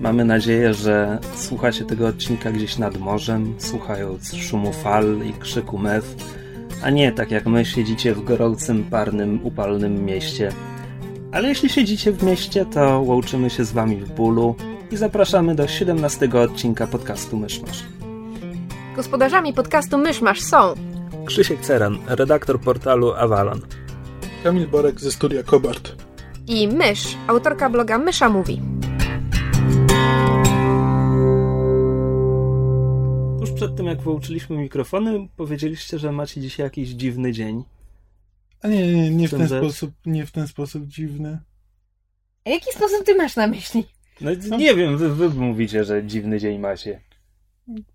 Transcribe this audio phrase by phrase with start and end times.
[0.00, 6.14] mamy nadzieję, że słuchacie tego odcinka gdzieś nad morzem, słuchając szumu fal i krzyku mew,
[6.82, 10.52] a nie tak jak my siedzicie w gorącym, parnym, upalnym mieście.
[11.32, 14.54] Ale jeśli siedzicie w mieście, to łączymy się z wami w bólu
[14.90, 17.82] i zapraszamy do 17 odcinka podcastu Myszmasz.
[18.96, 20.74] Gospodarzami podcastu Myszmasz są
[21.26, 23.60] Krzysiek Ceran, redaktor portalu Avalon.
[24.44, 25.92] Kamil Borek ze studia Kobart.
[26.46, 28.60] i Mysz, autorka bloga Mysza Mówi.
[33.40, 37.64] Tuż przed tym, jak wyłączyliśmy mikrofony, powiedzieliście, że macie dzisiaj jakiś dziwny dzień.
[38.62, 39.58] A nie, nie, nie w ten Sądzę.
[39.58, 41.38] sposób, nie w ten sposób dziwny.
[42.46, 43.84] A jaki sposób ty masz na myśli?
[44.20, 47.00] No nie wiem, wy, wy mówicie, że dziwny dzień macie.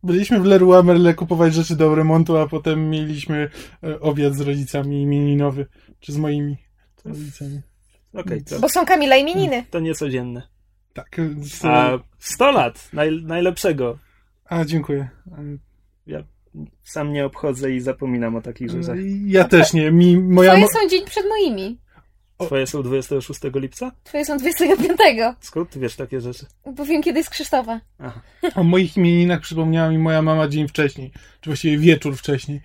[0.03, 3.49] Byliśmy w Leroy Merle kupować rzeczy do remontu, a potem mieliśmy
[3.83, 5.65] e, obiad z rodzicami imieninowy,
[5.99, 6.57] czy z moimi
[7.05, 7.61] rodzicami.
[8.13, 9.65] Okej, to, Bo są Kamila imieniny.
[9.69, 10.41] to niecodzienne.
[10.93, 11.19] Tak.
[11.19, 13.97] e, z- A 100 lat, naj, najlepszego.
[14.45, 15.09] A dziękuję.
[16.07, 16.23] Ja
[16.83, 18.97] sam nie obchodzę i zapominam o takich rzeczach.
[18.97, 19.91] E, Ja też nie.
[19.91, 21.79] Mi, moja Twoje mo- są dzień przed moimi.
[22.37, 23.91] Twoje są 26 lipca?
[24.03, 24.99] Twoje są 25.
[25.39, 26.45] Skąd ty wiesz takie rzeczy?
[26.75, 27.81] Bo wiem, kiedy jest Krzysztofa.
[27.99, 28.21] Aha.
[28.55, 31.11] o moich imieninach przypomniała mi moja mama dzień wcześniej.
[31.41, 32.61] Czy właściwie wieczór wcześniej.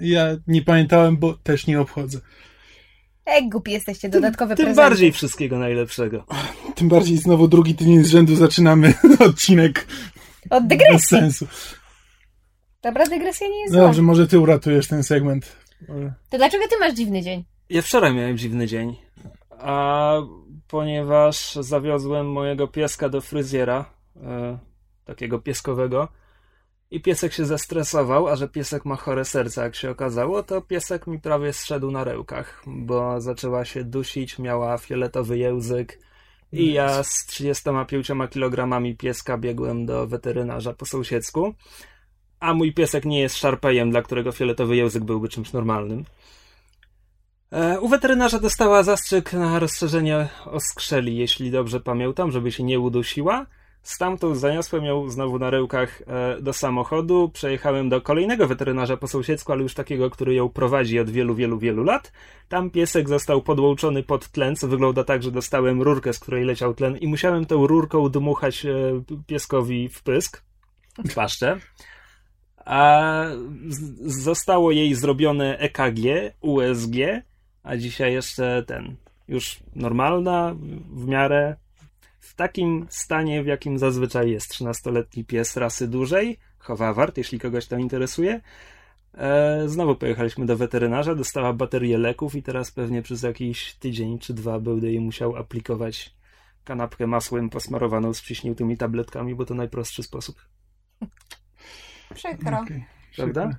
[0.00, 2.20] Ja nie pamiętałem, bo też nie obchodzę.
[3.26, 4.88] Jak głupi jesteście, dodatkowe Tym prezenty.
[4.90, 6.24] bardziej wszystkiego najlepszego.
[6.74, 8.94] Tym bardziej znowu drugi tydzień z rzędu zaczynamy
[9.28, 9.86] odcinek
[10.50, 11.08] Od bez dygresji.
[11.08, 11.46] sensu.
[12.82, 13.86] Dobra, dygresja nie jest No zła.
[13.86, 15.56] dobrze, może ty uratujesz ten segment.
[16.30, 17.44] To dlaczego ty masz dziwny dzień?
[17.70, 18.96] Ja wczoraj miałem dziwny dzień.
[19.58, 20.12] A
[20.68, 23.84] ponieważ zawiozłem mojego pieska do fryzjera,
[24.22, 24.58] e,
[25.04, 26.08] takiego pieskowego,
[26.90, 31.06] i piesek się zestresował, a że piesek ma chore serce, jak się okazało, to piesek
[31.06, 35.98] mi prawie zszedł na rełkach, bo zaczęła się dusić, miała fioletowy język
[36.52, 41.54] i ja z 35 kg pieska biegłem do weterynarza po sąsiedzku,
[42.40, 46.04] a mój piesek nie jest szarpejem, dla którego fioletowy język byłby czymś normalnym.
[47.52, 53.46] E, U weterynarza dostała zastrzyk na rozszerzenie oskrzeli, jeśli dobrze pamiętam, żeby się nie udusiła.
[53.82, 57.30] Stamtąd zaniosłem ją znowu na rełkach e, do samochodu.
[57.32, 61.58] Przejechałem do kolejnego weterynarza po sąsiedzku, ale już takiego, który ją prowadzi od wielu, wielu,
[61.58, 62.12] wielu lat.
[62.48, 66.74] Tam piesek został podłączony pod tlen, co wygląda tak, że dostałem rurkę, z której leciał
[66.74, 68.70] tlen i musiałem tą rurką dmuchać e,
[69.26, 70.42] pieskowi w pysk,
[71.08, 71.58] w paszczę.
[72.64, 73.24] A
[74.00, 76.00] zostało jej zrobione EKG,
[76.40, 76.94] USG,
[77.62, 78.96] a dzisiaj jeszcze ten,
[79.28, 80.54] już normalna,
[80.90, 81.56] w miarę,
[82.30, 87.78] w takim stanie, w jakim zazwyczaj jest 13-letni pies rasy dużej, Howawart, jeśli kogoś to
[87.78, 88.40] interesuje.
[89.14, 94.34] E, znowu pojechaliśmy do weterynarza, dostała baterię leków i teraz pewnie przez jakiś tydzień czy
[94.34, 96.14] dwa będę jej musiał aplikować
[96.64, 100.36] kanapkę masłem posmarowaną z przyśniętymi tabletkami, bo to najprostszy sposób.
[102.14, 102.60] Przykro.
[102.60, 102.84] okej.
[103.16, 103.50] Prawda?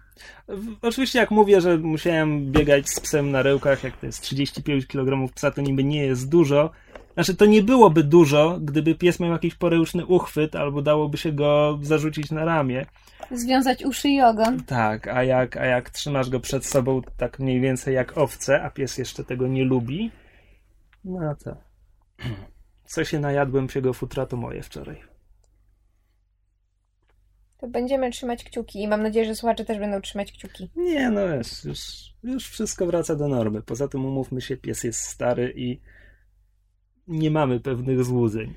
[0.81, 5.33] Oczywiście jak mówię, że musiałem biegać z psem na rełkach, jak to jest 35 kg
[5.33, 6.71] psa, to niby nie jest dużo.
[7.13, 11.79] Znaczy to nie byłoby dużo, gdyby pies miał jakiś poreuszny uchwyt, albo dałoby się go
[11.81, 12.85] zarzucić na ramię.
[13.31, 14.63] Związać uszy i ogon.
[14.63, 18.69] Tak, a jak, a jak trzymasz go przed sobą tak mniej więcej jak owce, a
[18.69, 20.11] pies jeszcze tego nie lubi,
[21.05, 21.55] no to...
[22.85, 25.01] Co się najadłem psiego futra, to moje wczoraj.
[27.57, 30.69] To będziemy trzymać kciuki i mam nadzieję, że słuchacze też będą trzymać kciuki.
[30.75, 31.79] Nie, no wiesz, już,
[32.23, 33.61] już wszystko wraca do normy.
[33.61, 35.79] Poza tym umówmy się, pies jest stary i
[37.11, 38.53] nie mamy pewnych złudzeń.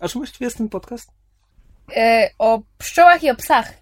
[0.00, 1.10] A czy właściwie jest ten podcast?
[1.96, 3.74] E, o pszczołach i o psach.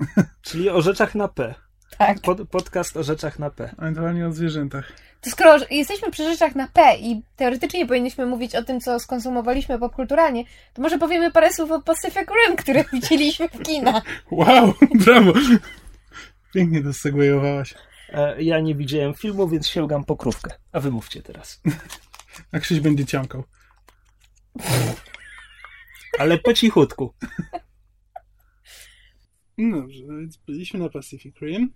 [0.46, 1.54] Czyli o rzeczach na P.
[1.98, 2.20] Tak.
[2.20, 3.74] Pod, podcast o rzeczach na P.
[3.78, 4.92] Ewentualnie o zwierzętach.
[5.20, 9.78] To skoro jesteśmy przy rzeczach na P i teoretycznie powinniśmy mówić o tym, co skonsumowaliśmy
[9.78, 14.02] popkulturalnie, to może powiemy parę słów o Pacific Rim, które widzieliśmy w kinach.
[14.30, 14.74] Wow,
[15.04, 15.32] brawo!
[16.54, 17.74] Pięknie to segwayowałaś.
[18.12, 20.50] E, ja nie widziałem filmu, więc sięgam po krówkę.
[20.72, 21.60] A wy mówcie teraz.
[22.52, 23.44] A Krzyś będzie ciąkał.
[26.18, 27.14] Ale po cichutku.
[29.58, 31.72] No dobrze, więc byliśmy na Pacific Rim.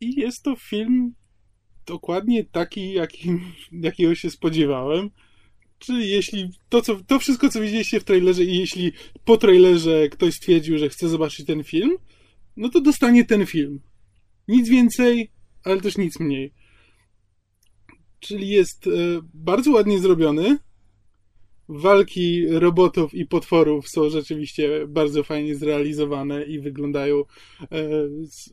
[0.00, 1.14] I jest to film
[1.86, 5.10] dokładnie taki, jakim, jakiego się spodziewałem.
[5.78, 8.92] Czyli jeśli to, co, to wszystko, co widzieliście w trailerze i jeśli
[9.24, 11.96] po trailerze ktoś stwierdził, że chce zobaczyć ten film,
[12.56, 13.80] no to dostanie ten film.
[14.48, 15.30] Nic więcej,
[15.64, 16.52] ale też nic mniej.
[18.22, 18.90] Czyli jest e,
[19.34, 20.58] bardzo ładnie zrobiony.
[21.68, 27.88] Walki robotów i potworów są rzeczywiście bardzo fajnie zrealizowane i wyglądają, e,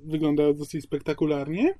[0.05, 1.73] wyglądają dosyć spektakularnie.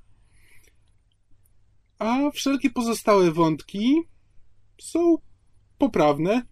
[1.98, 3.94] A wszelkie pozostałe wątki
[4.82, 5.16] są
[5.78, 6.42] poprawne.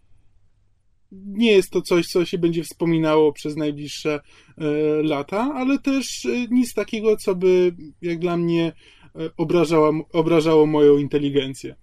[1.13, 4.21] Nie jest to coś, co się będzie wspominało przez najbliższe
[4.59, 4.65] e,
[5.03, 8.73] lata, ale też nic takiego, co by, jak dla mnie,
[9.37, 11.75] obrażała, obrażało moją inteligencję.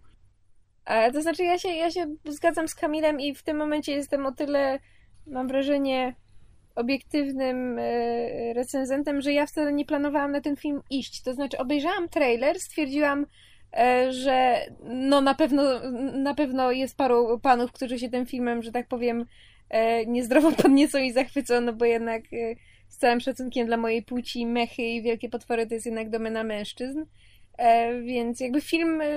[0.86, 4.26] E, to znaczy, ja się, ja się zgadzam z Kamilem i w tym momencie jestem
[4.26, 4.80] o tyle,
[5.28, 6.16] mam wrażenie,
[6.76, 11.22] obiektywnym e, recenzentem, że ja wcale nie planowałam na ten film iść.
[11.22, 13.26] To znaczy, obejrzałam trailer, stwierdziłam,
[13.78, 15.64] e, że no na pewno,
[16.14, 19.26] na pewno jest paru panów, którzy się tym filmem, że tak powiem,
[19.70, 22.56] e, niezdrowo podniecą i zachwycą, no bo jednak e,
[22.96, 27.06] z całym szacunkiem dla mojej płci mechy i wielkie potwory to jest jednak domena mężczyzn.
[27.58, 29.08] E, więc jakby film, e,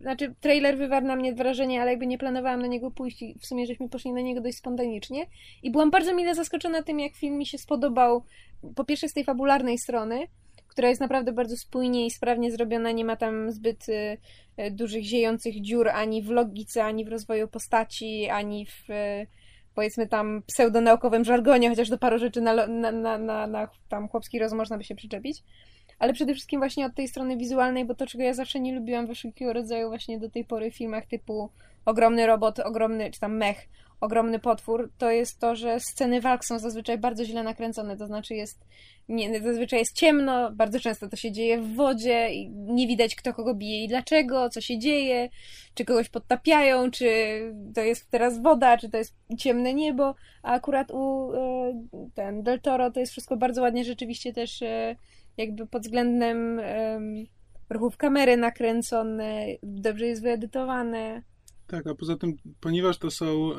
[0.00, 3.46] znaczy trailer wywarł na mnie wrażenie, ale jakby nie planowałam na niego pójść i w
[3.46, 5.26] sumie żeśmy poszli na niego dość spontanicznie.
[5.62, 8.24] I byłam bardzo mile zaskoczona tym, jak film mi się spodobał.
[8.74, 10.26] Po pierwsze z tej fabularnej strony,
[10.68, 13.86] która jest naprawdę bardzo spójnie i sprawnie zrobiona, nie ma tam zbyt
[14.56, 18.88] e, dużych ziejących dziur ani w logice, ani w rozwoju postaci, ani w
[19.78, 24.38] powiedzmy tam pseudonaukowym żargonie, chociaż do paru rzeczy na, na, na, na, na tam chłopski
[24.38, 25.42] rozum można by się przyczepić.
[25.98, 29.06] Ale przede wszystkim właśnie od tej strony wizualnej, bo to, czego ja zawsze nie lubiłam
[29.06, 31.50] we wszelkiego rodzaju właśnie do tej pory filmach typu
[31.88, 33.68] ogromny robot, ogromny, czy tam mech,
[34.00, 38.34] ogromny potwór, to jest to, że sceny walk są zazwyczaj bardzo źle nakręcone, to znaczy
[38.34, 38.66] jest,
[39.08, 43.34] nie, zazwyczaj jest ciemno, bardzo często to się dzieje w wodzie i nie widać kto
[43.34, 45.28] kogo bije i dlaczego, co się dzieje,
[45.74, 47.08] czy kogoś podtapiają, czy
[47.74, 52.60] to jest teraz woda, czy to jest ciemne niebo, a akurat u e, ten Del
[52.60, 54.96] Toro to jest wszystko bardzo ładnie rzeczywiście też e,
[55.36, 57.26] jakby pod względem em,
[57.70, 61.22] ruchów kamery nakręcone, dobrze jest wyedytowane.
[61.68, 63.52] Tak, a poza tym, ponieważ to są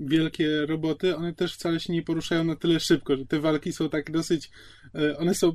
[0.00, 3.88] wielkie roboty, one też wcale się nie poruszają na tyle szybko, że te walki są
[3.88, 4.50] tak dosyć,
[4.94, 5.52] e, one są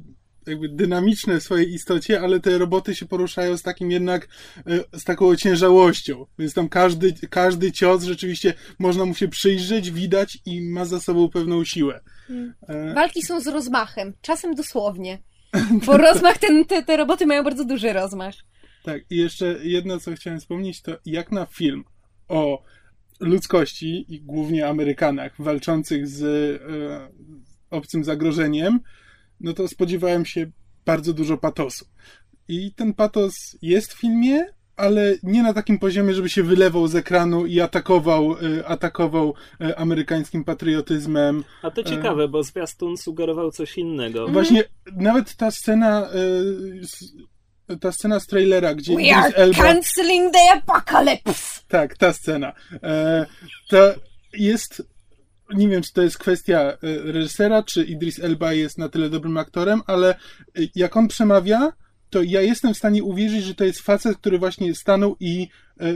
[0.48, 4.28] jakby dynamiczne w swojej istocie, ale te roboty się poruszają z takim jednak,
[4.68, 10.38] e, z taką ociężałością, więc tam każdy, każdy cios rzeczywiście można mu się przyjrzeć, widać
[10.46, 12.02] i ma za sobą pewną siłę.
[12.68, 15.24] E, Walki są z rozmachem, czasem dosłownie.
[15.86, 18.36] Bo rozmach, ten, te, te roboty mają bardzo duży rozmach.
[18.86, 21.84] Tak, i jeszcze jedno, co chciałem wspomnieć, to jak na film
[22.28, 22.64] o
[23.20, 27.10] ludzkości i głównie Amerykanach walczących z e,
[27.70, 28.80] obcym zagrożeniem,
[29.40, 30.52] no to spodziewałem się
[30.86, 31.86] bardzo dużo patosu.
[32.48, 34.46] I ten patos jest w filmie,
[34.76, 39.80] ale nie na takim poziomie, żeby się wylewał z ekranu i atakował, e, atakował e,
[39.80, 41.44] amerykańskim patriotyzmem.
[41.62, 44.28] A to ciekawe, bo zwiastun sugerował coś innego.
[44.28, 44.64] Właśnie
[44.96, 46.10] nawet ta scena, e,
[47.82, 49.64] ta scena z trailera, gdzie We Idris are Elba...
[49.64, 51.62] canceling the apocalypse!
[51.68, 52.54] Tak, ta scena.
[52.84, 53.26] E,
[53.70, 53.94] to
[54.34, 54.84] jest.
[55.54, 56.78] Nie wiem, czy to jest kwestia e,
[57.12, 60.16] reżysera, czy Idris Elba jest na tyle dobrym aktorem, ale e,
[60.76, 61.74] jak on przemawia,
[62.10, 65.48] to ja jestem w stanie uwierzyć, że to jest facet, który właśnie stanął i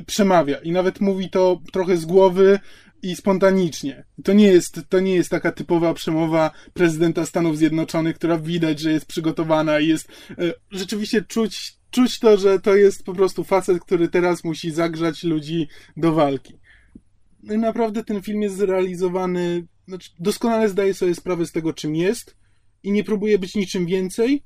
[0.06, 0.58] przemawia.
[0.58, 2.60] I nawet mówi to trochę z głowy
[3.02, 4.06] i spontanicznie.
[4.24, 8.92] To nie jest, to nie jest taka typowa przemowa prezydenta Stanów Zjednoczonych, która widać, że
[8.92, 13.80] jest przygotowana i jest e, rzeczywiście czuć, czuć to, że to jest po prostu facet,
[13.83, 15.68] który teraz musi zagrzać ludzi
[15.98, 16.59] do walki.
[17.44, 21.95] No i naprawdę ten film jest zrealizowany, znaczy doskonale zdaje sobie sprawę z tego, czym
[21.95, 22.36] jest
[22.83, 24.44] i nie próbuje być niczym więcej,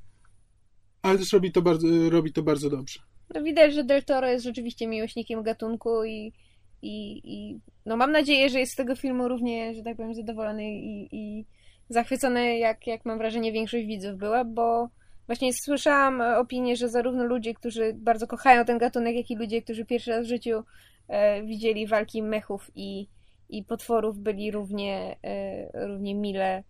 [1.02, 3.00] ale też robi to bardzo, robi to bardzo dobrze.
[3.34, 6.34] No widać, że Del Toro jest rzeczywiście miłośnikiem gatunku i,
[6.82, 10.74] i, i no mam nadzieję, że jest z tego filmu równie, że tak powiem, zadowolony
[10.74, 11.46] i, i
[11.90, 14.90] zachwycony, jak, jak mam wrażenie większość widzów była, bo
[15.26, 19.86] właśnie słyszałam opinię, że zarówno ludzie, którzy bardzo kochają ten gatunek, jak i ludzie, którzy
[19.86, 20.64] pierwszy raz w życiu
[21.08, 23.08] e, widzieli walki mechów i,
[23.50, 26.64] i potworów, byli równie, e, równie mile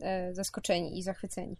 [0.00, 1.56] e, zaskoczeni i zachwyceni.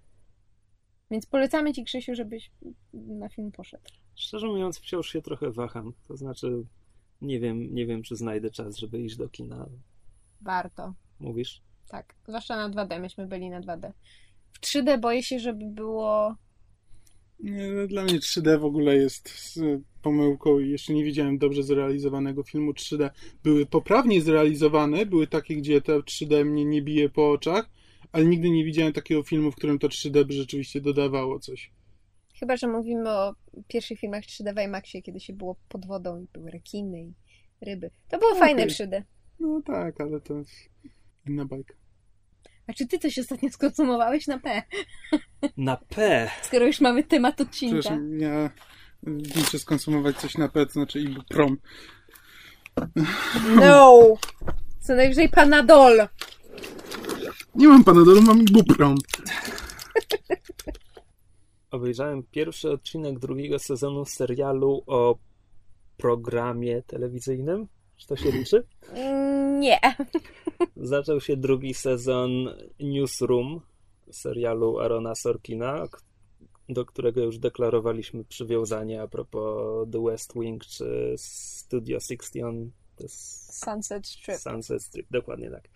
[1.11, 2.51] Więc polecamy Ci, Krzysiu, żebyś
[2.93, 3.85] na film poszedł.
[4.17, 5.93] Szczerze mówiąc, wciąż się trochę waham.
[6.09, 6.65] To znaczy,
[7.23, 9.67] nie wiem, nie wiem, czy znajdę czas, żeby iść do kina.
[10.41, 10.95] Warto.
[11.21, 11.63] Mówisz?
[11.89, 13.93] Tak, zwłaszcza na 2D, myśmy byli na 2D.
[14.53, 16.37] W 3D boję się, żeby było...
[17.41, 19.61] Nie, no, dla mnie 3D w ogóle jest z
[20.03, 23.11] pomyłką i jeszcze nie widziałem dobrze zrealizowanego filmu 3D.
[23.43, 27.71] Były poprawnie zrealizowane, były takie, gdzie to 3D mnie nie bije po oczach,
[28.13, 31.71] ale nigdy nie widziałem takiego filmu, w którym to 3D by rzeczywiście dodawało coś.
[32.41, 33.35] Chyba, że mówimy o
[33.69, 37.15] pierwszych filmach 3D w IMAXie, kiedy się było pod wodą i były rekiny i
[37.61, 37.91] ryby.
[38.09, 38.41] To było Okej.
[38.41, 39.03] fajne 3D.
[39.41, 40.53] No tak, ale to jest
[41.27, 41.75] inna bajka.
[42.67, 44.63] A czy ty coś ostatnio skonsumowałeś na P?
[45.57, 46.31] Na P.
[46.43, 47.79] Skoro już mamy temat odcinka.
[47.79, 48.51] Przepraszam, ja
[49.37, 51.57] muszę skonsumować coś na P, to znaczy Ibuprom.
[53.57, 54.01] No!
[54.85, 56.09] Co najwyżej Panadol.
[57.55, 58.95] Nie mam Panadolu, mam Ibuprom.
[61.77, 65.19] Obejrzałem pierwszy odcinek drugiego sezonu serialu o
[65.97, 67.67] programie telewizyjnym.
[67.97, 68.65] Czy to się liczy?
[68.89, 69.81] Mm, Nie.
[70.77, 72.31] Zaczął się drugi sezon
[72.81, 73.61] Newsroom
[74.11, 75.85] serialu Arona Sorkina,
[76.69, 82.73] do którego już deklarowaliśmy przywiązanie a propos The West Wing czy Studio 60.
[82.97, 84.37] To jest Sunset Strip.
[84.37, 85.69] Sunset Strip, dokładnie tak.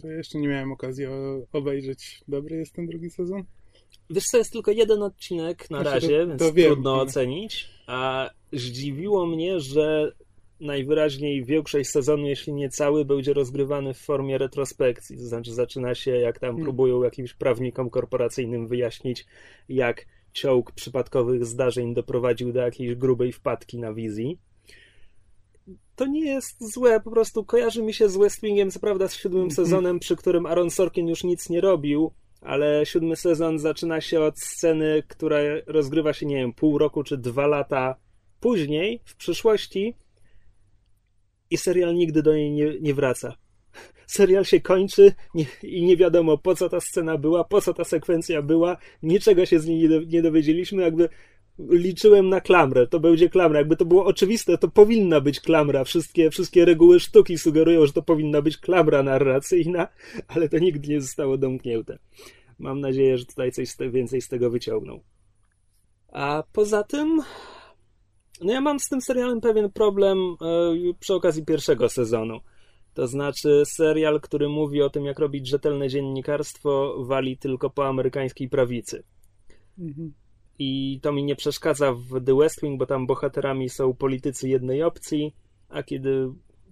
[0.00, 1.06] To ja jeszcze nie miałem okazji
[1.52, 2.24] obejrzeć.
[2.28, 3.44] Dobry jest ten drugi sezon?
[4.10, 7.68] Wiesz co, jest tylko jeden odcinek na Znaczy, to- razie, więc to wiem, trudno ocenić.
[7.86, 10.12] A zdziwiło mnie, że
[10.60, 15.16] najwyraźniej większość sezonu, jeśli nie cały, będzie rozgrywany w formie retrospekcji.
[15.18, 16.64] To znaczy zaczyna się, jak tam Hmm.
[16.64, 19.26] próbują jakimś prawnikom korporacyjnym wyjaśnić,
[19.68, 24.38] jak ciąg przypadkowych zdarzeń doprowadził do jakiejś grubej wpadki na wizji.
[25.96, 29.14] To nie jest złe, po prostu kojarzy mi się z West Wingiem, co prawda z
[29.14, 32.12] siódmym sezonem, przy którym Aaron Sorkin już nic nie robił,
[32.44, 35.36] ale siódmy sezon zaczyna się od sceny, która
[35.66, 37.96] rozgrywa się, nie wiem, pół roku czy dwa lata
[38.40, 39.94] później, w przyszłości
[41.50, 43.34] i serial nigdy do niej nie, nie wraca.
[44.06, 47.84] Serial się kończy nie, i nie wiadomo po co ta scena była, po co ta
[47.84, 51.08] sekwencja była, niczego się z niej nie, do, nie dowiedzieliśmy, jakby
[51.58, 56.30] liczyłem na klamrę, to będzie klamra, jakby to było oczywiste, to powinna być klamra, wszystkie,
[56.30, 59.88] wszystkie reguły sztuki sugerują, że to powinna być klamra narracyjna,
[60.28, 61.98] ale to nigdy nie zostało domknięte.
[62.58, 65.00] Mam nadzieję, że tutaj coś więcej z tego wyciągną.
[66.12, 67.20] A poza tym,
[68.40, 70.34] no ja mam z tym serialem pewien problem e,
[71.00, 72.40] przy okazji pierwszego sezonu.
[72.94, 78.48] To znaczy, serial, który mówi o tym, jak robić rzetelne dziennikarstwo, wali tylko po amerykańskiej
[78.48, 79.02] prawicy.
[79.78, 80.12] Mhm.
[80.58, 84.82] I to mi nie przeszkadza w The West Wing, bo tam bohaterami są politycy jednej
[84.82, 85.34] opcji,
[85.68, 86.28] a kiedy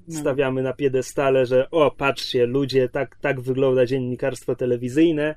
[0.09, 0.21] No.
[0.21, 5.35] stawiamy na piedestale, że o, patrzcie, ludzie, tak, tak wygląda dziennikarstwo telewizyjne,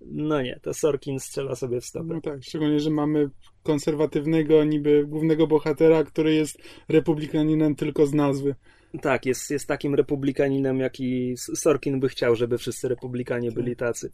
[0.00, 2.14] no nie, to Sorkin strzela sobie w stopę.
[2.14, 3.30] No tak, szczególnie, że mamy
[3.62, 6.58] konserwatywnego niby głównego bohatera, który jest
[6.88, 8.54] republikaninem tylko z nazwy.
[9.02, 14.12] Tak, jest, jest takim republikaninem, jaki Sorkin by chciał, żeby wszyscy republikanie byli tacy.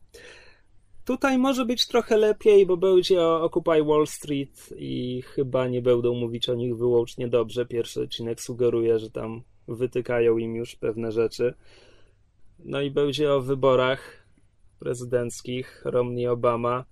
[1.08, 6.14] Tutaj może być trochę lepiej, bo będzie o Occupy Wall Street i chyba nie będą
[6.14, 7.66] mówić o nich wyłącznie dobrze.
[7.66, 11.54] Pierwszy odcinek sugeruje, że tam wytykają im już pewne rzeczy.
[12.58, 14.26] No i będzie o wyborach
[14.78, 16.84] prezydenckich Romney-Obama.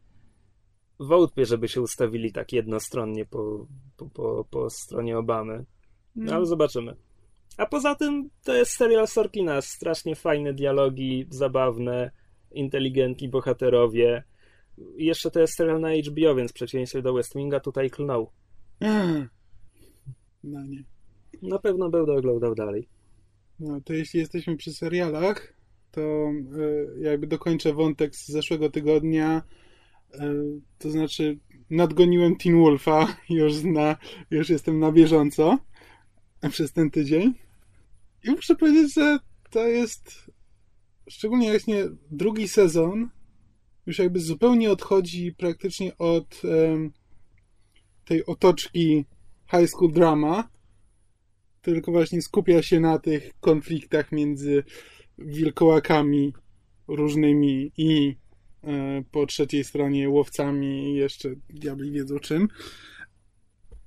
[1.01, 5.65] Wątpię, żeby się ustawili tak jednostronnie po, po, po, po stronie Obamy.
[6.15, 6.97] No ale zobaczymy.
[7.57, 9.61] A poza tym to jest serial Sorkina.
[9.61, 12.11] Strasznie fajne dialogi, zabawne,
[12.53, 14.23] inteligentni bohaterowie.
[14.97, 18.31] I jeszcze to jest serial na HBO, więc w przeciwieństwie do West Winga tutaj klnął.
[18.81, 19.27] Eee.
[20.45, 20.85] No nie.
[21.43, 22.89] Na pewno będę oglądał dalej.
[23.61, 25.55] No to jeśli jesteśmy przy serialach,
[25.91, 29.43] to e, jakby dokończę wątek z zeszłego tygodnia.
[30.15, 30.35] E,
[30.79, 31.39] to znaczy,
[31.71, 33.97] nadgoniłem Teen Wolfa, już, na,
[34.31, 35.59] już jestem na bieżąco
[36.51, 37.35] przez ten tydzień.
[38.25, 39.19] I muszę powiedzieć, że
[39.51, 40.26] to jest
[41.09, 43.09] szczególnie właśnie drugi sezon
[43.87, 46.93] już jakby zupełnie odchodzi praktycznie od em,
[48.05, 49.05] tej otoczki
[49.51, 50.49] high school drama,
[51.63, 54.65] tylko właśnie skupia się na tych konfliktach między
[55.19, 56.33] wilkołakami
[56.89, 58.17] różnymi i
[58.65, 62.49] e, po trzeciej stronie łowcami i jeszcze diabli wiedzą czym.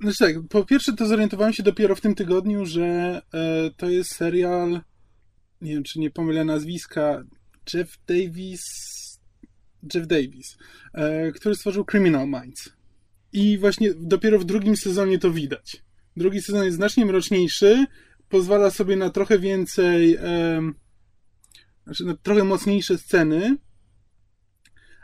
[0.02, 4.16] Znaczy tak, po pierwsze to zorientowałem się dopiero w tym tygodniu, że e, to jest
[4.16, 4.82] serial,
[5.62, 7.24] nie wiem czy nie pomylę nazwiska,
[7.74, 8.64] Jeff Davis,
[9.94, 10.58] Jeff Davis,
[10.94, 12.70] e, który stworzył Criminal Minds.
[13.34, 15.84] I właśnie dopiero w drugim sezonie to widać.
[16.18, 17.86] Drugi sezon jest znacznie mroczniejszy,
[18.30, 20.18] pozwala sobie na trochę więcej,
[21.86, 23.58] znaczy na trochę mocniejsze sceny,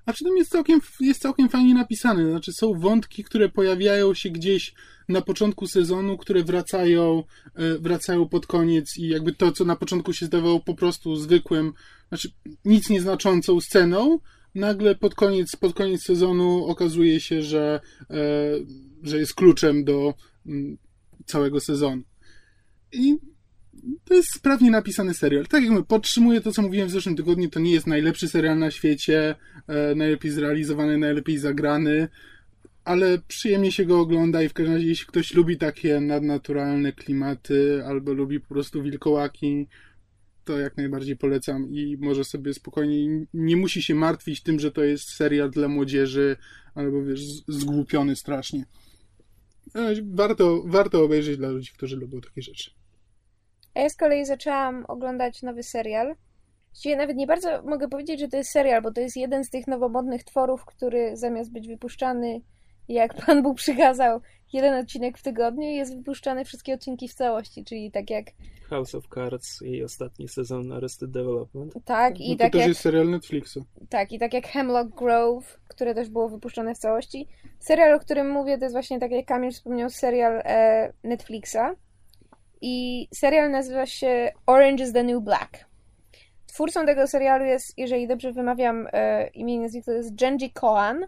[0.06, 2.30] a przy tym jest całkiem, jest całkiem fajnie napisany.
[2.30, 4.74] Znaczy są wątki, które pojawiają się gdzieś
[5.10, 7.24] na początku sezonu, które wracają,
[7.56, 11.74] e, wracają pod koniec i jakby to, co na początku się zdawało po prostu zwykłym,
[12.08, 12.30] znaczy
[12.66, 14.20] nic nieznaczącą sceną,
[14.56, 18.16] nagle pod koniec, pod koniec sezonu okazuje się, że, e,
[19.04, 20.14] że jest kluczem do
[20.46, 20.78] mm,
[21.26, 22.02] całego sezonu.
[22.92, 23.18] I
[24.06, 25.48] to jest sprawnie napisany serial.
[25.48, 28.60] Tak jak mówię, podtrzymuję to, co mówiłem w zeszłym tygodniu, to nie jest najlepszy serial
[28.60, 29.36] na świecie,
[29.68, 32.08] e, najlepiej zrealizowany, najlepiej zagrany,
[32.84, 37.84] ale przyjemnie się go ogląda i w każdym razie jeśli ktoś lubi takie nadnaturalne klimaty
[37.86, 39.68] albo lubi po prostu wilkołaki,
[40.44, 44.84] to jak najbardziej polecam i może sobie spokojnie, nie musi się martwić tym, że to
[44.84, 46.38] jest serial dla młodzieży
[46.76, 48.66] albo wiesz, zgłupiony strasznie.
[49.76, 52.72] E, warto, warto obejrzeć dla ludzi, którzy lubią takie rzeczy.
[53.76, 56.16] A ja z kolei zaczęłam oglądać nowy serial.
[56.72, 59.50] Właściwie nawet nie bardzo mogę powiedzieć, że to jest serial, bo to jest jeden z
[59.50, 62.42] tych nowomodnych tworów, który zamiast być wypuszczany,
[62.88, 64.22] jak Pan Bóg przykazał,
[64.54, 68.26] jeden odcinek w tygodniu, jest wypuszczany wszystkie odcinki w całości, czyli tak jak...
[68.70, 71.74] House of Cards i ostatni sezon Arrested Development.
[71.86, 72.70] Tak, i no to tak też jak...
[72.70, 73.58] jest serial Netflixa.
[73.90, 77.28] Tak, i tak jak Hemlock Grove, które też było wypuszczone w całości.
[77.60, 81.76] Serial, o którym mówię, to jest właśnie, tak jak Kamil wspomniał, serial e, Netflixa.
[82.68, 85.66] I serial nazywa się Orange is the New Black.
[86.48, 91.06] Twórcą tego serialu jest, jeżeli dobrze wymawiam e, imię i nazwisko, to jest Genji Kohan.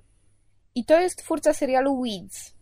[0.76, 2.54] I to jest twórca serialu Weeds.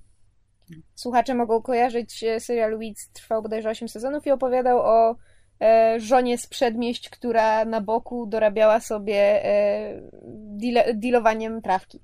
[0.95, 5.15] Słuchacze mogą kojarzyć e, serial Weeds, trwał bodajże 8 sezonów i opowiadał o
[5.61, 10.01] e, żonie z przedmieść, która na boku dorabiała sobie e,
[10.33, 12.01] deal, dealowaniem trawki.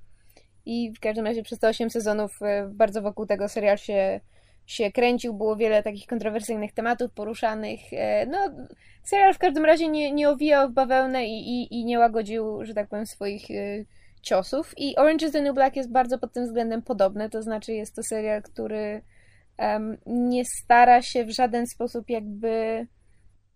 [0.66, 4.20] I w każdym razie przez te 8 sezonów e, bardzo wokół tego serial się,
[4.72, 5.34] się kręcił.
[5.34, 7.80] Było wiele takich kontrowersyjnych tematów poruszanych.
[7.92, 8.38] E, no,
[9.02, 12.74] serial w każdym razie nie, nie owijał w bawełnę i, i, i nie łagodził, że
[12.74, 13.84] tak powiem, swoich e,
[14.22, 14.74] ciosów.
[14.76, 17.30] I Orange is the New Black jest bardzo pod tym względem podobny.
[17.30, 19.02] To znaczy, jest to serial, który
[19.58, 22.86] um, nie stara się w żaden sposób jakby.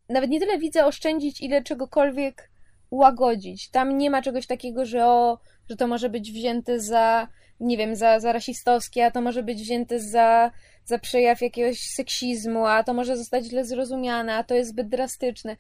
[0.09, 2.51] Nawet nie tyle widzę oszczędzić, ile czegokolwiek
[2.91, 3.71] łagodzić.
[3.71, 5.39] Tam nie ma czegoś takiego, że o,
[5.71, 7.29] że to może być wzięte za,
[7.61, 10.51] nie wiem, za, za rasistowskie, a to może być wzięte za,
[10.87, 15.57] za przejaw jakiegoś seksizmu, a to może zostać źle zrozumiane, a to jest zbyt drastyczne.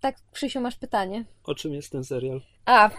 [0.00, 1.24] Tak, Krzysiu, masz pytanie.
[1.44, 2.40] O czym jest ten serial?
[2.66, 2.90] A,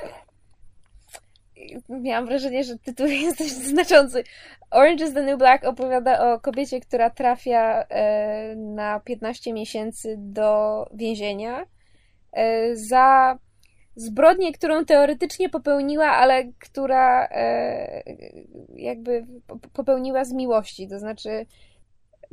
[1.89, 4.23] miałam wrażenie, że tytuł jest dość znaczący.
[4.71, 10.85] Orange is the New Black opowiada o kobiecie, która trafia e, na 15 miesięcy do
[10.93, 11.65] więzienia
[12.31, 13.37] e, za
[14.01, 18.03] zbrodnię, którą teoretycznie popełniła, ale która e,
[18.75, 19.25] jakby
[19.73, 20.87] popełniła z miłości.
[20.87, 21.45] To znaczy,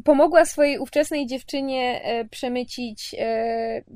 [0.04, 2.00] pomogła swojej ówczesnej dziewczynie
[2.30, 3.14] przemycić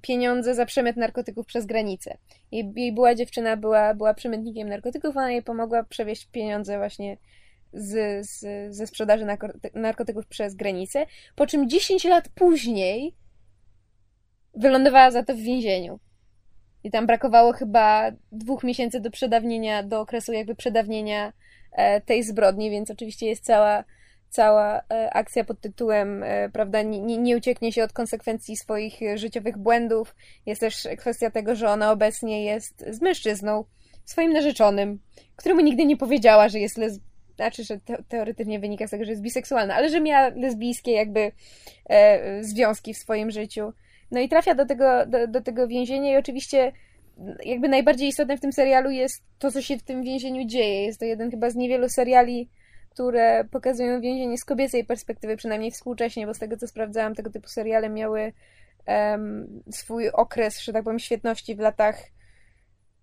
[0.03, 2.19] pieniądze za przemyt narkotyków przez granicę.
[2.53, 7.17] Jej, jej była dziewczyna, była, była przemytnikiem narkotyków, ona jej pomogła przewieźć pieniądze właśnie
[7.73, 9.27] z, z, ze sprzedaży
[9.75, 11.07] narkotyków przez granicę,
[11.37, 13.15] po czym 10 lat później
[14.55, 15.99] wylądowała za to w więzieniu.
[16.85, 21.33] I tam brakowało chyba dwóch miesięcy do przedawnienia, do okresu jakby przedawnienia
[22.07, 23.85] tej zbrodni, więc oczywiście jest cała
[24.29, 30.15] cała akcja pod tytułem, prawda, nie, nie ucieknie się od konsekwencji swoich życiowych błędów.
[30.47, 33.65] Jest też kwestia tego, że ona obecnie jest z mężczyzną,
[34.05, 35.01] swoim narzeczonym,
[35.37, 37.03] któremu nigdy nie powiedziała, że jest lesb...
[37.37, 41.33] Znaczy, że te teoretycznie wynika z tego, że jest biseksualna, ale że miała lesbijskie jakby
[41.89, 43.73] e, związki w swoim życiu.
[44.13, 46.73] No i trafia do tego, do, do tego więzienia i oczywiście
[47.45, 50.85] jakby najbardziej istotne w tym serialu jest to, co się w tym więzieniu dzieje.
[50.85, 52.49] Jest to jeden chyba z niewielu seriali,
[52.91, 57.49] które pokazują więzienie z kobiecej perspektywy, przynajmniej współcześnie, bo z tego co sprawdzałam, tego typu
[57.49, 58.33] seriale miały
[58.87, 61.97] um, swój okres, że tak powiem, świetności w latach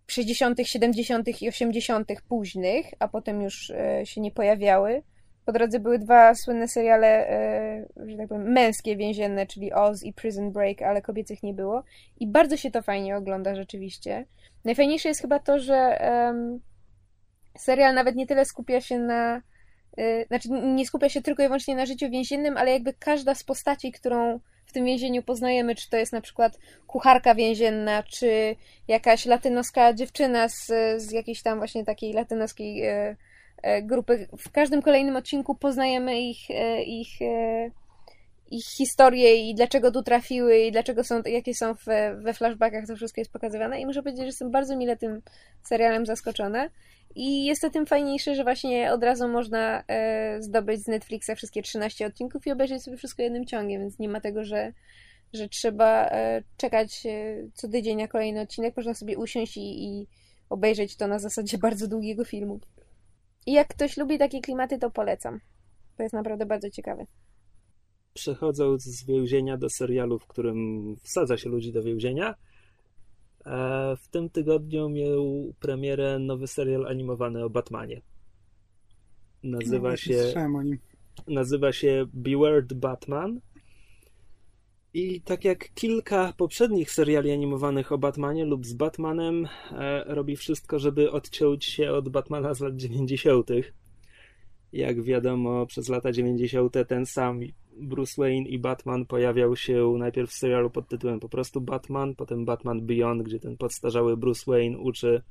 [0.08, 1.42] 60., 70.
[1.42, 2.12] i 80.
[2.28, 5.04] późnych, a potem już e, się nie pojawiały.
[5.46, 10.14] Po drodze były dwa słynne seriale, e, że tak powiem, męskie więzienne, czyli Oz i
[10.14, 11.84] Prison Break, ale kobiecych nie było.
[12.20, 14.26] I bardzo się to fajnie ogląda rzeczywiście.
[14.66, 16.60] Najfajniejsze jest chyba to, że um,
[17.58, 19.42] serial nawet nie tyle skupia się na
[20.28, 23.92] znaczy nie skupia się tylko i wyłącznie na życiu więziennym, ale jakby każda z postaci,
[23.92, 28.56] którą w tym więzieniu poznajemy, czy to jest na przykład kucharka więzienna, czy
[28.88, 33.16] jakaś latynoska dziewczyna z, z jakiejś tam właśnie takiej latynoskiej e,
[33.82, 34.28] grupy.
[34.38, 37.10] W każdym kolejnym odcinku poznajemy ich, e, ich,
[38.52, 41.86] ich historię i dlaczego tu trafiły i dlaczego są, jakie są w,
[42.18, 45.22] we flashbackach, to wszystko jest pokazywane i muszę powiedzieć, że jestem bardzo mile tym
[45.64, 46.70] serialem zaskoczona.
[47.16, 51.62] I jest to tym fajniejsze, że właśnie od razu można e, zdobyć z Netflixa wszystkie
[51.62, 54.74] 13 odcinków i obejrzeć sobie wszystko jednym ciągiem, więc nie ma tego, że,
[55.34, 58.78] że trzeba e, czekać e, co tydzień na kolejny odcinek.
[58.78, 60.08] Można sobie usiąść i, i
[60.50, 62.60] obejrzeć to na zasadzie bardzo długiego filmu.
[63.46, 65.40] I jak ktoś lubi takie klimaty, to polecam.
[65.98, 67.06] To jest naprawdę bardzo ciekawe.
[68.14, 72.36] Przechodząc z więzienia do serialu, w którym wsadza się ludzi do więzienia,
[73.98, 78.02] w tym tygodniu miał premierę nowy serial animowany o Batmanie.
[79.44, 80.34] Nazywa no, się
[81.28, 83.42] nazywa się Beware the Batman.
[84.94, 90.80] I tak jak kilka poprzednich seriali animowanych o Batmanie lub z Batmanem, e, robi wszystko,
[90.80, 93.50] żeby odciąć się od Batmana z lat 90.
[94.74, 96.86] Jak wiadomo, przez lata 90.
[96.88, 97.40] ten sam
[97.78, 102.46] Bruce Wayne i Batman pojawiał się najpierw w serialu pod tytułem po prostu Batman, potem
[102.46, 105.22] Batman Beyond, gdzie ten podstarzały Bruce Wayne uczy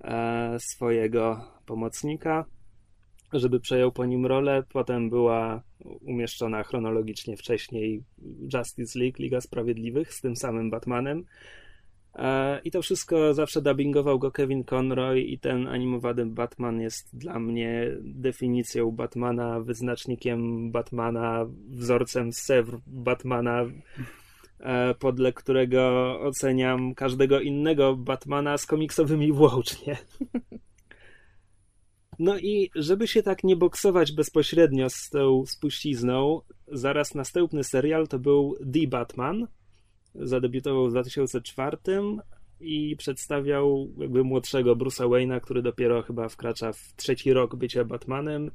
[0.00, 2.44] e, swojego pomocnika,
[3.32, 4.62] żeby przejął po nim rolę.
[4.72, 5.62] Potem była
[6.00, 8.02] umieszczona chronologicznie wcześniej
[8.54, 11.24] Justice League, Liga Sprawiedliwych z tym samym Batmanem.
[12.14, 17.38] E, I to wszystko zawsze dubbingował go Kevin Conroy i ten animowany Batman jest dla
[17.38, 23.64] mnie definicją Batmana, wyznacznikiem Batmana, wzorcem Sewr Batmana,
[24.60, 29.96] e, podle którego oceniam każdego innego Batmana z komiksowymi włącznie.
[32.18, 38.18] No i żeby się tak nie boksować bezpośrednio z tą spuścizną, zaraz następny serial to
[38.18, 39.46] był The Batman,
[40.14, 41.76] zadebiutował w 2004
[42.60, 48.50] i przedstawiał jakby młodszego Bruce'a Wayne'a, który dopiero chyba wkracza w trzeci rok bycia Batmanem.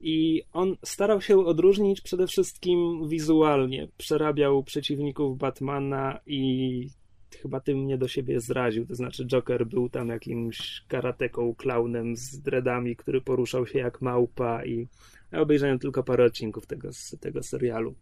[0.00, 3.88] I on starał się odróżnić przede wszystkim wizualnie.
[3.96, 6.88] Przerabiał przeciwników Batmana i
[7.36, 8.86] chyba tym mnie do siebie zraził.
[8.86, 14.64] To znaczy, Joker był tam jakimś karateką, klaunem z dreadami, który poruszał się jak małpa.
[14.64, 14.88] I
[15.32, 16.90] ja obejrzałem tylko parę odcinków tego,
[17.20, 17.94] tego serialu.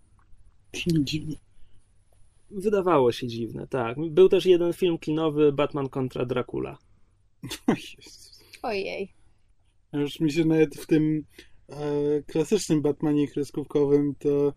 [1.00, 1.36] Dziwnie.
[2.50, 3.96] Wydawało się dziwne, tak.
[4.10, 6.78] Był też jeden film kinowy Batman kontra Dracula.
[8.62, 9.12] Ojej.
[9.92, 11.24] Już mi się nawet w tym
[11.68, 14.52] e, klasycznym Batmanie kreskówkowym to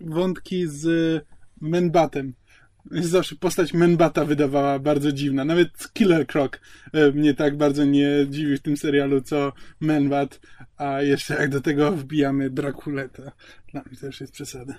[0.00, 0.86] wątki z
[1.60, 2.34] Menbatem.
[2.90, 5.44] Zawsze postać Menbata wydawała bardzo dziwna.
[5.44, 6.52] Nawet Killer Croc
[6.92, 10.40] e, mnie tak bardzo nie dziwi w tym serialu, co Menbat.
[10.76, 13.22] A jeszcze jak do tego wbijamy Drakulę, to
[13.72, 14.74] dla mnie to już jest przesada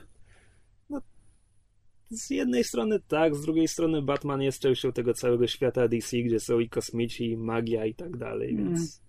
[2.18, 6.40] z jednej strony tak, z drugiej strony Batman jest częścią tego całego świata DC, gdzie
[6.40, 8.66] są i kosmici, i magia i tak dalej, mm.
[8.66, 9.02] więc...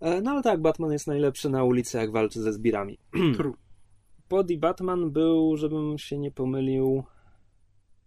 [0.00, 2.98] E, no ale tak, Batman jest najlepszy na ulicy, jak walczy ze zbirami.
[3.36, 3.54] True.
[4.28, 7.04] Pod Batman był, żebym się nie pomylił,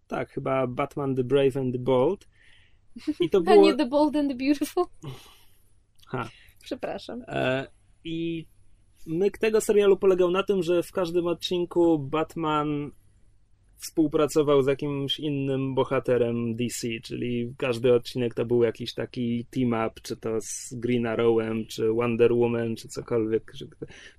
[0.07, 2.27] tak, chyba Batman the Brave and the Bold.
[3.19, 3.55] I to było...
[3.61, 4.85] A nie The Bold and the Beautiful?
[6.07, 6.29] Ha.
[6.63, 7.23] Przepraszam.
[7.27, 7.67] E,
[8.03, 8.47] I
[9.07, 12.91] myk tego serialu polegał na tym, że w każdym odcinku Batman
[13.77, 20.17] współpracował z jakimś innym bohaterem DC, czyli każdy odcinek to był jakiś taki team-up, czy
[20.17, 23.53] to z Green Arrowem, czy Wonder Woman, czy cokolwiek.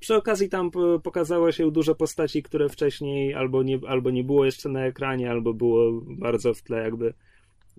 [0.00, 0.70] Przy okazji tam
[1.02, 5.54] pokazało się dużo postaci, które wcześniej albo nie, albo nie było jeszcze na ekranie, albo
[5.54, 7.14] było bardzo w tle jakby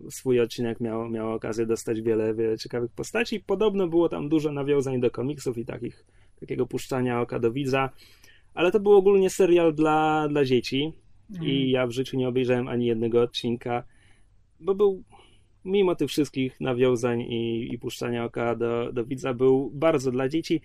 [0.10, 3.40] swój odcinek miał, miał okazję dostać wiele, wiele ciekawych postaci.
[3.40, 6.06] Podobno było tam dużo nawiązań do komiksów i takich,
[6.40, 7.90] takiego puszczania oka do widza,
[8.54, 10.94] ale to był ogólnie serial dla, dla dzieci
[11.30, 11.70] i mm.
[11.70, 13.84] ja w życiu nie obejrzałem ani jednego odcinka,
[14.60, 15.04] bo był,
[15.66, 20.62] mimo tych wszystkich nawiązań i, i puszczania oka do, do widza, był bardzo dla dzieci.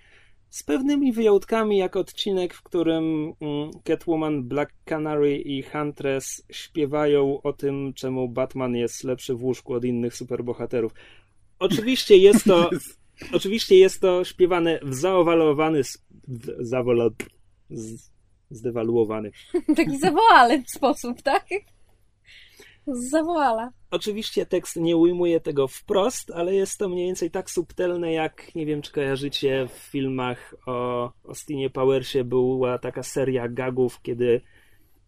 [0.50, 7.52] Z pewnymi wyjątkami, jak odcinek, w którym mm, Catwoman, Black Canary i Huntress śpiewają o
[7.52, 10.92] tym, czemu Batman jest lepszy w łóżku od innych superbohaterów.
[11.58, 12.70] Oczywiście jest to,
[13.36, 15.82] oczywiście jest to śpiewane w zaowalowany,
[16.28, 17.10] w, zawolo,
[17.70, 18.11] z,
[18.56, 19.30] zdewaluowany.
[19.76, 21.46] Taki zawołany sposób, tak?
[22.86, 23.70] Zawołala.
[23.90, 28.66] Oczywiście tekst nie ujmuje tego wprost, ale jest to mniej więcej tak subtelne, jak nie
[28.66, 34.40] wiem, czy kojarzycie w filmach o Austinie Powersie była taka seria gagów, kiedy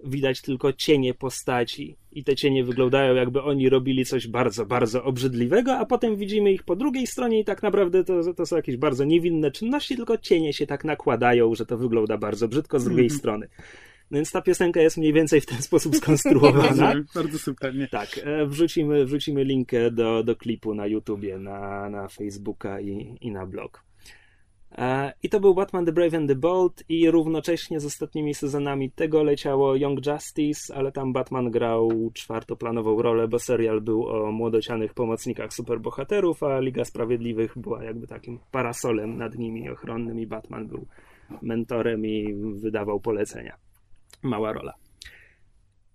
[0.04, 5.76] widać tylko cienie postaci i te cienie wyglądają jakby oni robili coś bardzo, bardzo obrzydliwego,
[5.76, 9.04] a potem widzimy ich po drugiej stronie i tak naprawdę to, to są jakieś bardzo
[9.04, 13.18] niewinne czynności, tylko cienie się tak nakładają, że to wygląda bardzo brzydko z drugiej mm.
[13.18, 13.48] strony.
[14.10, 16.94] Więc ta piosenka jest mniej więcej w ten sposób skonstruowana.
[17.14, 17.88] bardzo subtelnie.
[17.88, 23.30] Tak, e, wrzucimy, wrzucimy linkę do, do klipu na YouTubie, na, na Facebooka i, i
[23.30, 23.84] na blog.
[24.78, 28.90] E, I to był Batman The Brave and the Bold i równocześnie z ostatnimi sezonami
[28.90, 34.94] tego leciało Young Justice, ale tam Batman grał czwartoplanową rolę, bo serial był o młodocianych
[34.94, 40.86] pomocnikach superbohaterów, a Liga Sprawiedliwych była jakby takim parasolem nad nimi ochronnym i Batman był
[41.42, 43.56] mentorem i wydawał polecenia.
[44.22, 44.74] Mała rola.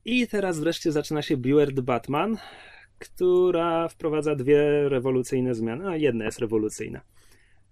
[0.05, 2.37] I teraz wreszcie zaczyna się Beware Batman,
[2.99, 7.01] która wprowadza dwie rewolucyjne zmiany, a jedna jest rewolucyjna.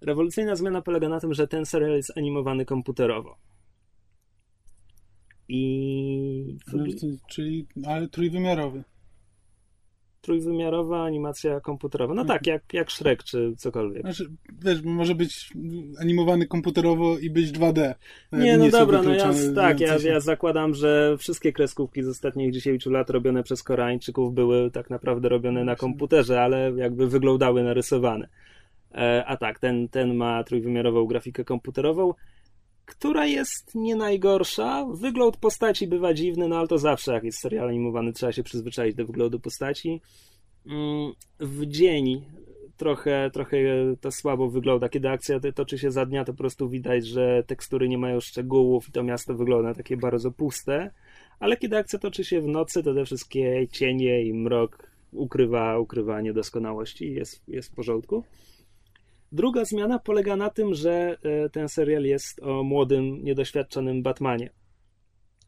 [0.00, 3.36] Rewolucyjna zmiana polega na tym, że ten serial jest animowany komputerowo.
[5.48, 6.56] I.
[7.28, 8.84] Czyli, ale trójwymiarowy.
[10.20, 12.14] Trójwymiarowa animacja komputerowa.
[12.14, 14.02] No tak, jak, jak Shrek czy cokolwiek.
[14.02, 14.30] Znaczy,
[14.64, 15.50] wiesz, może być
[16.00, 17.94] animowany komputerowo i być 2D.
[18.32, 22.52] Nie, no nie dobra, no ja, tak, ja, ja zakładam, że wszystkie kreskówki z ostatnich
[22.52, 28.28] 10 lat robione przez Koreańczyków były tak naprawdę robione na komputerze, ale jakby wyglądały narysowane.
[28.94, 32.14] E, a tak, ten, ten ma trójwymiarową grafikę komputerową,
[32.84, 34.86] która jest nie najgorsza.
[34.94, 38.94] Wygląd postaci bywa dziwny, no ale to zawsze, jak jest serial animowany, trzeba się przyzwyczaić
[38.94, 40.00] do wyglądu postaci.
[40.66, 42.24] Mm, w dzień
[42.78, 43.58] trochę, trochę
[44.00, 44.88] to słabo wygląda.
[44.88, 48.88] Kiedy akcja toczy się za dnia, to po prostu widać, że tekstury nie mają szczegółów
[48.88, 50.90] i to miasto wygląda takie bardzo puste.
[51.40, 56.20] Ale kiedy akcja toczy się w nocy, to te wszystkie cienie i mrok ukrywa, ukrywa
[56.20, 58.24] niedoskonałości i jest, jest w porządku.
[59.32, 64.50] Druga zmiana polega na tym, że e, ten serial jest o młodym, niedoświadczonym Batmanie.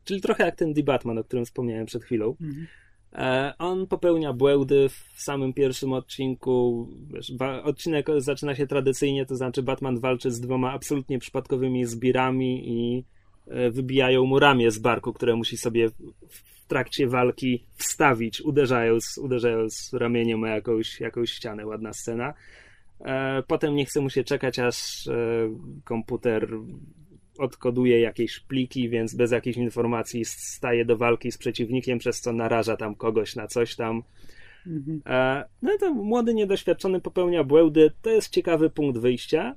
[0.04, 2.36] Czyli trochę jak ten The Batman, o którym wspomniałem przed chwilą.
[2.40, 2.66] Mhm.
[3.12, 6.88] E, on popełnia błędy w samym pierwszym odcinku.
[7.14, 7.32] Wiesz,
[7.64, 13.04] odcinek zaczyna się tradycyjnie, to znaczy Batman walczy z dwoma absolutnie przypadkowymi zbirami i
[13.46, 15.88] e, wybijają mu ramię z barku, które musi sobie
[16.28, 21.66] w trakcie walki wstawić, uderzając, uderzając ramieniem o jakąś, jakąś ścianę.
[21.66, 22.34] Ładna scena.
[23.04, 25.08] E, potem nie chce mu się czekać, aż
[25.84, 26.48] komputer
[27.40, 32.76] odkoduje jakieś pliki, więc bez jakichś informacji staje do walki z przeciwnikiem, przez co naraża
[32.76, 34.02] tam kogoś na coś tam.
[34.66, 35.02] Mhm.
[35.06, 37.92] E, no i to młody, niedoświadczony popełnia błędy.
[38.02, 39.56] To jest ciekawy punkt wyjścia.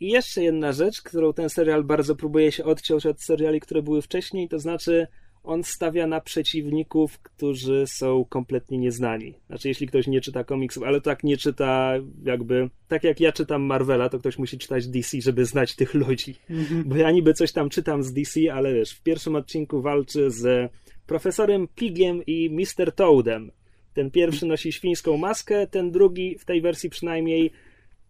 [0.00, 4.02] I jeszcze jedna rzecz, którą ten serial bardzo próbuje się odciąć od seriali, które były
[4.02, 5.06] wcześniej, to znaczy
[5.48, 9.34] on stawia na przeciwników, którzy są kompletnie nieznani.
[9.46, 13.62] Znaczy, jeśli ktoś nie czyta komiksów, ale tak nie czyta jakby, tak jak ja czytam
[13.62, 16.34] Marvela, to ktoś musi czytać DC, żeby znać tych ludzi.
[16.50, 16.84] Mhm.
[16.84, 20.72] Bo ja niby coś tam czytam z DC, ale wiesz, w pierwszym odcinku walczy z
[21.06, 22.92] profesorem Pigiem i Mr.
[22.92, 23.50] Toadem.
[23.94, 27.50] Ten pierwszy nosi świńską maskę, ten drugi w tej wersji przynajmniej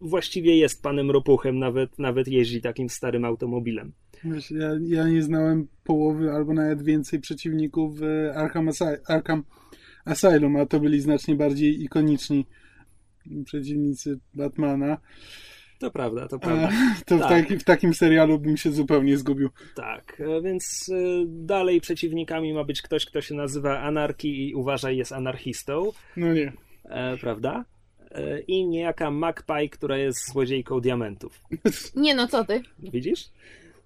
[0.00, 3.92] właściwie jest panem ropuchem, nawet, nawet jeździ takim starym automobilem.
[4.50, 9.44] Ja, ja nie znałem połowy albo nawet więcej przeciwników w Arkham, Asy Arkham
[10.04, 12.46] Asylum, a to byli znacznie bardziej ikoniczni
[13.44, 14.98] przeciwnicy Batmana.
[15.78, 16.70] To prawda, to prawda.
[17.06, 17.28] to w, tak.
[17.28, 19.48] taki, w, takim serialu bym się zupełnie zgubił.
[19.74, 24.96] Tak, e, więc e, dalej przeciwnikami ma być ktoś, kto się nazywa Anarki i uważaj
[24.96, 25.92] jest anarchistą.
[26.16, 26.52] No nie.
[26.84, 27.64] E, prawda?
[28.10, 31.40] E, I niejaka Magpie, która jest złodziejką diamentów.
[31.96, 32.62] Nie no, co ty?
[32.78, 33.24] Widzisz?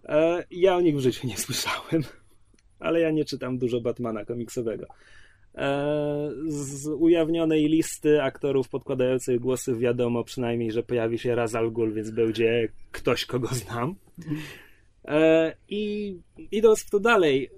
[0.05, 2.03] E, ja o nich w życiu nie słyszałem,
[2.81, 4.87] ale ja nie czytam dużo Batmana komiksowego.
[5.55, 12.11] E, z ujawnionej listy aktorów podkładających głosy wiadomo przynajmniej, że pojawi się Razal Ghul, więc
[12.11, 13.95] będzie ktoś, kogo znam.
[15.69, 16.17] I
[16.51, 17.51] idąc w to dalej,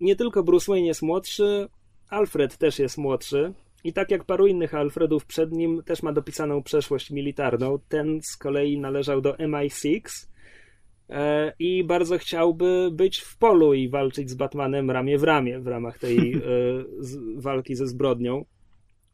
[0.00, 1.68] nie tylko Bruce Wayne jest młodszy,
[2.08, 3.52] Alfred też jest młodszy.
[3.84, 7.78] I tak jak paru innych Alfredów przed nim też ma dopisaną przeszłość militarną.
[7.88, 10.00] Ten z kolei należał do MI6,
[11.10, 15.66] E, i bardzo chciałby być w polu i walczyć z Batmanem ramię w ramię w
[15.66, 16.40] ramach tej e,
[17.36, 18.44] walki ze zbrodnią.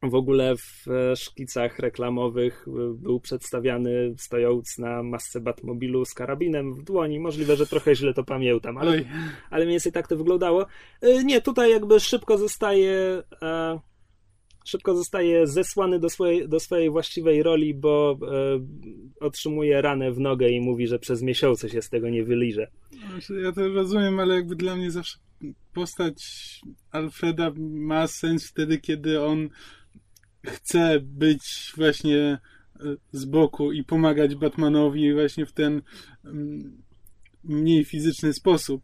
[0.03, 6.83] W ogóle w e, szkicach reklamowych był przedstawiany stojąc na masce Batmobilu z karabinem w
[6.83, 7.21] dłoni.
[7.21, 9.03] Możliwe, że trochę źle to pamiętam, ale,
[9.51, 10.67] ale mniej więcej tak to wyglądało.
[11.25, 13.23] Nie, tutaj jakby szybko zostaje
[14.71, 20.49] szybko zostaje zesłany do swojej, do swojej właściwej roli, bo e, otrzymuje ranę w nogę
[20.49, 22.71] i mówi, że przez miesiące się z tego nie wyliże.
[23.11, 25.19] Znaczy, ja to rozumiem, ale jakby dla mnie zawsze
[25.75, 26.17] postać
[26.91, 29.49] Alfreda ma sens wtedy, kiedy on
[30.47, 32.39] chce być właśnie e,
[33.13, 35.83] z boku i pomagać Batmanowi właśnie w ten
[36.25, 36.83] mm,
[37.45, 38.83] mniej fizyczny sposób.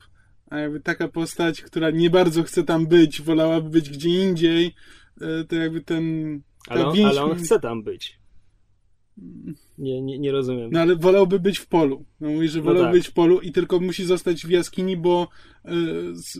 [0.50, 4.74] A jakby taka postać, która nie bardzo chce tam być, wolałaby być gdzie indziej,
[5.48, 6.02] to jakby ten...
[6.68, 8.18] Ale on, ale on chce tam być.
[9.78, 10.70] Nie, nie, nie rozumiem.
[10.72, 12.04] No ale wolałby być w polu.
[12.20, 12.92] No mówi, że no wolałby tak.
[12.92, 15.28] być w polu i tylko musi zostać w jaskini, bo,
[15.64, 15.70] e,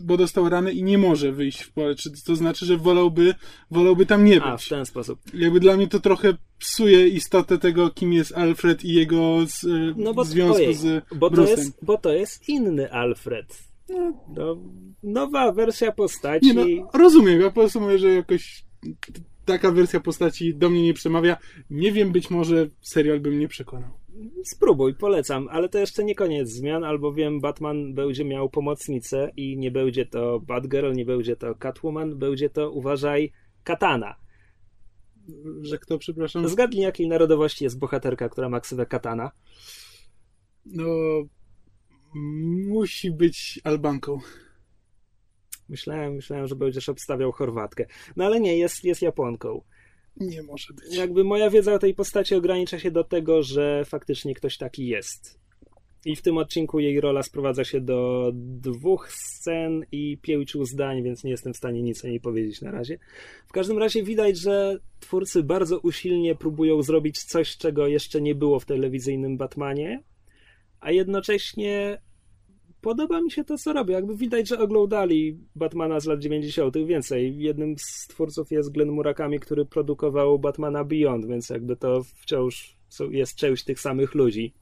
[0.03, 1.95] bo dostał ranę i nie może wyjść w pole.
[1.95, 3.35] Czy to znaczy, że wolałby,
[3.71, 4.43] wolałby tam nie być.
[4.43, 5.19] A, w ten sposób.
[5.33, 9.93] Jakby dla mnie to trochę psuje istotę tego, kim jest Alfred i jego z, e,
[9.95, 13.67] no bo, związku ojej, z bo to, jest, bo to jest inny Alfred.
[13.89, 14.57] No, no
[15.03, 16.47] nowa wersja postaci.
[16.47, 18.66] Nie, no, rozumiem, ja po prostu mówię, że jakoś
[19.45, 21.37] taka wersja postaci do mnie nie przemawia.
[21.69, 23.91] Nie wiem, być może serial bym nie przekonał.
[24.43, 29.71] Spróbuj, polecam, ale to jeszcze nie koniec zmian, albowiem Batman będzie miał pomocnicę i nie
[29.71, 33.31] będzie to Batgirl, nie będzie to Catwoman, będzie to, uważaj,
[33.63, 34.15] Katana.
[35.61, 36.47] Że kto, przepraszam?
[36.47, 39.31] Zgadnij, jakiej narodowości jest bohaterka, która ma ksywę Katana.
[40.65, 40.85] No,
[42.67, 44.19] musi być Albanką.
[45.69, 47.85] Myślałem, myślałem, że będziesz obstawiał Chorwatkę.
[48.15, 49.61] No ale nie, jest, jest Japonką.
[50.19, 50.97] Nie może być.
[50.97, 55.39] Jakby moja wiedza o tej postaci ogranicza się do tego, że faktycznie ktoś taki jest.
[56.05, 61.23] I w tym odcinku jej rola sprowadza się do dwóch scen i pięciu zdań, więc
[61.23, 62.99] nie jestem w stanie nic o niej powiedzieć na razie.
[63.47, 68.59] W każdym razie widać, że twórcy bardzo usilnie próbują zrobić coś, czego jeszcze nie było
[68.59, 70.03] w telewizyjnym Batmanie,
[70.79, 72.01] a jednocześnie
[72.81, 73.93] podoba mi się to, co robią.
[73.93, 76.77] Jakby widać, że oglądali Batmana z lat 90.
[76.77, 77.37] więcej.
[77.37, 82.77] Jednym z twórców jest Glenn Murakami, który produkował Batmana Beyond, więc jakby to wciąż
[83.11, 84.53] jest część tych samych ludzi.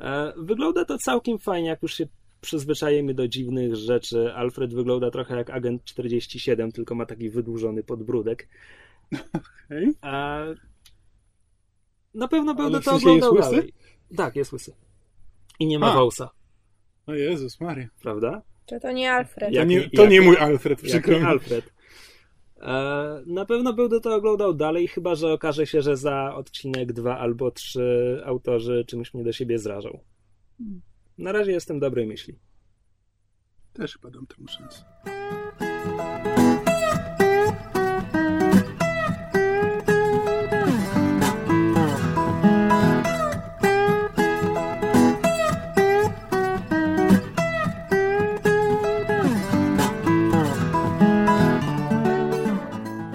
[0.00, 2.06] E, wygląda to całkiem fajnie, jak już się
[2.40, 4.34] przyzwyczajemy do dziwnych rzeczy.
[4.34, 8.48] Alfred wygląda trochę jak agent 47, tylko ma taki wydłużony podbródek.
[9.66, 9.94] Okay.
[12.14, 13.72] Na pewno będę to oglądał dalej.
[14.16, 14.74] Tak, jest łysy.
[15.58, 15.94] I nie ma A.
[15.94, 16.30] wąsa.
[17.06, 17.88] O Jezus Maria.
[18.02, 18.42] Prawda?
[18.66, 19.52] Czy to nie Alfred?
[19.52, 21.24] Jak, to nie, to jak, nie mój Alfred, przykro mi.
[21.24, 21.72] Alfred.
[22.60, 27.18] E, na pewno będę to oglądał dalej, chyba że okaże się, że za odcinek dwa
[27.18, 29.98] albo trzy autorzy czymś mnie do siebie zrażą.
[31.18, 32.38] Na razie jestem dobrej myśli.
[33.72, 34.84] Też chyba dam temu szansę.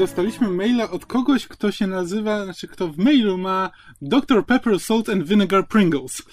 [0.08, 4.46] Dostaliśmy maila od kogoś, kto się nazywa, znaczy kto w mailu ma Dr.
[4.46, 6.24] Pepper Salt and Vinegar Pringles.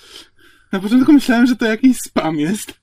[0.72, 2.80] Na początku myślałem, że to jakiś spam jest,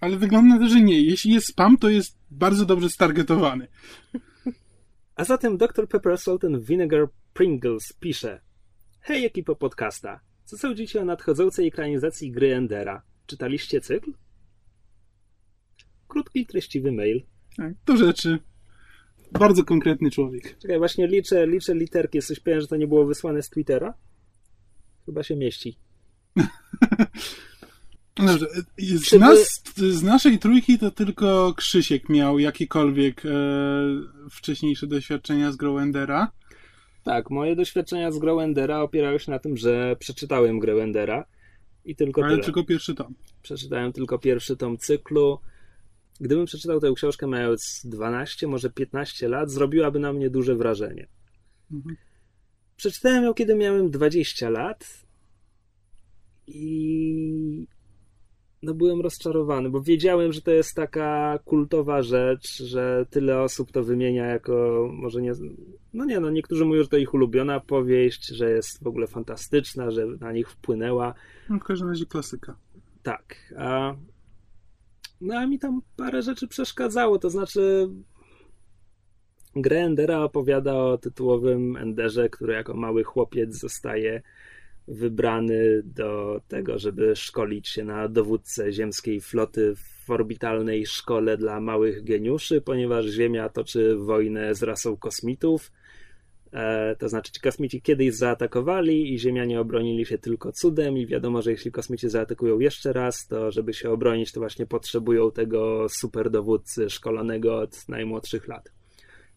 [0.00, 1.02] ale wygląda na to, że nie.
[1.02, 3.68] Jeśli jest spam, to jest bardzo dobrze stargetowany.
[5.14, 5.88] A zatem Dr.
[5.88, 8.40] Pepper Salt and Vinegar Pringles pisze
[9.00, 13.02] Hej ekipo podcasta, co sądzicie o nadchodzącej ekranizacji gry Endera?
[13.26, 14.12] Czytaliście cykl?
[16.08, 17.22] Krótki, treściwy mail.
[17.56, 18.38] Tak, do rzeczy.
[19.32, 20.58] Bardzo konkretny człowiek.
[20.58, 22.18] Czekaj, właśnie liczę, liczę literki.
[22.18, 23.94] Jesteś pewien, że to nie było wysłane z Twittera?
[25.06, 25.78] Chyba się mieści.
[28.18, 28.46] No dobrze.
[28.78, 33.30] Z, nas, z naszej trójki to tylko Krzysiek miał jakiekolwiek e,
[34.30, 36.32] wcześniejsze doświadczenia z Growendera.
[37.04, 41.24] Tak, moje doświadczenia z Growendera opierały się na tym, że przeczytałem Growendera
[41.84, 42.44] i tylko Ale tyle.
[42.44, 43.14] tylko pierwszy tom.
[43.42, 45.38] Przeczytałem tylko pierwszy tom cyklu.
[46.20, 51.08] Gdybym przeczytał tę książkę mając 12, może 15 lat, zrobiłaby na mnie duże wrażenie.
[51.72, 51.96] Mhm.
[52.76, 55.06] Przeczytałem ją, kiedy miałem 20 lat
[56.46, 57.66] i
[58.62, 63.84] no byłem rozczarowany, bo wiedziałem, że to jest taka kultowa rzecz, że tyle osób to
[63.84, 65.32] wymienia jako może nie.
[65.92, 69.90] No nie, no niektórzy mówią, że to ich ulubiona powieść, że jest w ogóle fantastyczna,
[69.90, 71.14] że na nich wpłynęła.
[71.50, 72.56] No, w każdym razie klasyka.
[73.02, 73.54] Tak.
[73.58, 73.94] A
[75.20, 77.88] no a mi tam parę rzeczy przeszkadzało, to znaczy
[79.56, 84.22] grę Endera opowiada o tytułowym Enderze, który jako mały chłopiec zostaje
[84.88, 92.04] wybrany do tego, żeby szkolić się na dowódcę ziemskiej floty w orbitalnej szkole dla małych
[92.04, 95.72] geniuszy, ponieważ Ziemia toczy wojnę z rasą kosmitów
[96.98, 101.50] to znaczy, ci kosmici kiedyś zaatakowali i Ziemianie obronili się tylko cudem, i wiadomo, że
[101.50, 107.58] jeśli kosmici zaatakują jeszcze raz, to żeby się obronić, to właśnie potrzebują tego superdowódcy szkolonego
[107.58, 108.72] od najmłodszych lat.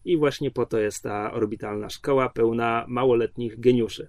[0.04, 4.08] I właśnie po to jest ta orbitalna szkoła pełna małoletnich geniuszy.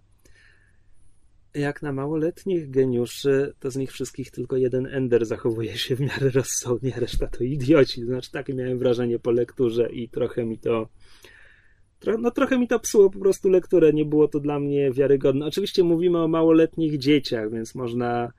[1.54, 6.30] Jak na małoletnich geniuszy, to z nich wszystkich tylko jeden Ender zachowuje się w miarę
[6.30, 8.06] rozsądnie, reszta to idioci.
[8.06, 10.90] Znaczy, takie miałem wrażenie po lekturze i trochę mi to
[12.20, 15.46] no trochę mi to psuło po prostu lekturę, nie było to dla mnie wiarygodne.
[15.46, 18.32] Oczywiście mówimy o małoletnich dzieciach, więc można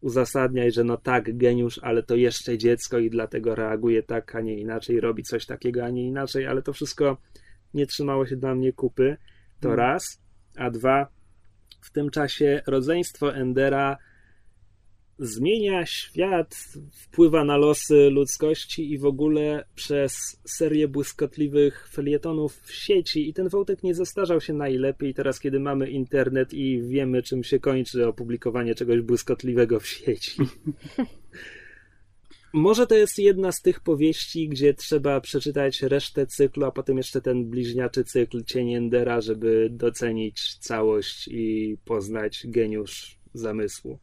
[0.00, 4.58] uzasadniać, że no tak, geniusz, ale to jeszcze dziecko i dlatego reaguje tak, a nie
[4.58, 7.16] inaczej, robi coś takiego, a nie inaczej, ale to wszystko
[7.74, 9.16] nie trzymało się dla mnie kupy.
[9.60, 9.78] To hmm.
[9.78, 10.22] raz.
[10.56, 11.08] A dwa,
[11.80, 13.96] w tym czasie rodzeństwo Endera
[15.18, 16.56] zmienia świat,
[16.92, 23.28] wpływa na losy ludzkości i w ogóle przez serię błyskotliwych felietonów w sieci.
[23.28, 27.60] I ten wątek nie zestarzał się najlepiej teraz, kiedy mamy internet i wiemy, czym się
[27.60, 30.36] kończy opublikowanie czegoś błyskotliwego w sieci.
[32.52, 37.20] Może to jest jedna z tych powieści, gdzie trzeba przeczytać resztę cyklu, a potem jeszcze
[37.20, 43.98] ten bliźniaczy cykl Cień Endera, żeby docenić całość i poznać geniusz zamysłu.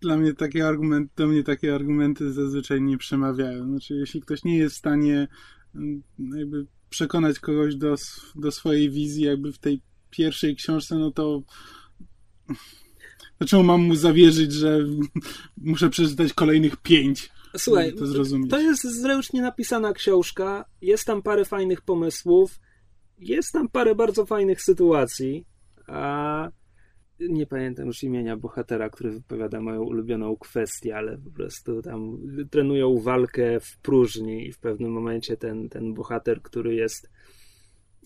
[0.00, 3.66] Dla mnie takie argumenty, do mnie takie argumenty zazwyczaj nie przemawiają.
[3.66, 5.28] Znaczy, jeśli ktoś nie jest w stanie
[5.74, 6.02] mm,
[6.36, 7.94] jakby przekonać kogoś do,
[8.34, 9.80] do swojej wizji jakby w tej
[10.10, 11.42] pierwszej książce, no to
[13.38, 14.78] dlaczego mam mu zawierzyć, że
[15.56, 17.30] muszę przeczytać kolejnych pięć?
[17.56, 18.04] Słuchaj, to,
[18.50, 22.60] to jest zręcznie napisana książka, jest tam parę fajnych pomysłów,
[23.18, 25.46] jest tam parę bardzo fajnych sytuacji,
[25.86, 26.48] a
[27.20, 32.18] nie pamiętam już imienia bohatera, który wypowiada moją ulubioną kwestię, ale po prostu tam
[32.50, 37.10] trenują walkę w próżni i w pewnym momencie ten, ten bohater, który jest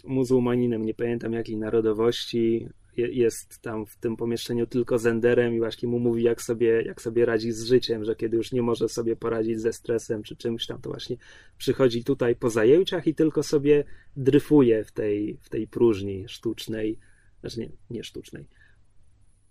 [0.05, 5.99] muzułmaninem, nie pamiętam jakiej narodowości, jest tam w tym pomieszczeniu tylko zenderem i właśnie mu
[5.99, 9.61] mówi, jak sobie, jak sobie radzi z życiem, że kiedy już nie może sobie poradzić
[9.61, 11.17] ze stresem czy czymś tam, to właśnie
[11.59, 13.85] przychodzi tutaj po zajęciach i tylko sobie
[14.17, 16.99] dryfuje w tej, w tej próżni sztucznej,
[17.41, 18.47] znaczy nie, nie sztucznej,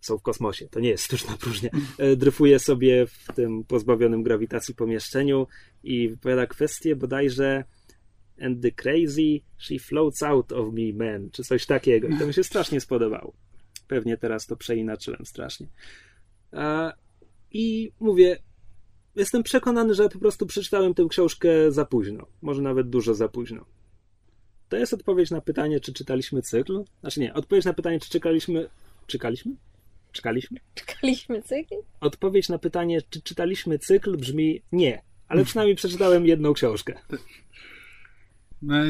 [0.01, 4.75] są w kosmosie, to nie jest sztuczna próżnia, e, dryfuje sobie w tym pozbawionym grawitacji
[4.75, 5.47] pomieszczeniu
[5.83, 7.63] i wypowiada kwestię bodajże
[8.41, 12.07] and the crazy she floats out of me man, czy coś takiego.
[12.07, 13.33] I to mi się strasznie spodobało.
[13.87, 15.67] Pewnie teraz to przeinaczyłem strasznie.
[17.51, 18.39] I mówię,
[19.15, 22.27] jestem przekonany, że po prostu przeczytałem tę książkę za późno.
[22.41, 23.65] Może nawet dużo za późno.
[24.69, 26.83] To jest odpowiedź na pytanie, czy czytaliśmy cykl.
[27.01, 28.69] Znaczy nie, odpowiedź na pytanie, czy czekaliśmy.
[29.07, 29.55] Czekaliśmy?
[30.11, 30.59] Czekaliśmy?
[30.75, 31.75] Czekaliśmy cykl?
[31.99, 36.93] Odpowiedź na pytanie, czy czytaliśmy cykl brzmi nie, ale przynajmniej przeczytałem jedną książkę.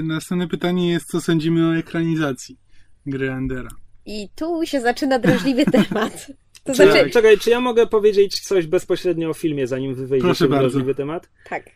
[0.04, 2.58] Następne pytanie jest, co sądzimy o ekranizacji
[3.06, 3.70] gry Endera.
[4.06, 6.28] I tu się zaczyna drażliwy temat.
[6.64, 7.10] To czy, znaczy...
[7.10, 11.30] Czekaj, czy ja mogę powiedzieć coś bezpośrednio o filmie, zanim wy wejdziecie w drażliwy temat?
[11.50, 11.70] Tak.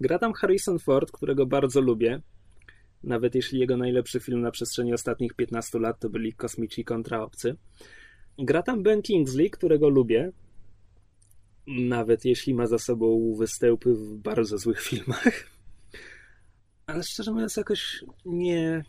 [0.00, 2.20] Gra tam Harrison Ford, którego bardzo lubię.
[3.02, 7.56] Nawet jeśli jego najlepszy film na przestrzeni ostatnich 15 lat to byli Kosmici kontra Obcy.
[8.38, 10.32] Gra tam Ben Kingsley, którego lubię.
[11.66, 15.50] Nawet jeśli ma za sobą występy w bardzo złych filmach.
[16.86, 18.84] Ale szczerze mówiąc, jakoś nie.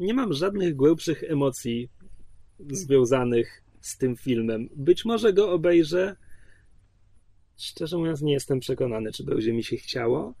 [0.00, 1.88] Nie mam żadnych głębszych emocji
[2.70, 4.68] związanych z tym filmem.
[4.76, 6.16] Być może go obejrzę.
[7.56, 10.34] Szczerze mówiąc, nie jestem przekonany, czy będzie mi się chciało.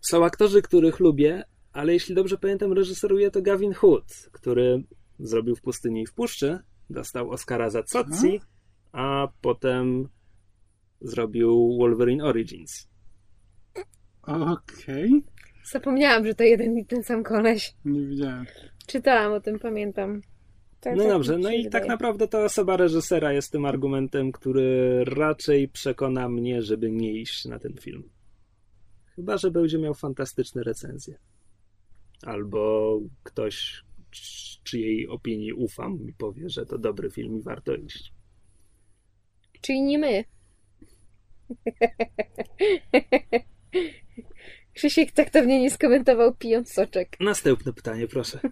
[0.00, 4.82] Są aktorzy, których lubię, ale jeśli dobrze pamiętam, reżyseruje to Gavin Hood, który
[5.22, 6.58] zrobił w pustyni i w puszczy,
[6.90, 8.40] dostał Oscara za Cozzi,
[8.92, 10.08] a potem
[11.00, 12.88] zrobił Wolverine Origins.
[14.22, 15.08] Okej.
[15.08, 15.32] Okay.
[15.64, 17.74] Zapomniałam, że to jeden i ten sam koleś.
[17.84, 18.46] Nie widziałem.
[18.86, 20.20] Czytałam o tym, pamiętam.
[20.80, 25.04] Tak, no tak dobrze, no i tak naprawdę to osoba reżysera jest tym argumentem, który
[25.04, 28.02] raczej przekona mnie, żeby nie iść na ten film.
[29.16, 31.18] Chyba, że będzie miał fantastyczne recenzje.
[32.22, 33.84] Albo ktoś,
[34.64, 38.12] czyjej opinii ufam, mi powie, że to dobry film i warto iść.
[39.60, 40.24] Czyli nie my.
[44.74, 47.16] Krzysiek taktownie nie skomentował pijąc soczek.
[47.20, 48.40] Następne pytanie, proszę.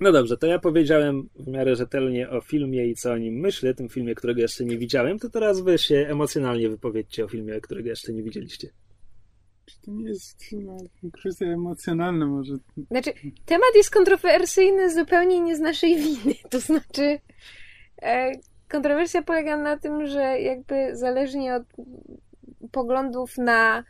[0.00, 3.74] No dobrze, to ja powiedziałem w miarę rzetelnie o filmie i co o nim myślę,
[3.74, 7.88] tym filmie, którego jeszcze nie widziałem, to teraz wy się emocjonalnie wypowiedzcie o filmie, którego
[7.88, 8.68] jeszcze nie widzieliście.
[9.76, 10.76] To nie jest no,
[11.12, 12.54] kwestia emocjonalna może.
[12.90, 13.12] Znaczy,
[13.44, 16.34] temat jest kontrowersyjny zupełnie nie z naszej winy.
[16.50, 17.20] To znaczy,
[18.02, 18.32] e,
[18.68, 21.62] kontrowersja polega na tym, że jakby zależnie od
[22.72, 23.84] poglądów na,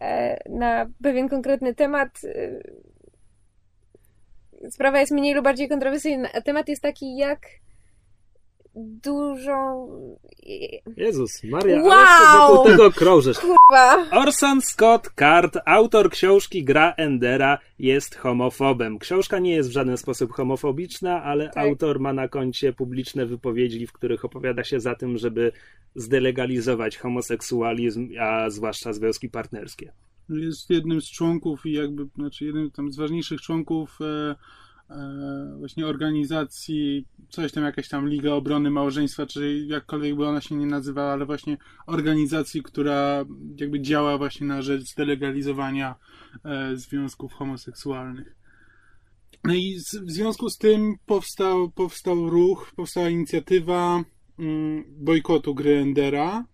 [0.00, 2.60] e, na pewien konkretny temat e,
[4.70, 6.28] sprawa jest mniej lub bardziej kontrowersyjna.
[6.28, 7.40] Temat jest taki, jak
[8.74, 9.88] dużą...
[10.96, 11.92] Jezus Maria, wow!
[11.92, 13.38] ale wokół tego krążysz.
[13.38, 14.10] Kurwa.
[14.10, 18.98] Orson Scott Card, autor książki Gra Endera, jest homofobem.
[18.98, 21.56] Książka nie jest w żaden sposób homofobiczna, ale tak.
[21.56, 25.52] autor ma na koncie publiczne wypowiedzi, w których opowiada się za tym, żeby
[25.94, 29.92] zdelegalizować homoseksualizm, a zwłaszcza związki partnerskie.
[30.28, 34.34] Jest jednym z członków i jakby, znaczy jednym tam z ważniejszych członków e, e,
[35.58, 40.66] właśnie organizacji, coś tam, jakaś tam Liga Obrony Małżeństwa, czy jakkolwiek by ona się nie
[40.66, 43.24] nazywała, ale właśnie organizacji, która
[43.56, 45.94] jakby działa właśnie na rzecz zdelegalizowania
[46.44, 48.36] e, związków homoseksualnych.
[49.44, 54.04] No i w związku z tym powstał, powstał ruch, powstała inicjatywa
[54.38, 56.44] mm, bojkotu gry Endera,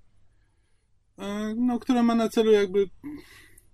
[1.18, 2.88] e, no, która ma na celu jakby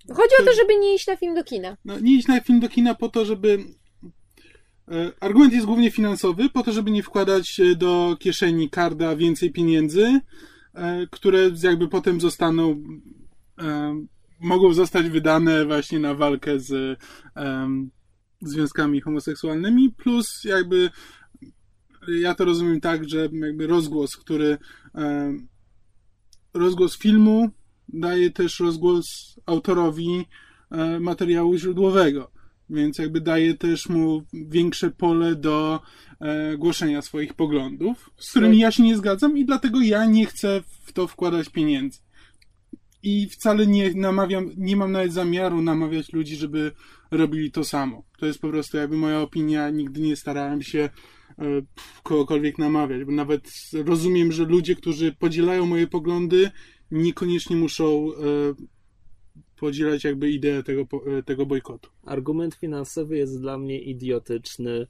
[0.08, 1.76] Chodzi o to, żeby nie iść na film do kina.
[1.84, 3.58] No, nie iść na film do kina po to, żeby.
[4.88, 10.20] E, argument jest głównie finansowy, po to, żeby nie wkładać do kieszeni karda więcej pieniędzy,
[10.74, 12.82] e, które jakby potem zostaną,
[13.58, 13.96] e,
[14.40, 16.98] mogą zostać wydane właśnie na walkę z
[18.40, 20.90] związkami homoseksualnymi, plus jakby
[22.08, 24.58] ja to rozumiem tak, że jakby rozgłos, który
[26.54, 27.50] rozgłos filmu
[27.88, 29.06] daje też rozgłos
[29.46, 30.26] autorowi
[30.70, 32.30] e, materiału źródłowego,
[32.70, 35.80] więc jakby daje też mu większe pole do
[36.20, 40.62] e, głoszenia swoich poglądów, z którymi ja się nie zgadzam i dlatego ja nie chcę
[40.84, 41.98] w to wkładać pieniędzy.
[43.02, 46.72] i wcale nie namawiam, nie mam nawet zamiaru namawiać ludzi, żeby
[47.10, 48.02] robili to samo.
[48.18, 51.44] To jest po prostu jakby moja opinia, nigdy nie starałem się e,
[52.02, 56.50] kogokolwiek namawiać, bo nawet rozumiem, że ludzie, którzy podzielają moje poglądy,
[56.90, 58.14] niekoniecznie muszą e,
[59.56, 60.82] podzielać jakby ideę tego,
[61.18, 61.90] e, tego bojkotu.
[62.04, 64.86] Argument finansowy jest dla mnie idiotyczny.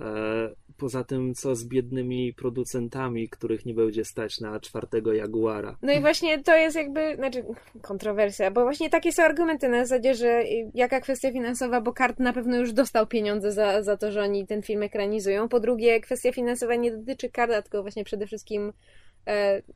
[0.00, 5.76] E, poza tym, co z biednymi producentami, których nie będzie stać na czwartego Jaguara.
[5.82, 7.44] No i właśnie to jest jakby, znaczy
[7.82, 10.42] kontrowersja, bo właśnie takie są argumenty na zasadzie, że
[10.74, 14.46] jaka kwestia finansowa, bo Kart na pewno już dostał pieniądze za, za to, że oni
[14.46, 15.48] ten film ekranizują.
[15.48, 18.72] Po drugie, kwestia finansowa nie dotyczy Karta, tylko właśnie przede wszystkim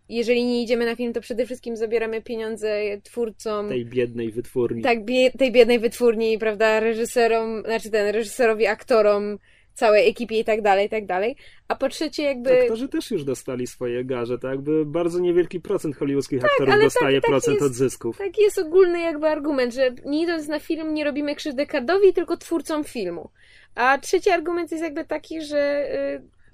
[0.09, 3.69] jeżeli nie idziemy na film, to przede wszystkim zabieramy pieniądze twórcom.
[3.69, 4.83] Tej biednej wytwórni.
[4.83, 9.39] Tak, bie, tej biednej wytwórni, prawda, reżyserom, znaczy ten reżyserowi, aktorom,
[9.77, 11.37] całej ekipie i tak dalej, i tak dalej.
[11.69, 12.63] A po trzecie jakby...
[12.63, 14.51] Aktorzy też już dostali swoje garze, tak?
[14.51, 18.19] Jakby bardzo niewielki procent hollywoodzkich tak, aktorów dostaje tak, tak procent jest, od zysków.
[18.19, 22.37] Taki jest ogólny jakby argument, że nie idąc na film nie robimy krzywdy Kardowi, tylko
[22.37, 23.31] twórcom filmu.
[23.75, 25.89] A trzeci argument jest jakby taki, że,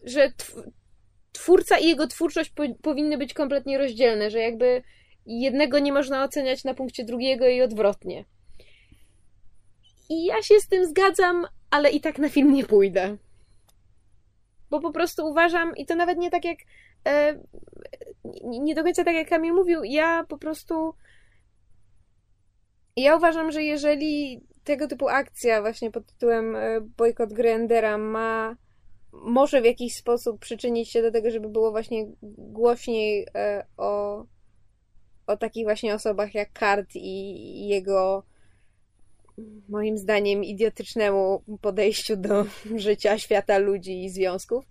[0.05, 0.32] y, że
[1.33, 4.83] twórca i jego twórczość po, powinny być kompletnie rozdzielne, że jakby
[5.26, 8.24] jednego nie można oceniać na punkcie drugiego i odwrotnie.
[10.09, 13.16] I ja się z tym zgadzam, ale i tak na film nie pójdę.
[14.70, 16.59] Bo po prostu uważam, i to nawet nie tak jak.
[17.07, 17.39] E,
[18.45, 20.95] nie do końca tak jak Kamil mówił, ja po prostu.
[22.97, 28.57] Ja uważam, że jeżeli tego typu akcja, właśnie pod tytułem e, bojkot Grendera, ma.
[29.12, 34.24] Może w jakiś sposób przyczynić się do tego, żeby było właśnie głośniej e, o,
[35.26, 38.24] o takich właśnie osobach jak Kart i jego
[39.68, 42.44] moim zdaniem idiotycznemu podejściu do
[42.76, 44.64] życia, świata, ludzi i związków,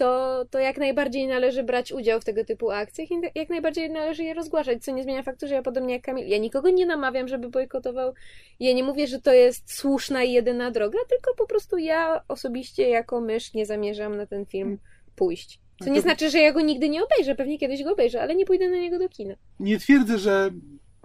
[0.00, 4.24] to, to jak najbardziej należy brać udział w tego typu akcjach i jak najbardziej należy
[4.24, 7.28] je rozgłaszać, co nie zmienia faktu, że ja podobnie jak Kamil, ja nikogo nie namawiam,
[7.28, 8.14] żeby bojkotował,
[8.60, 12.88] ja nie mówię, że to jest słuszna i jedyna droga, tylko po prostu ja osobiście
[12.88, 14.78] jako mysz nie zamierzam na ten film
[15.16, 15.60] pójść.
[15.84, 18.44] Co nie znaczy, że ja go nigdy nie obejrzę, pewnie kiedyś go obejrzę, ale nie
[18.44, 19.34] pójdę na niego do kina.
[19.60, 20.50] Nie twierdzę, że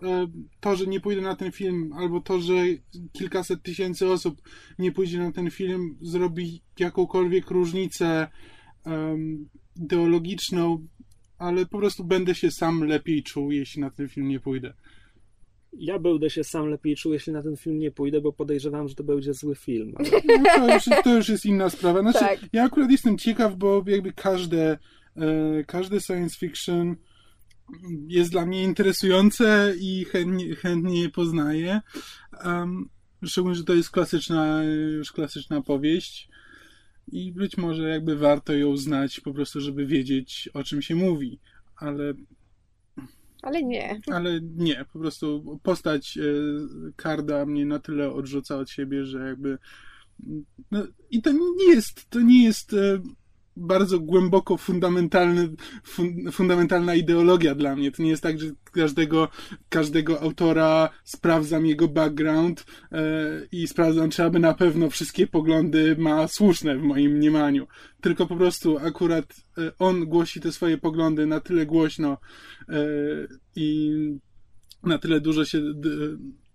[0.03, 0.27] E,
[0.59, 2.53] to, że nie pójdę na ten film, albo to, że
[3.11, 4.41] kilkaset tysięcy osób
[4.79, 8.27] nie pójdzie na ten film, zrobi jakąkolwiek różnicę
[8.85, 10.87] um, ideologiczną,
[11.37, 14.73] ale po prostu będę się sam lepiej czuł, jeśli na ten film nie pójdę.
[15.73, 18.95] Ja będę się sam lepiej czuł, jeśli na ten film nie pójdę, bo podejrzewam, że
[18.95, 19.93] to będzie zły film.
[19.95, 20.09] Ale...
[20.39, 22.01] No, to, już, to, już, jest inna sprawa.
[22.01, 22.39] Znaczy, tak.
[22.53, 24.77] Ja akurat jestem ciekaw, bo jakby każde,
[25.15, 26.95] e, każde science fiction
[28.07, 31.81] jest dla mnie interesujące i chętnie, chętnie je poznaję.
[32.45, 32.89] Um,
[33.25, 34.63] szczególnie, że to jest klasyczna,
[34.97, 36.29] już klasyczna powieść
[37.07, 41.39] i być może jakby warto ją znać po prostu, żeby wiedzieć o czym się mówi,
[41.75, 42.13] ale
[43.45, 44.01] ale nie.
[44.11, 46.19] Ale nie, po prostu postać
[46.95, 49.57] Karda e, mnie na tyle odrzuca od siebie, że jakby
[50.71, 52.99] no, i to nie jest, to nie jest e,
[53.55, 55.49] bardzo głęboko fundamentalny,
[55.83, 57.91] fun, fundamentalna ideologia dla mnie.
[57.91, 59.27] To nie jest tak, że każdego,
[59.69, 63.05] każdego autora sprawdzam jego background e,
[63.51, 67.67] i sprawdzam, czy aby na pewno wszystkie poglądy ma słuszne w moim mniemaniu.
[68.01, 69.25] Tylko po prostu akurat
[69.57, 72.17] e, on głosi te swoje poglądy na tyle głośno
[72.69, 72.75] e,
[73.55, 73.91] i
[74.83, 75.61] na tyle dużo się,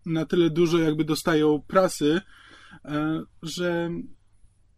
[0.07, 2.21] na tyle dużo jakby dostają prasy,
[3.43, 3.91] że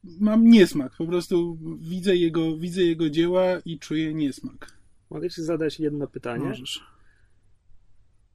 [0.05, 0.97] mam niesmak.
[0.97, 4.79] Po prostu widzę jego, widzę jego dzieła i czuję niesmak.
[5.11, 6.45] Mogę ci zadać jedno pytanie?
[6.45, 6.85] Możesz.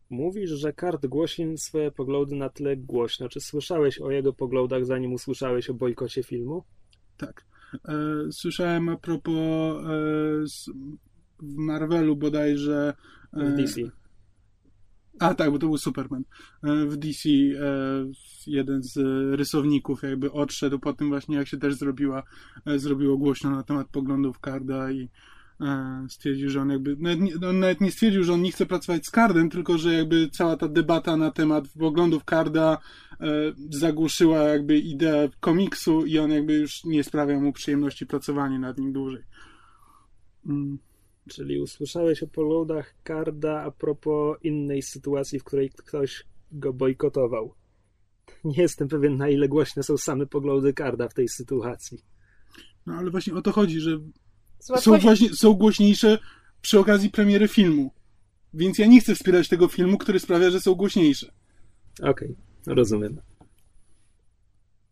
[0.09, 3.29] Mówisz, że Kart głosi swoje poglądy na tyle głośno.
[3.29, 6.63] Czy słyszałeś o jego poglądach, zanim usłyszałeś o bojkocie filmu?
[7.17, 7.45] Tak.
[7.85, 7.95] E,
[8.31, 9.87] słyszałem a propos e,
[11.39, 12.93] w Marvelu bodajże.
[13.33, 13.81] E, w DC.
[15.19, 16.23] A tak, bo to był Superman.
[16.63, 17.33] E, w DC e,
[18.47, 18.97] jeden z
[19.35, 22.23] rysowników jakby odszedł po tym właśnie, jak się też zrobiła,
[22.65, 25.09] e, zrobiło głośno na temat poglądów Karda i
[26.09, 29.05] stwierdził, że on jakby, nawet nie, on nawet nie stwierdził, że on nie chce pracować
[29.05, 32.77] z Kardem, tylko że jakby cała ta debata na temat poglądów Karda
[33.69, 38.93] zagłuszyła jakby ideę komiksu i on jakby już nie sprawia mu przyjemności pracowanie nad nim
[38.93, 39.23] dłużej.
[40.45, 40.77] Mm.
[41.27, 47.53] Czyli usłyszałeś o poglądach Karda a propos innej sytuacji, w której ktoś go bojkotował.
[48.43, 51.99] Nie jestem pewien, na ile głośne są same poglądy Karda w tej sytuacji.
[52.85, 53.99] No ale właśnie o to chodzi, że
[54.59, 56.19] są, właśnie, są głośniejsze
[56.61, 57.91] przy okazji premiery filmu.
[58.53, 61.31] Więc ja nie chcę wspierać tego filmu, który sprawia, że są głośniejsze.
[62.01, 63.19] Okej, okay, rozumiem.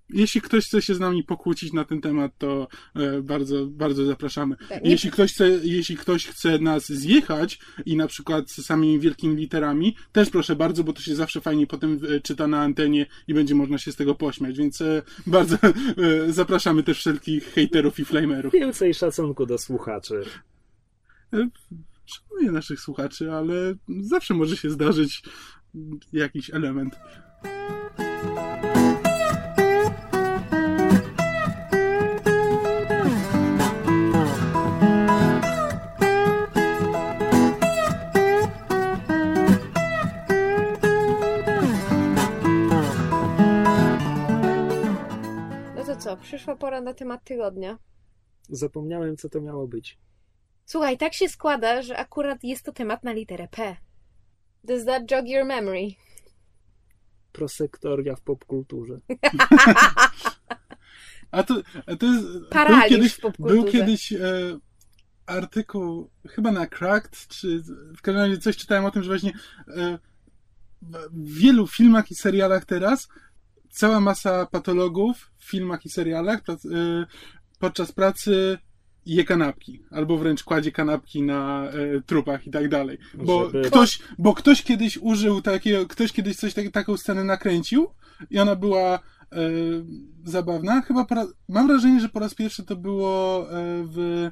[0.10, 4.56] Jeśli ktoś chce się z nami pokłócić na ten temat, to e, bardzo, bardzo zapraszamy.
[4.70, 9.36] Tak, Jeśli ktoś, chce, jeśli ktoś chce nas zjechać i na przykład z samymi wielkimi
[9.36, 13.34] literami, też proszę bardzo, bo to się zawsze fajnie potem e, czyta na antenie i
[13.34, 15.58] będzie można się z tego pośmiać, więc e, bardzo
[16.28, 18.54] zapraszamy też wszelkich hejterów i flamerów.
[18.54, 20.24] Więcej szacunku do słuchaczy.
[22.06, 25.24] Szanuję naszych słuchaczy, ale zawsze może się zdarzyć
[26.14, 26.96] jakiś element.
[46.16, 47.78] Co, przyszła pora na temat tygodnia.
[48.50, 49.98] Zapomniałem, co to miało być.
[50.66, 53.76] Słuchaj, tak się składa, że akurat jest to temat na literę P.
[54.64, 55.88] Does that jog your memory?
[57.32, 59.00] Prosektoria w popkulturze.
[61.32, 62.28] A to, a to jest.
[62.50, 63.62] Paraliż był kiedyś, w popkulturze.
[63.62, 64.20] był kiedyś e,
[65.26, 67.64] artykuł, chyba na Cracked, czy
[67.98, 69.34] w każdym razie coś czytałem o tym, że właśnie
[69.68, 70.00] e,
[71.12, 73.08] w wielu filmach i serialach teraz
[73.76, 76.70] cała masa patologów w filmach i serialach prac, e,
[77.60, 78.58] podczas pracy
[79.06, 82.98] je kanapki, albo wręcz kładzie kanapki na e, trupach i tak dalej.
[83.14, 87.88] Bo Żeby- ktoś, bo ktoś kiedyś użył takiego, ktoś kiedyś coś tak, taką scenę nakręcił
[88.30, 89.00] i ona była
[89.32, 89.40] e,
[90.24, 90.82] zabawna.
[90.82, 91.16] Chyba po
[91.50, 94.30] mam wrażenie, że po raz pierwszy to było e, w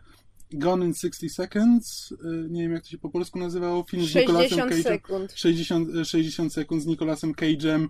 [0.53, 2.13] Gone in 60 Seconds.
[2.49, 3.83] Nie wiem, jak to się po polsku nazywało.
[3.83, 4.83] Film z Nicolasem 60 Cage'em.
[4.83, 5.33] sekund.
[5.35, 7.87] 60, e, 60 sekund z Nicolasem Cage'em,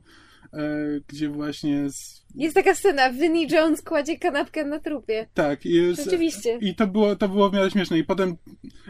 [1.07, 5.27] gdzie właśnie z, Jest taka scena, Vinnie Jones kładzie kanapkę na trupie.
[5.33, 6.57] tak, jest, Rzeczywiście.
[6.61, 7.97] i to było, to było w miarę śmieszne.
[7.97, 8.35] I potem,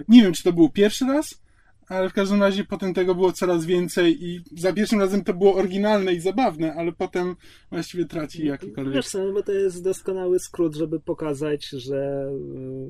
[0.08, 1.44] nie wiem, czy to był pierwszy raz,
[1.88, 5.56] ale w każdym razie potem tego było coraz więcej i za pierwszym razem to było
[5.56, 7.36] oryginalne i zabawne, ale potem
[7.72, 8.94] właściwie traci jakikolwiek...
[8.94, 12.30] Wiesz co, bo to jest doskonały skrót, żeby pokazać, że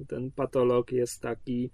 [0.01, 1.69] y, ten patolog jest taki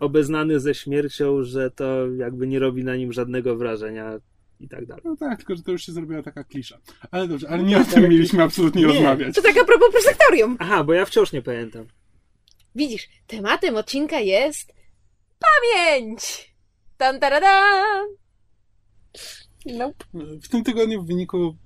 [0.00, 4.18] obeznany ze śmiercią, że to jakby nie robi na nim żadnego wrażenia
[4.62, 5.02] i tak dalej.
[5.04, 6.78] No tak, tylko że to już się zrobiła taka klisza.
[7.10, 8.88] Ale dobrze, ale nie o tak, tym ale- mieliśmy absolutnie Nie.
[8.88, 9.34] rozmawiać.
[9.34, 10.56] To tak a propos prosektorium.
[10.60, 11.86] Aha, bo ja wciąż nie pamiętam.
[12.74, 14.72] Widzisz, tematem odcinka jest
[15.38, 16.54] pamięć.
[16.96, 18.06] Tan, taradan.
[19.66, 20.04] Nope.
[20.42, 21.56] W tym tygodniu w wyniku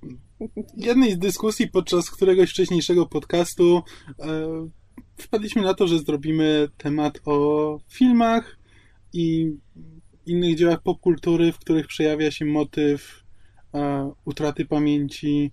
[0.77, 3.83] jednej z dyskusji podczas któregoś wcześniejszego podcastu
[4.19, 4.69] e,
[5.17, 8.57] wpadliśmy na to, że zrobimy temat o filmach
[9.13, 9.51] i
[10.27, 13.23] innych dziełach popkultury, w których przejawia się motyw
[13.73, 15.51] e, utraty pamięci,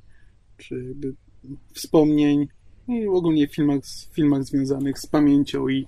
[0.57, 1.15] czy jakby
[1.73, 2.49] wspomnień
[2.89, 3.81] i ogólnie w filmach,
[4.13, 5.87] filmach związanych z pamięcią i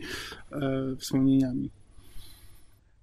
[0.53, 1.71] e, wspomnieniami.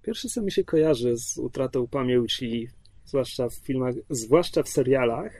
[0.02, 2.68] Pierwsze, co mi się kojarzy z utratą pamięci,
[3.04, 5.32] zwłaszcza w filmach, zwłaszcza w serialach,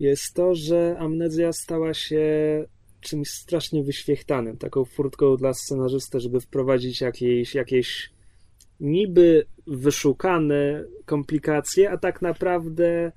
[0.00, 2.24] jest to, że amnezja stała się
[3.00, 8.10] czymś strasznie wyświechtanym, taką furtką dla scenarzysty, żeby wprowadzić jakieś, jakieś
[8.80, 13.12] niby wyszukane komplikacje, a tak naprawdę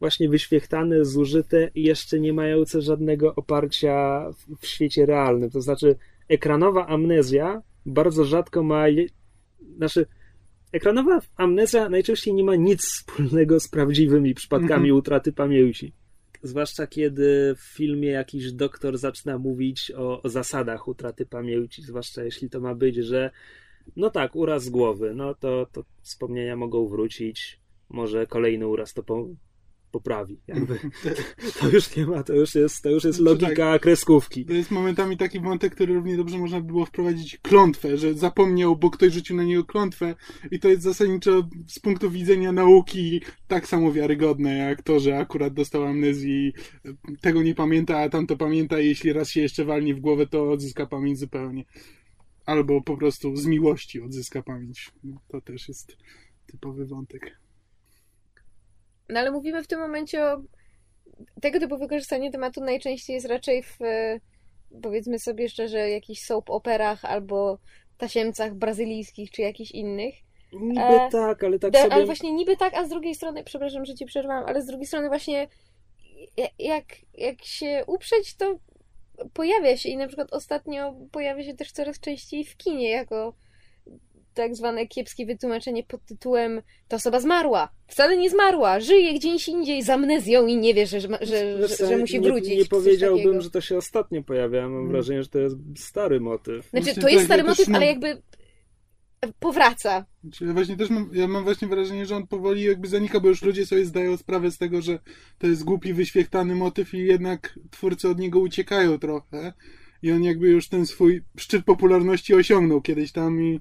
[0.00, 4.26] właśnie wyświechtane, zużyte i jeszcze nie mające żadnego oparcia
[4.60, 5.50] w, świecie realnym.
[5.50, 5.96] To znaczy,
[6.28, 8.84] ekranowa amnezja bardzo rzadko ma.
[9.76, 10.06] Znaczy,
[10.72, 14.96] ekranowa amnezja najczęściej nie ma nic wspólnego z prawdziwymi przypadkami Mhm.
[14.96, 15.92] utraty pamięci.
[16.42, 22.50] Zwłaszcza kiedy w filmie jakiś doktor zaczyna mówić o, o zasadach utraty pamięci, zwłaszcza jeśli
[22.50, 23.30] to ma być, że
[23.96, 29.28] no tak, uraz głowy, no to, to wspomnienia mogą wrócić, może kolejny uraz to po,
[29.90, 30.40] poprawi.
[30.46, 30.78] Jakby.
[31.60, 34.44] To już nie ma, to już jest, to już jest logika kreskówki.
[34.44, 38.76] To jest momentami taki wątek, który równie dobrze można by było wprowadzić klątwę, że zapomniał,
[38.76, 40.14] bo ktoś rzucił na niego klątwę
[40.50, 45.54] i to jest zasadniczo z punktu widzenia nauki tak samo wiarygodne, jak to, że akurat
[45.54, 46.52] dostał amnezji,
[47.20, 50.50] tego nie pamięta, a tamto pamięta i jeśli raz się jeszcze walnie w głowę, to
[50.50, 51.64] odzyska pamięć zupełnie.
[52.46, 54.90] Albo po prostu z miłości odzyska pamięć.
[55.04, 55.96] No, to też jest
[56.46, 57.38] typowy wątek.
[59.08, 60.42] No ale mówimy w tym momencie o
[61.40, 64.20] tego typu wykorzystanie tematu najczęściej jest raczej w e,
[64.82, 67.58] powiedzmy sobie szczerze jakichś soap operach albo
[67.98, 70.14] tasiemcach brazylijskich czy jakichś innych.
[70.52, 71.92] Niby E, tak, ale tak Da- sobie...
[71.92, 74.86] Ale właśnie niby tak, a z drugiej strony, przepraszam, że ci przerwałam, ale z drugiej
[74.86, 75.48] strony właśnie
[76.36, 76.84] ja- jak,
[77.14, 78.58] jak się uprzeć, to
[79.32, 83.34] pojawia się i na przykład ostatnio pojawia się też coraz częściej w kinie jako
[84.34, 87.68] tak zwane kiepskie wytłumaczenie pod tytułem ta osoba zmarła.
[87.86, 91.86] Wcale nie zmarła, żyje gdzieś indziej z amnezją i nie wie, że, że, że, że,
[91.86, 92.50] że musi nie, wrócić.
[92.50, 94.62] Nie coś powiedziałbym, że to się ostatnio pojawia.
[94.62, 94.88] Mam Mm.
[94.88, 96.68] wrażenie, że to jest stary motyw.
[96.70, 98.22] Znaczy, to jest tak, stary też motyw, ale jakby
[99.38, 100.06] powraca.
[100.40, 103.42] Ja właśnie też mam, ja mam właśnie wrażenie, że on powoli jakby zanika, bo już
[103.42, 104.98] ludzie sobie zdają sprawę z tego, że
[105.38, 109.52] to jest głupi, wyświechtany motyw i jednak twórcy od niego uciekają trochę.
[110.02, 113.60] I on jakby już ten swój szczyt popularności osiągnął kiedyś tam i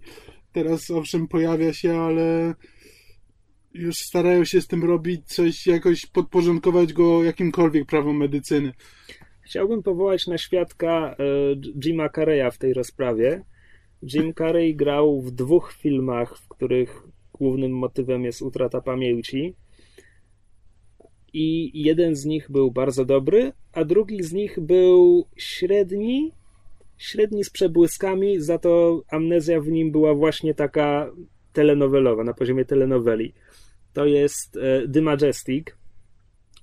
[0.51, 2.53] teraz owszem pojawia się, ale
[3.73, 8.73] już starają się z tym robić coś, jakoś podporządkować go jakimkolwiek prawom medycyny.
[9.41, 13.43] Chciałbym powołać na świadka e, Jima Carreya w tej rozprawie.
[14.03, 19.55] Jim Carrey grał w dwóch filmach, w których głównym motywem jest utrata pamięci.
[21.33, 26.31] I jeden z nich był bardzo dobry, a drugi z nich był średni,
[26.97, 31.11] średni z przebłyskami, za to amnezja w nim była właśnie taka
[31.53, 33.33] telenowelowa, na poziomie telenoweli.
[33.93, 35.67] To jest e, The Majestic,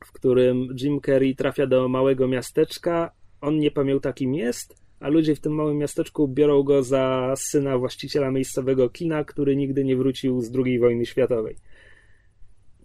[0.05, 5.35] w którym Jim Carrey trafia do małego miasteczka, on nie pamięta kim jest, a ludzie
[5.35, 10.41] w tym małym miasteczku biorą go za syna właściciela miejscowego kina, który nigdy nie wrócił
[10.41, 11.57] z II wojny światowej.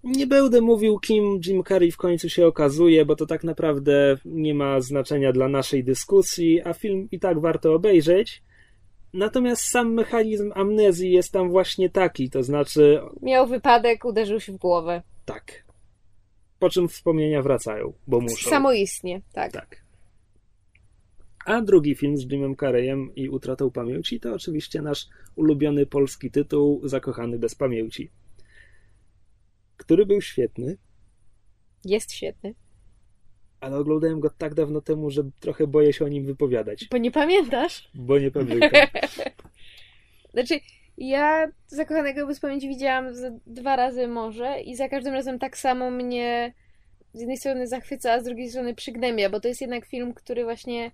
[0.04, 4.54] Nie będę mówił, kim Jim Carrey w końcu się okazuje, bo to tak naprawdę nie
[4.54, 8.44] ma znaczenia dla naszej dyskusji, a film i tak warto obejrzeć.
[9.14, 13.02] Natomiast sam mechanizm amnezji jest tam właśnie taki, to znaczy.
[13.22, 15.02] Miał wypadek, uderzył się w głowę.
[15.26, 15.64] Tak.
[16.60, 18.50] Po czym wspomnienia wracają, bo muszą.
[18.50, 19.52] Samoistnie, tak.
[19.52, 19.87] Tak.
[21.48, 26.82] A drugi film z Jimem Carreyem i utratą pamięci to oczywiście nasz ulubiony polski tytuł
[26.88, 28.12] Zakochany bez pamięci,
[29.78, 30.78] który był świetny.
[31.86, 32.56] Jest świetny.
[33.60, 36.88] Ale oglądałem go tak dawno temu, że trochę boję się o nim wypowiadać.
[36.92, 37.90] Bo nie pamiętasz?
[37.94, 38.70] Bo nie pamiętam.
[40.34, 40.60] znaczy,
[40.98, 43.06] ja Zakochanego bez pamięci widziałam
[43.46, 46.54] dwa razy może i za każdym razem tak samo mnie
[47.14, 50.44] z jednej strony zachwyca, a z drugiej strony przygnębia, bo to jest jednak film, który
[50.44, 50.92] właśnie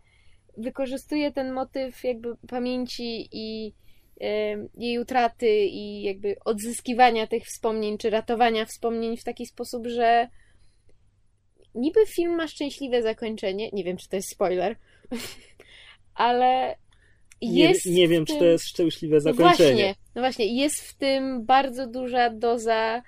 [0.58, 3.74] wykorzystuje ten motyw jakby pamięci i
[4.78, 10.28] jej utraty i jakby odzyskiwania tych wspomnień, czy ratowania wspomnień w taki sposób, że
[11.76, 13.70] niby film ma szczęśliwe zakończenie.
[13.74, 14.76] Nie wiem, czy to jest spoiler,
[16.16, 16.76] ale
[17.42, 17.86] jest.
[17.86, 18.36] Nie, nie wiem, tym...
[18.36, 19.46] czy to jest szczęśliwe zakończenie.
[19.46, 23.02] No właśnie, no właśnie, jest w tym bardzo duża doza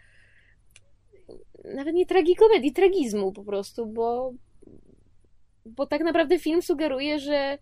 [1.76, 4.34] nawet nie tragikomedii, tragizmu po prostu, bo
[5.66, 7.58] bo tak naprawdę film sugeruje, że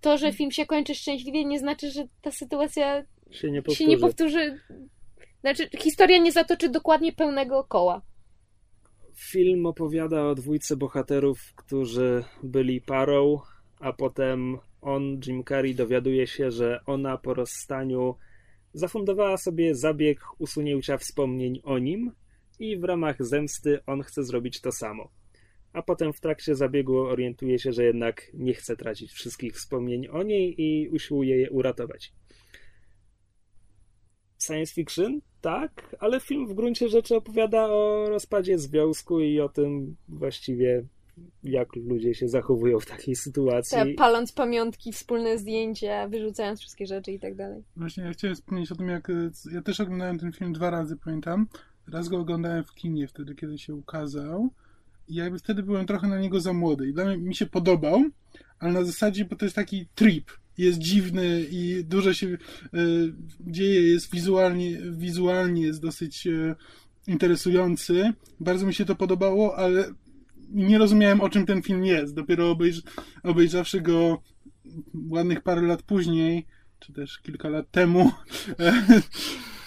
[0.00, 3.78] to, że film się kończy szczęśliwie, nie znaczy, że ta sytuacja się nie powtórzy.
[3.78, 4.60] Się nie powtórzy.
[5.40, 8.02] Znaczy, historia nie zatoczy dokładnie pełnego koła.
[9.14, 13.40] Film opowiada o dwójce bohaterów, którzy byli parą,
[13.80, 18.14] a potem on, Jim Carrey, dowiaduje się, że ona po rozstaniu
[18.72, 22.12] zafundowała sobie zabieg usunięcia wspomnień o nim
[22.58, 25.17] i w ramach zemsty on chce zrobić to samo
[25.78, 30.22] a potem w trakcie zabiegu orientuje się, że jednak nie chce tracić wszystkich wspomnień o
[30.22, 32.12] niej i usiłuje je uratować.
[34.38, 35.20] Science fiction?
[35.40, 40.84] Tak, ale film w gruncie rzeczy opowiada o rozpadzie związku i o tym właściwie
[41.42, 43.76] jak ludzie się zachowują w takiej sytuacji.
[43.76, 47.64] Tak, paląc pamiątki, wspólne zdjęcia, wyrzucając wszystkie rzeczy i tak dalej.
[47.76, 49.08] Właśnie, ja chciałem wspomnieć o tym, jak
[49.52, 51.46] ja też oglądałem ten film dwa razy, pamiętam.
[51.92, 54.50] Raz go oglądałem w kinie wtedy, kiedy się ukazał
[55.08, 58.04] ja wtedy byłem trochę na niego za młody i dla mnie mi się podobał,
[58.58, 62.38] ale na zasadzie, bo to jest taki trip, jest dziwny i dużo się y,
[63.40, 66.54] dzieje, jest wizualnie, wizualnie jest dosyć y,
[67.06, 68.12] interesujący.
[68.40, 69.84] Bardzo mi się to podobało, ale
[70.50, 72.14] nie rozumiałem o czym ten film jest.
[72.14, 72.82] Dopiero obejrz,
[73.22, 74.22] obejrzawszy go
[75.10, 76.46] ładnych parę lat później,
[76.78, 78.10] czy też kilka lat temu,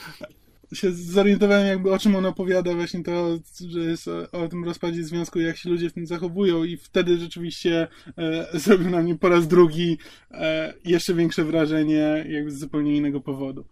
[0.74, 3.38] się zorientowałem jakby o czym on opowiada, właśnie to,
[3.70, 7.18] że jest o, o tym rozpadzie związku, jak się ludzie w tym zachowują i wtedy
[7.18, 9.98] rzeczywiście e, zrobił na mnie po raz drugi
[10.32, 13.66] e, jeszcze większe wrażenie jakby z zupełnie innego powodu.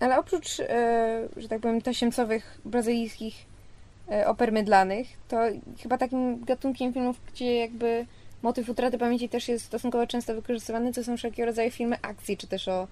[0.00, 3.34] Ale oprócz, e, że tak powiem, tasiemcowych brazylijskich
[4.10, 5.36] e, oper mydlanych, to
[5.82, 8.06] chyba takim gatunkiem filmów, gdzie jakby
[8.42, 12.46] motyw utraty pamięci też jest stosunkowo często wykorzystywany, to są wszelkiego rodzaju filmy akcji, czy
[12.46, 12.88] też o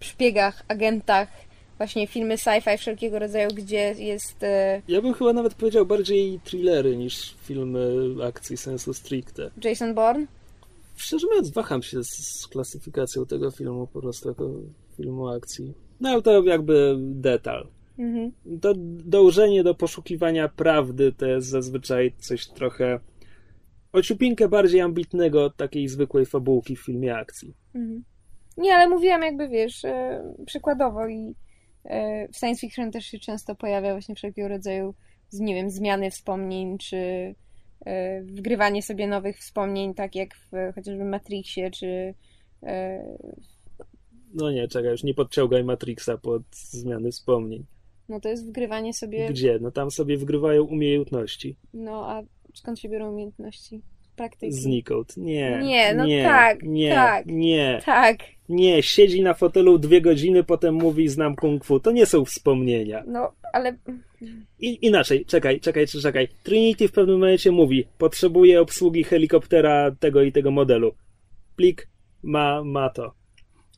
[0.00, 1.28] szpiegach, agentach,
[1.78, 4.42] właśnie filmy sci-fi wszelkiego rodzaju, gdzie jest...
[4.42, 4.82] E...
[4.88, 7.88] Ja bym chyba nawet powiedział bardziej thrillery niż filmy
[8.24, 9.50] akcji sensu stricte.
[9.64, 10.26] Jason Bourne?
[10.96, 14.50] Szczerze mówiąc, waham się z klasyfikacją tego filmu po prostu jako
[14.96, 15.74] filmu akcji.
[16.00, 17.68] No ale to jakby detal.
[17.98, 18.32] Mhm.
[18.60, 18.72] To
[19.04, 23.00] dążenie do poszukiwania prawdy to jest zazwyczaj coś trochę
[23.92, 27.54] ociupinkę bardziej ambitnego od takiej zwykłej fabułki w filmie akcji.
[27.74, 28.04] Mhm.
[28.56, 31.34] Nie, ale mówiłam jakby, wiesz, e, przykładowo i
[32.32, 34.94] w science fiction też się często pojawia właśnie wszelkiego rodzaju,
[35.32, 37.34] nie wiem, zmiany wspomnień, czy
[37.86, 42.14] e, wgrywanie sobie nowych wspomnień, tak jak w chociażby Matrixie, czy
[42.62, 43.04] e,
[44.34, 47.64] No nie, czekaj, już nie podciągaj Matrixa pod zmiany wspomnień.
[48.08, 49.28] No to jest wgrywanie sobie...
[49.28, 49.58] Gdzie?
[49.60, 51.56] No tam sobie wgrywają umiejętności.
[51.74, 52.22] No a
[52.54, 53.82] skąd się biorą umiejętności?
[54.16, 54.52] Praktyki.
[54.52, 55.16] Znikąd.
[55.16, 55.60] Nie.
[55.62, 57.26] Nie, no nie, tak, Nie, tak.
[57.26, 57.82] nie.
[57.84, 58.18] Tak,
[58.48, 61.80] Nie, siedzi na fotelu dwie godziny, potem mówi znam kung fu.
[61.80, 63.04] To nie są wspomnienia.
[63.06, 63.76] no ale...
[64.60, 66.28] I, inaczej, czekaj, czekaj, czekaj.
[66.42, 70.94] Trinity w pewnym momencie mówi, potrzebuje obsługi helikoptera tego i tego modelu.
[71.56, 71.88] Plik
[72.22, 73.14] ma, ma to.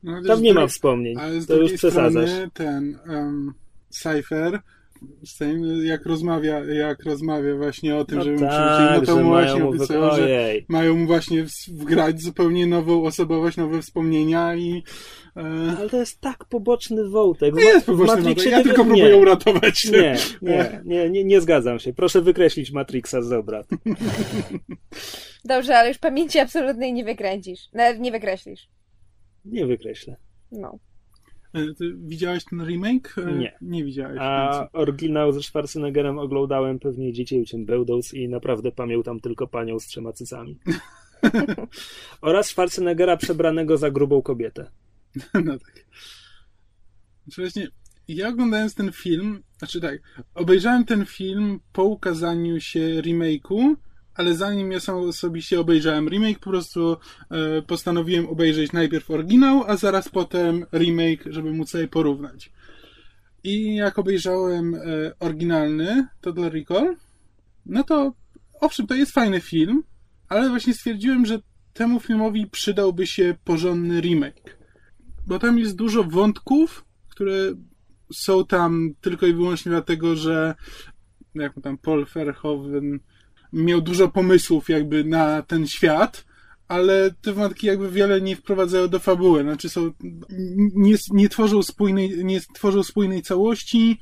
[0.02, 1.16] No, Tam nie ma wspomnień.
[1.18, 2.30] Ale z To już przesadzasz.
[2.30, 3.54] strony ten um,
[3.88, 4.60] Cypher
[5.24, 9.18] z tym, jak rozmawia, jak rozmawia właśnie o tym, No żeby tak, przywrócić, no to
[9.18, 10.16] że mu mają właśnie mu obiecają, wy...
[10.16, 14.82] że mają mu właśnie wgrać zupełnie nową osobowość, nowe wspomnienia i
[15.36, 15.40] e,
[15.78, 17.54] Ale to jest tak poboczny wątek.
[17.54, 18.88] No jest Ma- po w prostu Matrixie ja nie- tylko nie.
[18.88, 19.84] próbuję uratować.
[19.84, 21.92] Nie, nie, nie, nie, nie zgadzam się.
[21.92, 23.66] Proszę wykreślić Matrixa z obrad.
[25.44, 27.60] Dobrze, ale już pamięci absolutnej nie wykręcisz.
[27.72, 28.68] Nawet nie wykreślisz.
[29.44, 30.16] Nie wykreślę.
[30.52, 30.78] No.
[31.56, 33.14] E, Ty widziałeś ten remake?
[33.18, 33.58] E, Nie.
[33.60, 34.18] Nie widziałeś.
[34.20, 39.86] A więc- oryginał ze Schwarzeneggerem oglądałem pewnie dziecięciem Bełdous i naprawdę pamiętam tylko panią z
[39.86, 40.58] trzema cycami.
[42.20, 44.70] Oraz Schwarzeneggera przebranego za grubą kobietę.
[45.44, 45.84] No tak.
[47.24, 47.68] Znaczy właśnie,
[48.08, 50.00] ja oglądając ten film, znaczy tak,
[50.34, 53.74] obejrzałem ten film po ukazaniu się remake'u,
[54.16, 56.96] ale zanim ja sam osobiście obejrzałem remake, po prostu
[57.30, 62.52] e, postanowiłem obejrzeć najpierw oryginał, a zaraz potem remake, żeby móc sobie porównać.
[63.44, 64.78] I jak obejrzałem e,
[65.20, 66.96] oryginalny Total Recall,
[67.66, 68.12] no to
[68.60, 69.82] owszem, to jest fajny film,
[70.28, 71.38] ale właśnie stwierdziłem, że
[71.72, 74.56] temu filmowi przydałby się porządny remake
[75.26, 77.34] bo tam jest dużo wątków, które
[78.12, 80.54] są tam tylko i wyłącznie dlatego, że
[81.34, 83.00] jak tam Paul Verhoeven
[83.56, 86.24] miał dużo pomysłów jakby na ten świat,
[86.68, 89.90] ale te wątki jakby wiele nie wprowadzają do fabuły, znaczy są,
[90.74, 94.00] nie, nie tworzą spójnej, nie tworzą spójnej całości,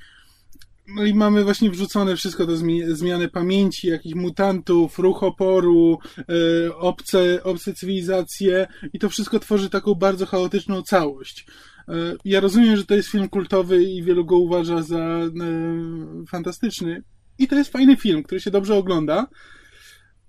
[0.89, 7.43] no i mamy właśnie wrzucone wszystko zmi- zmiany pamięci, jakichś mutantów, ruch oporu, e, obce,
[7.43, 11.47] obce cywilizacje i to wszystko tworzy taką bardzo chaotyczną całość.
[11.89, 11.93] E,
[12.25, 15.31] ja rozumiem, że to jest film kultowy i wielu go uważa za e,
[16.29, 17.03] fantastyczny
[17.39, 19.27] i to jest fajny film, który się dobrze ogląda,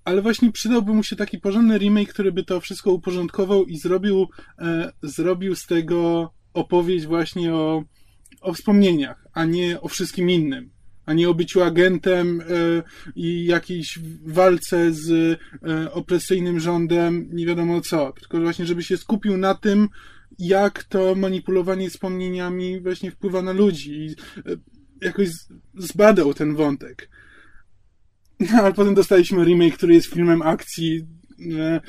[0.05, 4.27] ale właśnie przydałby mu się taki porządny remake, który by to wszystko uporządkował i zrobił,
[4.59, 7.83] e, zrobił z tego opowieść właśnie o,
[8.41, 10.75] o wspomnieniach, a nie o wszystkim innym.
[11.05, 12.43] A nie o byciu agentem e,
[13.15, 18.13] i jakiejś walce z e, opresyjnym rządem, nie wiadomo co.
[18.19, 19.89] Tylko właśnie, żeby się skupił na tym,
[20.39, 24.41] jak to manipulowanie wspomnieniami właśnie wpływa na ludzi e,
[25.01, 25.27] jakoś
[25.77, 27.09] zbadał ten wątek.
[28.39, 31.05] No, ale potem dostaliśmy remake, który jest filmem akcji
[31.57, 31.81] e,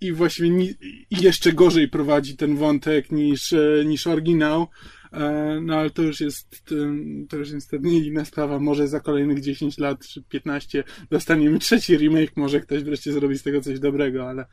[0.00, 0.74] i właściwie ni-
[1.10, 4.66] jeszcze gorzej prowadzi ten wątek niż, e, niż oryginał.
[5.12, 8.58] E, No ale to już jest em, to już niestety inna sprawa.
[8.58, 13.42] Może za kolejnych 10 lat czy 15 dostaniemy trzeci remake, może ktoś wreszcie zrobi z
[13.42, 14.46] tego coś dobrego, ale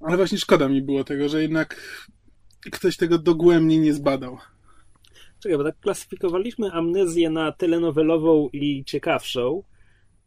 [0.00, 1.76] ale właśnie szkoda mi było tego, że jednak
[2.70, 4.38] ktoś tego dogłębnie nie zbadał.
[5.40, 9.62] Czekaj, bo tak klasyfikowaliśmy amnezję na telenowelową i ciekawszą.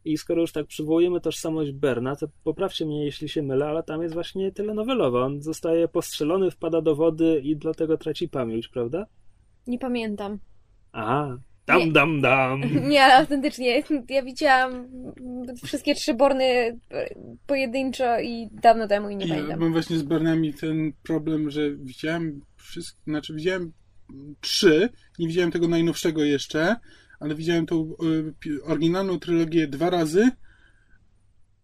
[0.04, 4.02] I skoro już tak przywołujemy tożsamość Berna, to poprawcie mnie, jeśli się mylę, ale tam
[4.02, 5.20] jest właśnie telenowelowa.
[5.24, 9.06] On zostaje postrzelony, wpada do wody i dlatego traci pamięć, prawda?
[9.66, 10.38] Nie pamiętam.
[10.92, 11.38] Aha.
[11.66, 11.92] Dam, Nie.
[11.92, 12.60] dam, dam.
[12.90, 13.82] Nie, ale autentycznie.
[14.08, 14.88] Ja widziałam
[15.64, 16.78] wszystkie trzy borny
[17.46, 19.60] pojedynczo i dawno temu i nie ja pamiętam.
[19.60, 23.72] mam właśnie z Bernami ten problem, że widziałem wszystko, znaczy widziałem
[24.40, 24.88] trzy,
[25.18, 26.76] nie widziałem tego najnowszego jeszcze,
[27.20, 27.96] ale widziałem tą
[28.46, 30.30] y, oryginalną trylogię dwa razy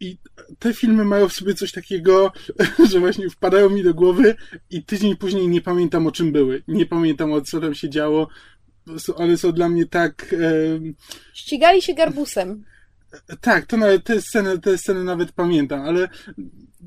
[0.01, 0.19] i
[0.59, 2.33] te filmy mają w sobie coś takiego,
[2.91, 4.35] że właśnie wpadają mi do głowy
[4.71, 6.63] i tydzień później nie pamiętam o czym były.
[6.69, 8.29] Nie pamiętam o co tam się działo.
[9.15, 10.35] One są dla mnie tak...
[11.35, 12.65] Ścigali się garbusem.
[13.41, 16.09] tak, to nawet, te sceny, te sceny nawet pamiętam, ale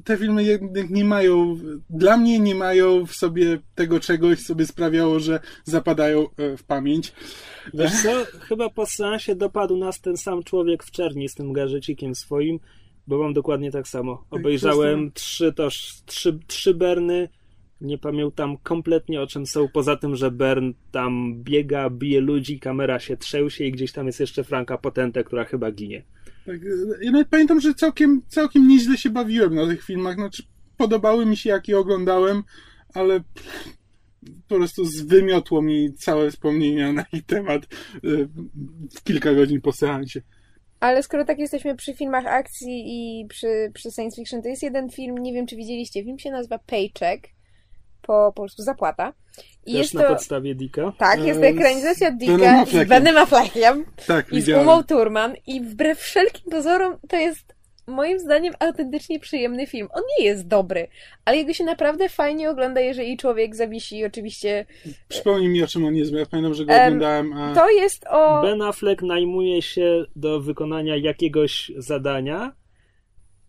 [0.03, 1.57] te filmy jednak nie mają,
[1.89, 6.63] dla mnie nie mają w sobie tego czegoś, co by sprawiało, że zapadają e, w
[6.63, 7.13] pamięć.
[7.73, 12.15] Wiesz co, chyba po seansie dopadł nas ten sam człowiek w czerni z tym gadżecikiem
[12.15, 12.59] swoim,
[13.07, 14.25] bo mam dokładnie tak samo.
[14.31, 17.29] Obejrzałem trzy, toż, trzy, trzy Berny,
[17.81, 22.99] nie pamiętam kompletnie o czym są, poza tym, że Bern tam biega, bije ludzi, kamera
[22.99, 26.03] się trzęsie i gdzieś tam jest jeszcze Franka Potente, która chyba ginie.
[26.45, 30.43] Tak, e, ja nawet pamiętam, że całkiem, całkiem nieźle się bawiłem na tych filmach, znaczy
[30.77, 32.43] podobały mi się jak je oglądałem,
[32.93, 33.77] ale pff,
[34.47, 37.97] po prostu zwymiotło mi całe wspomnienia na ich temat e,
[38.95, 40.21] w kilka godzin po seansie.
[40.79, 44.89] Ale skoro tak jesteśmy przy filmach akcji i przy, przy science fiction, to jest jeden
[44.89, 47.27] film, nie wiem czy widzieliście, film się nazywa Paycheck
[48.07, 49.13] po polsku Zapłata.
[49.65, 50.07] I Też jest na to...
[50.07, 50.93] podstawie Dicka?
[50.97, 55.99] Tak, jest to ekranizacja Dicka z Benem Affleckiem tak, i z Umą Turman i wbrew
[55.99, 57.53] wszelkim pozorom to jest
[57.87, 59.87] moim zdaniem autentycznie przyjemny film.
[59.93, 60.87] On nie jest dobry,
[61.25, 64.65] ale jego się naprawdę fajnie ogląda, jeżeli człowiek zawisi oczywiście...
[65.07, 67.55] Przypomnij mi, o czym on jest, bo ja pamiętam, że go um, oglądałem, a...
[67.55, 68.41] To jest o...
[68.41, 72.51] Ben Affleck najmuje się do wykonania jakiegoś zadania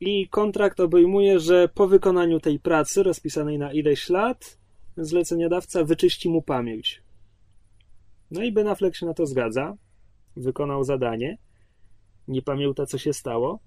[0.01, 4.59] i kontrakt obejmuje, że po wykonaniu tej pracy rozpisanej na ileś lat
[4.97, 7.03] zleceniodawca wyczyści mu pamięć.
[8.31, 9.77] No i Ben Affleck się na to zgadza.
[10.37, 11.39] Wykonał zadanie.
[12.29, 13.61] Nie pamięta, co się stało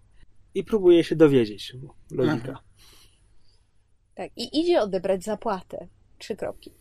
[0.54, 1.76] i próbuje się dowiedzieć.
[2.12, 2.52] Logika.
[2.52, 2.64] Aha.
[4.16, 5.88] Tak, i idzie odebrać zapłatę.
[6.18, 6.72] Trzy kropki.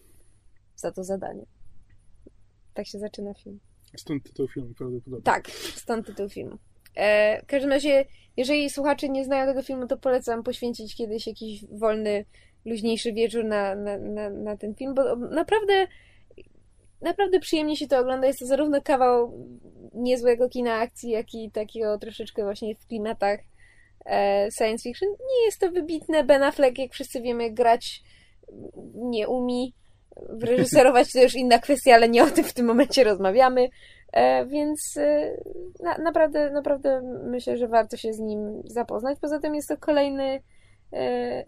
[0.76, 1.46] Za to zadanie.
[2.74, 3.60] Tak się zaczyna film.
[3.96, 5.22] Stąd tytuł filmu prawdopodobnie.
[5.22, 6.58] Tak, stąd tytuł filmu.
[6.96, 8.04] E, w każdym razie,
[8.36, 12.24] jeżeli słuchacze nie znają tego filmu, to polecam poświęcić kiedyś jakiś wolny,
[12.64, 15.86] luźniejszy wieczór na, na, na, na ten film, bo naprawdę
[17.00, 18.26] naprawdę przyjemnie się to ogląda.
[18.26, 19.32] Jest to zarówno kawał
[19.94, 23.40] niezłego kina akcji, jak i takiego troszeczkę właśnie w klimatach
[24.06, 25.08] E, science fiction.
[25.08, 26.24] Nie jest to wybitne.
[26.24, 28.02] Ben Affleck, jak wszyscy wiemy, grać
[28.94, 29.74] nie umi.
[30.40, 33.68] Reżyserować to już inna kwestia, ale nie o tym w tym momencie rozmawiamy.
[34.12, 35.36] E, więc e,
[35.82, 39.18] na, naprawdę, naprawdę myślę, że warto się z nim zapoznać.
[39.20, 40.40] Poza tym jest to kolejny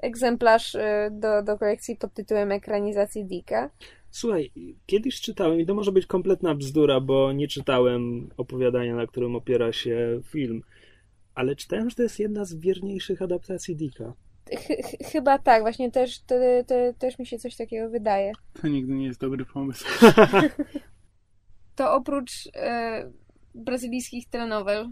[0.03, 0.77] egzemplarz
[1.11, 3.71] do, do kolekcji pod tytułem ekranizacji Dicka.
[4.11, 4.53] Słuchaj,
[4.87, 9.73] kiedyś czytałem, i to może być kompletna bzdura, bo nie czytałem opowiadania, na którym opiera
[9.73, 10.63] się film,
[11.35, 14.13] ale czytałem, że to jest jedna z wierniejszych adaptacji Dicka.
[14.51, 14.67] Ch
[15.13, 18.33] chyba tak, właśnie też, te, te, też mi się coś takiego wydaje.
[18.63, 19.87] To nigdy nie jest dobry pomysł.
[21.79, 23.11] to oprócz e,
[23.55, 24.89] brazylijskich telenowel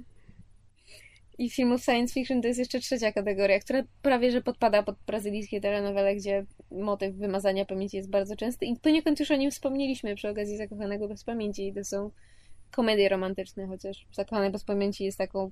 [1.38, 5.60] i filmów science fiction to jest jeszcze trzecia kategoria, która prawie że podpada pod brazylijskie
[5.60, 10.28] telenowele, gdzie motyw wymazania pamięci jest bardzo częsty i poniekąd już o nim wspomnieliśmy przy
[10.28, 12.10] okazji Zakochanego bez pamięci i to są
[12.76, 15.50] komedie romantyczne, chociaż Zakochany bez pamięci jest taką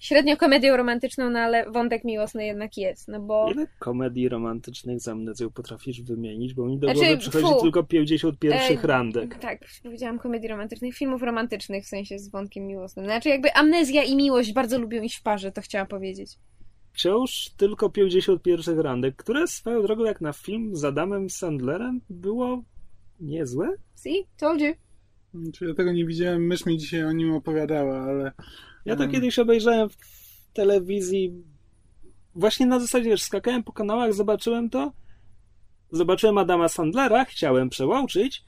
[0.00, 3.50] średnio komedią romantyczną, no ale wątek miłosny jednak jest, no bo...
[3.52, 6.54] Ile komedii romantycznych z amnezją potrafisz wymienić?
[6.54, 9.38] Bo mi do znaczy, głowy przychodzi fu, tylko 50 pierwszych e, randek.
[9.38, 13.04] Tak, powiedziałam komedii romantycznych, filmów romantycznych w sensie z wątkiem miłosnym.
[13.04, 16.38] Znaczy jakby amnezja i miłość bardzo lubią iść w parze, to chciałam powiedzieć.
[16.92, 22.62] Wciąż tylko 50 pierwszych randek, które swoją drogą jak na film z Adamem Sandlerem było
[23.20, 23.68] niezłe.
[23.94, 24.26] See?
[24.36, 24.83] Told you.
[25.54, 28.32] Czy ja tego nie widziałem, mysz mi dzisiaj o nim opowiadała, ale...
[28.84, 29.96] Ja to kiedyś obejrzałem w
[30.52, 31.44] telewizji
[32.34, 34.92] właśnie na zasadzie, wiesz, skakałem po kanałach, zobaczyłem to,
[35.90, 38.44] zobaczyłem Adama Sandlera, chciałem przełączyć,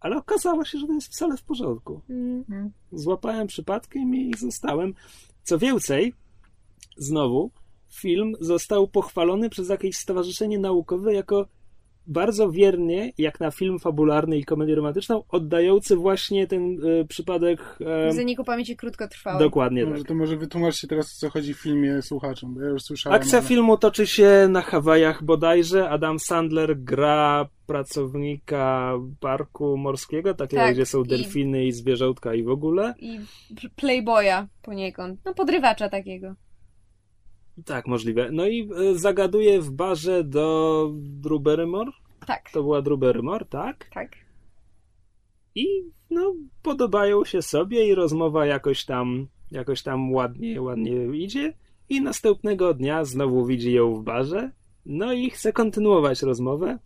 [0.00, 2.00] ale okazało się, że to jest wcale w porządku.
[2.10, 2.70] Mm.
[2.92, 4.94] Złapałem przypadkiem i zostałem.
[5.42, 6.14] Co więcej,
[6.96, 7.50] znowu,
[7.88, 11.46] film został pochwalony przez jakieś stowarzyszenie naukowe jako
[12.10, 17.78] bardzo wiernie, jak na film fabularny i komedię romantyczną, oddający właśnie ten y, przypadek...
[18.08, 19.40] Y, Zaniku pamięci krótkotrwałej.
[19.40, 20.08] Dokładnie może, tak.
[20.08, 23.20] To może wytłumaczcie teraz, o co chodzi w filmie słuchaczom, bo ja już słyszałem.
[23.20, 23.48] Akcja ale...
[23.48, 25.90] filmu toczy się na Hawajach bodajże.
[25.90, 31.68] Adam Sandler gra pracownika parku morskiego, takiego, tak, gdzie są delfiny i...
[31.68, 32.94] i zwierzątka i w ogóle.
[32.98, 33.20] I
[33.76, 35.20] playboya poniekąd.
[35.24, 36.34] No podrywacza takiego.
[37.64, 38.28] Tak, możliwe.
[38.32, 41.92] No i e, zagaduje w barze do Drew Barrymore.
[42.26, 42.50] Tak.
[42.50, 43.90] To była Drew Barrymore, tak?
[43.94, 44.10] Tak.
[45.54, 45.66] I
[46.10, 51.54] no, podobają się sobie i rozmowa jakoś tam, jakoś tam ładnie, ładnie idzie.
[51.88, 54.50] I następnego dnia znowu widzi ją w barze.
[54.86, 56.78] No i chce kontynuować rozmowę.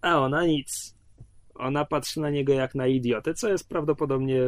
[0.00, 0.98] A ona nic.
[1.54, 4.40] Ona patrzy na niego jak na idiotę, co jest prawdopodobnie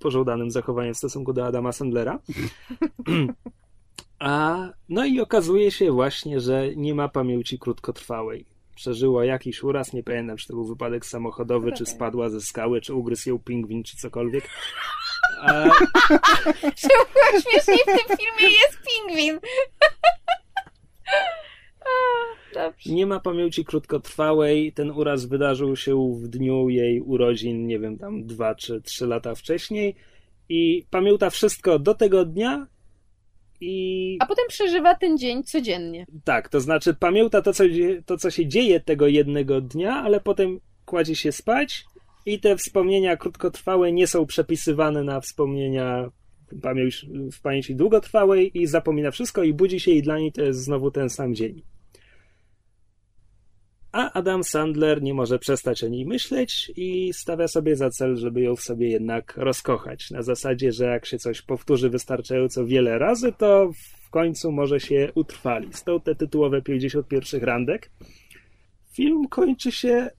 [0.00, 2.18] pożądanym zachowaniem w stosunku do Adama Sandlera.
[4.18, 8.44] A, no i okazuje się właśnie, że nie ma pamięci krótkotrwałej.
[8.74, 12.94] Przeżyła jakiś uraz, nie pamiętam, czy to był wypadek samochodowy, czy spadła ze skały, czy
[12.94, 14.44] ugryzł ją pingwin, czy cokolwiek.
[15.40, 15.64] A...
[17.42, 19.38] Śmiesznie w tym filmie jest pingwin.
[22.86, 24.72] Nie ma pamięci krótkotrwałej.
[24.72, 29.34] Ten uraz wydarzył się w dniu jej urodzin, nie wiem, tam dwa czy trzy lata
[29.34, 29.94] wcześniej.
[30.48, 32.66] I pamięta wszystko do tego dnia,
[33.60, 34.16] i...
[34.20, 36.06] A potem przeżywa ten dzień codziennie.
[36.24, 37.64] Tak, to znaczy pamięta to co,
[38.06, 41.84] to, co się dzieje tego jednego dnia, ale potem kładzie się spać
[42.26, 46.10] i te wspomnienia krótkotrwałe nie są przepisywane na wspomnienia
[47.32, 50.90] w pamięci długotrwałej i zapomina wszystko i budzi się i dla niej to jest znowu
[50.90, 51.62] ten sam dzień.
[53.92, 58.40] A Adam Sandler nie może przestać o niej myśleć i stawia sobie za cel, żeby
[58.40, 60.10] ją w sobie jednak rozkochać.
[60.10, 63.70] Na zasadzie, że jak się coś powtórzy wystarczająco wiele razy, to
[64.06, 65.68] w końcu może się utrwali.
[65.72, 67.90] Stąd te tytułowe 51 randek.
[68.92, 70.10] film kończy się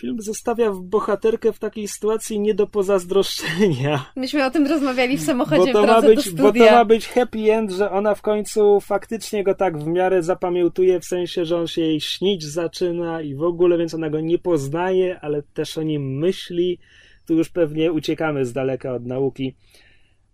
[0.00, 4.12] film zostawia bohaterkę w takiej sytuacji nie do pozazdroszczenia.
[4.16, 7.52] Myśmy o tym rozmawiali w samochodzie bo to, ma być, bo to ma być happy
[7.52, 11.66] end, że ona w końcu faktycznie go tak w miarę zapamiętuje, w sensie, że on
[11.66, 15.82] się jej śnić zaczyna i w ogóle, więc ona go nie poznaje, ale też o
[15.82, 16.78] nim myśli.
[17.26, 19.54] Tu już pewnie uciekamy z daleka od nauki.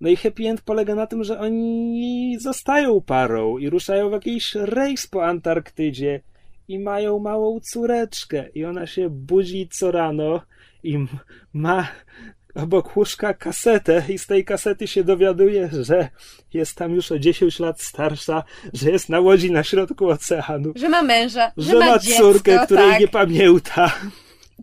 [0.01, 4.55] No i happy end polega na tym, że oni zostają parą i ruszają w jakiś
[4.55, 6.21] rejs po Antarktydzie
[6.69, 10.43] i mają małą córeczkę i ona się budzi co rano
[10.83, 11.07] i
[11.53, 11.89] ma
[12.55, 16.09] obok łóżka kasetę i z tej kasety się dowiaduje, że
[16.55, 18.43] jest tam już o 10 lat starsza,
[18.73, 22.23] że jest na łodzi na środku oceanu, Że ma męża, że, że ma, ma dziecko,
[22.23, 23.01] córkę, której tak.
[23.01, 23.93] nie pamięta.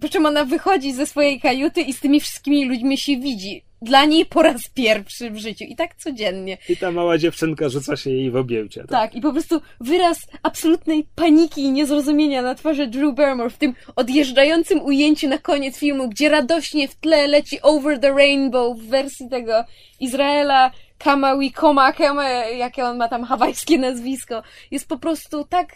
[0.02, 3.66] Po czym ona wychodzi ze swojej kajuty i z tymi wszystkimi ludźmi się widzi.
[3.82, 5.64] Dla niej po raz pierwszy w życiu.
[5.64, 6.58] I tak codziennie.
[6.70, 8.82] I ta mała dziewczynka rzuca się jej w objęcia.
[8.82, 8.90] Tak?
[8.90, 13.74] Tak, i po prostu wyraz absolutnej paniki i niezrozumienia na twarzy Drew Barrymore w tym
[13.96, 19.30] odjeżdżającym ujęciu na koniec filmu, gdzie radośnie w tle leci Over the Rainbow w wersji
[19.30, 19.64] tego
[20.00, 25.68] Izraela Kamawi Koma, Kama, jakie on ma tam hawajskie nazwisko, jest po prostu tak,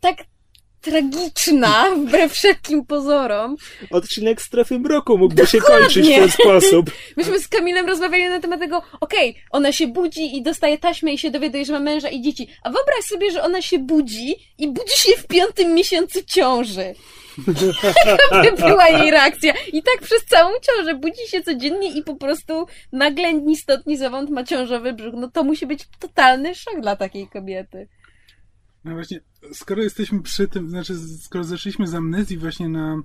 [0.00, 0.16] tak
[0.90, 3.56] tragiczna, wbrew wszelkim pozorom.
[3.90, 6.90] Odcinek Strefy Mroku mógłby się kończyć w ten sposób.
[7.16, 11.18] Myśmy z Kamilem rozmawiali na temat tego, okej, ona się budzi i dostaje taśmę i
[11.18, 12.48] się dowiaduje, że ma męża i dzieci.
[12.62, 16.94] A wyobraź sobie, że ona się budzi i budzi się w piątym miesiącu ciąży.
[18.06, 19.54] Jaka by była jej reakcja?
[19.72, 20.94] I tak przez całą ciążę.
[20.94, 25.14] Budzi się codziennie i po prostu nagle ni stąd, ni zowąd ma ciążowy brzuch.
[25.16, 27.88] No to musi być totalny szok dla takiej kobiety.
[28.86, 29.20] No właśnie,
[29.52, 33.02] skoro jesteśmy przy tym, znaczy skoro zeszliśmy z amnezji właśnie na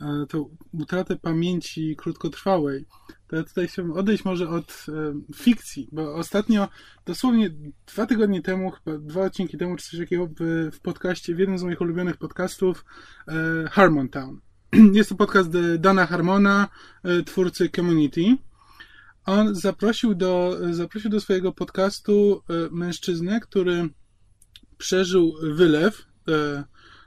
[0.00, 2.84] e, tą utratę pamięci krótkotrwałej,
[3.28, 4.92] to ja tutaj chciałbym odejść może od e,
[5.34, 6.68] fikcji, bo ostatnio,
[7.06, 7.50] dosłownie
[7.86, 10.28] dwa tygodnie temu, chyba dwa odcinki temu, czy coś takiego
[10.72, 12.84] w, podcaście, w jednym z moich ulubionych podcastów,
[13.28, 13.32] e,
[13.70, 14.40] Harmontown.
[14.92, 16.68] Jest to podcast Dana Harmona,
[17.04, 18.36] e, twórcy Community.
[19.26, 23.88] On zaprosił do, zaprosił do swojego podcastu mężczyznę, który
[24.78, 26.64] przeżył wylew e,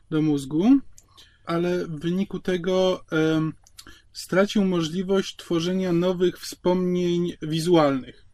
[0.10, 0.66] do mózgu,
[1.46, 3.06] ale w wyniku tego
[4.14, 8.26] stracił możliwość tworzenia nowych wspomnień wizualnych.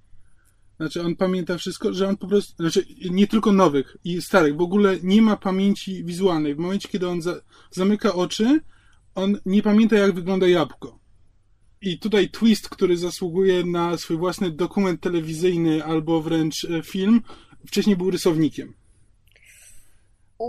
[0.78, 4.62] Znaczy, on pamięta wszystko, że on po prostu, znaczy, nie tylko nowych i starych, w
[4.62, 6.56] ogóle nie ma pamięci wizualnej.
[6.56, 8.60] W momencie, kiedy on za, zamyka oczy,
[9.16, 11.00] on nie pamięta, jak wygląda jabłko.
[11.82, 17.22] I tutaj twist, który zasługuje na swój własny dokument telewizyjny albo wręcz e, film,
[17.68, 18.74] wcześniej był rysownikiem.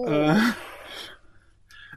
[0.07, 0.41] E,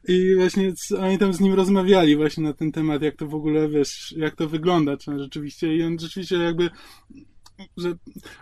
[0.07, 3.69] I właśnie oni tam z nim rozmawiali właśnie na ten temat, jak to w ogóle,
[3.69, 6.69] wiesz, jak to wygląda, czy rzeczywiście, i on rzeczywiście jakby,
[7.77, 7.93] że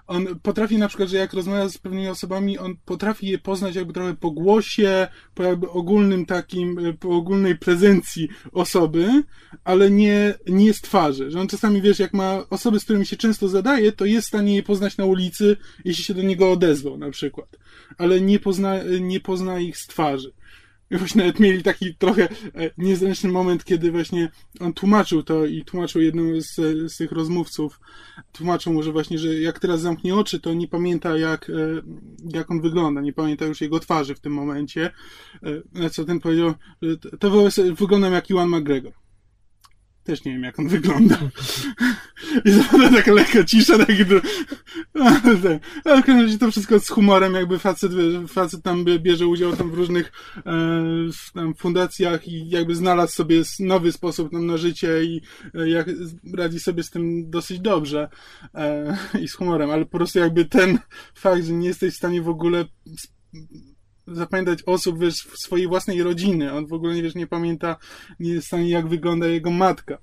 [0.08, 3.94] on potrafi na przykład, że jak rozmawia z pewnymi osobami, on potrafi je poznać jakby
[3.94, 9.24] trochę po głosie, po jakby ogólnym takim, e, po ogólnej prezencji osoby,
[9.64, 13.18] ale nie, nie z twarzy, że on czasami, wiesz, jak ma osoby, z którymi się
[13.18, 16.98] często zadaje, to jest w stanie je poznać na ulicy, jeśli się do niego odezwał
[16.98, 17.58] na przykład
[17.98, 20.32] ale nie pozna, nie pozna ich z twarzy.
[20.92, 22.30] Właśnie nawet mieli taki trochę e,
[22.78, 26.56] niezręczny moment, kiedy właśnie on tłumaczył to i tłumaczył jednemu z,
[26.92, 27.80] z tych rozmówców,
[28.32, 31.54] tłumaczył mu, że właśnie, że jak teraz zamknie oczy, to nie pamięta jak, e,
[32.34, 34.92] jak on wygląda, nie pamięta już jego twarzy w tym momencie.
[35.44, 38.94] E, Na co ten powiedział, że to- wyglądam jak Iwan McGregor.
[40.04, 41.20] Też nie wiem, jak on wygląda.
[42.46, 44.22] I zapada taka lekka cisza, taki dru...
[45.00, 45.66] Ale tak.
[45.84, 47.92] W każdym razie to wszystko z humorem, jakby facet,
[48.28, 50.42] facet tam bie- bierze udział tam w różnych e,
[51.14, 55.22] w, tam fundacjach i jakby znalazł sobie nowy sposób tam na życie i
[55.54, 55.88] e, jak
[56.34, 58.10] radzi sobie z tym dosyć dobrze
[58.56, 60.80] e, i z humorem, ale po prostu jakby ten
[61.16, 62.66] fakt, że nie jesteś w stanie w ogóle
[64.08, 66.54] zapamiętać osób, wiesz, w swojej własnej rodziny.
[66.54, 67.76] On w ogóle, wiesz, nie pamięta,
[68.20, 69.98] nie jest w stanie, jak wygląda jego matka.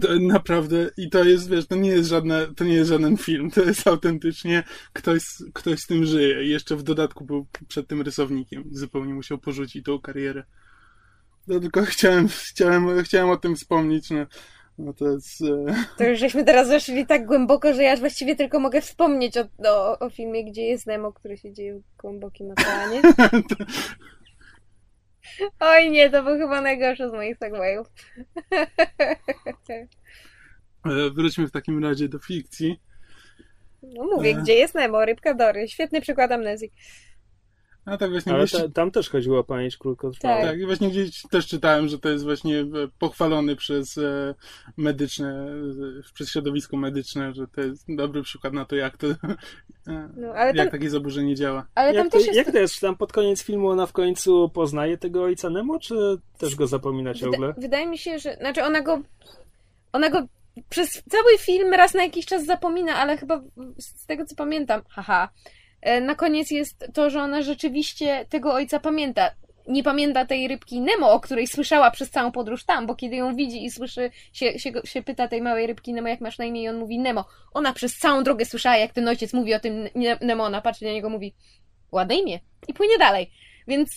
[0.00, 3.50] To naprawdę, i to jest, wiesz, to nie jest żadne, to nie jest żaden film,
[3.50, 4.62] to jest autentycznie
[4.92, 5.22] ktoś,
[5.52, 6.44] ktoś z tym żyje.
[6.44, 10.44] I jeszcze w dodatku był przed tym rysownikiem i zupełnie musiał porzucić tą karierę.
[11.46, 14.26] No tylko chciałem, chciałem, chciałem o tym wspomnieć, no,
[14.78, 15.42] no to jest...
[15.42, 15.74] E...
[15.98, 19.98] To już żeśmy teraz zeszli tak głęboko, że ja właściwie tylko mogę wspomnieć o, o,
[19.98, 23.02] o filmie, gdzie jest Nemo, który się dzieje w głębokim oceanie.
[25.60, 27.86] Oj nie, to był chyba najgorszy z moich segwayów.
[30.84, 32.80] E, Wróćmy w takim razie do fikcji.
[33.82, 34.34] No mówię, E.
[34.42, 35.68] gdzie jest Nemo, rybka Dory.
[35.68, 36.72] Świetny przykład amnezji.
[37.84, 40.40] A tak właśnie Ale ta, tam też chodziło o pamięć krótkotrwałą.
[40.40, 40.50] Tak.
[40.50, 42.66] tak, i właśnie gdzieś też czytałem, że to jest właśnie e,
[42.98, 44.34] pochwalony przez e,
[44.76, 45.46] medyczne,
[45.98, 49.06] e, przez środowisko medyczne, że to jest dobry przykład na to, jak to,
[50.16, 51.66] No, ale jak tam, takie zaburzenie działa.
[51.74, 52.36] ale tam Jak to, też jest...
[52.36, 52.80] jak to jest?
[52.80, 55.94] Tam pod koniec filmu ona w końcu poznaje tego ojca Nemo, czy
[56.38, 57.48] też go zapomina ciągle?
[57.48, 58.36] Wyda- wydaje mi się, że.
[58.36, 59.00] Znaczy, ona go.
[59.92, 60.26] Ona go
[60.68, 63.42] przez cały film raz na jakiś czas zapomina, ale chyba
[63.78, 65.28] z tego co pamiętam, haha.
[65.82, 69.30] E, Na koniec jest to, że ona rzeczywiście tego ojca pamięta.
[69.68, 73.36] Nie pamięta tej rybki Nemo, o której słyszała przez całą podróż tam, bo kiedy ją
[73.36, 76.62] widzi i słyszy, się, się, się pyta tej małej rybki Nemo, jak masz na imię,
[76.62, 77.24] i on mówi Nemo.
[77.54, 80.84] Ona przez całą drogę słyszała, jak ten ojciec mówi o tym Ne- Nemo, ona patrzy
[80.84, 81.34] na niego, mówi
[81.92, 83.30] ładne imię i płynie dalej.
[83.68, 83.90] Więc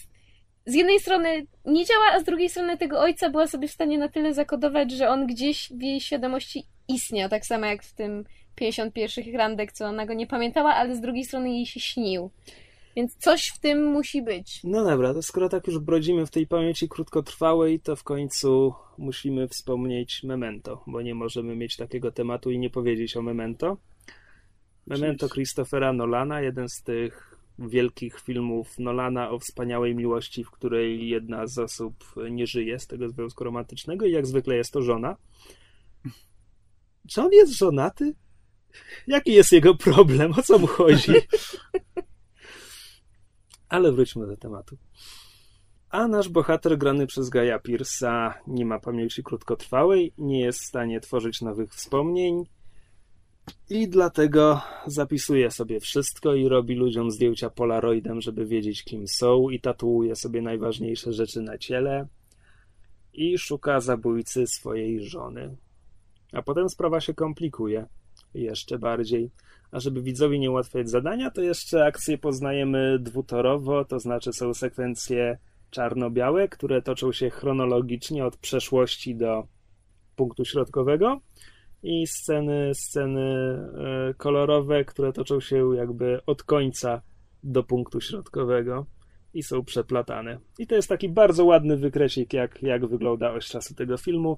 [0.66, 3.98] z jednej strony nie działa, a z drugiej strony tego ojca była sobie w stanie
[3.98, 8.24] na tyle zakodować, że on gdzieś w jej świadomości istniał, tak samo jak w tym
[8.56, 12.30] 51 randek, co ona go nie pamiętała, ale z drugiej strony jej się śnił.
[12.95, 14.61] Więc coś w tym musi być.
[14.64, 19.48] No dobra, to skoro tak już brodzimy w tej pamięci krótkotrwałej, to w końcu musimy
[19.48, 23.77] wspomnieć Memento, bo nie możemy mieć takiego tematu i nie powiedzieć o Memento.
[24.88, 31.48] Memento Christophera Nolana, jeden z tych wielkich filmów Nolana o wspaniałej miłości, w której jedna
[31.48, 31.94] z osób
[32.32, 35.18] nie żyje z tego związku romantycznego i jak zwykle jest to żona.
[37.11, 38.14] Czy on jest żonaty?
[39.07, 40.31] Jaki jest jego problem?
[40.31, 41.14] O co mu chodzi?
[43.69, 44.77] Ale wróćmy do tematu.
[45.89, 50.99] A nasz bohater grany przez Gaja Pierce'a nie ma pamięci krótkotrwałej, nie jest w stanie
[50.99, 52.43] tworzyć nowych wspomnień
[53.69, 59.60] i dlatego zapisuje sobie wszystko i robi ludziom zdjęcia polaroidem, żeby wiedzieć kim są i
[59.60, 62.07] tatuuje sobie najważniejsze rzeczy na ciele
[63.14, 65.57] i szuka zabójcy swojej żony.
[66.31, 67.88] A potem sprawa się komplikuje
[68.36, 69.32] jeszcze bardziej.
[69.72, 75.38] A żeby widzowi nie ułatwiać zadania, to jeszcze akcje poznajemy dwutorowo, to znaczy są sekwencje
[75.70, 79.48] czarno-białe, które toczą się chronologicznie od przeszłości do
[80.16, 81.22] punktu środkowego
[81.84, 87.02] i sceny, sceny e, kolorowe, które toczą się jakby od końca
[87.44, 88.86] do punktu środkowego
[89.34, 90.40] i są przeplatane.
[90.60, 94.38] I to jest taki bardzo ładny wykresik, jak, jak wygląda czasu tego filmu.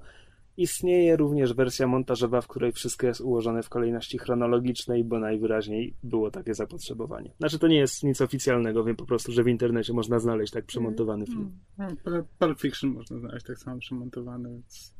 [0.58, 6.30] Istnieje również wersja montażowa, w której wszystko jest ułożone w kolejności chronologicznej, bo najwyraźniej było
[6.30, 7.30] takie zapotrzebowanie.
[7.38, 10.64] Znaczy, to nie jest nic oficjalnego, wiem po prostu, że w internecie można znaleźć tak
[10.64, 11.58] przemontowany film.
[11.78, 14.94] No, Pul- Pulp Fiction można znaleźć tak samo przemontowany, więc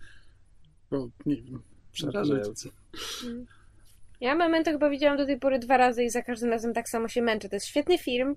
[0.90, 1.62] bo nie wiem.
[1.92, 2.70] Przerażający.
[4.20, 7.08] Ja Memento chyba widziałam do tej pory dwa razy i za każdym razem tak samo
[7.08, 7.48] się męczę.
[7.48, 8.36] To jest świetny film,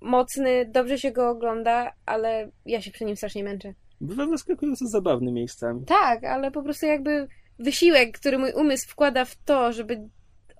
[0.00, 3.74] mocny, dobrze się go ogląda, ale ja się przy nim strasznie męczę.
[4.00, 5.84] Bywa zaskakująco zabawny miejscami.
[5.84, 10.08] Tak, ale po prostu jakby wysiłek, który mój umysł wkłada w to, żeby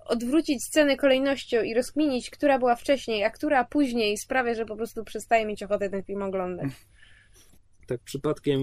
[0.06, 5.04] odwrócić scenę kolejnością i rozkminić, która była wcześniej, a która później, sprawia, że po prostu
[5.04, 6.70] przestaje mieć ochotę ten film oglądać.
[7.86, 8.60] Tak przypadkiem,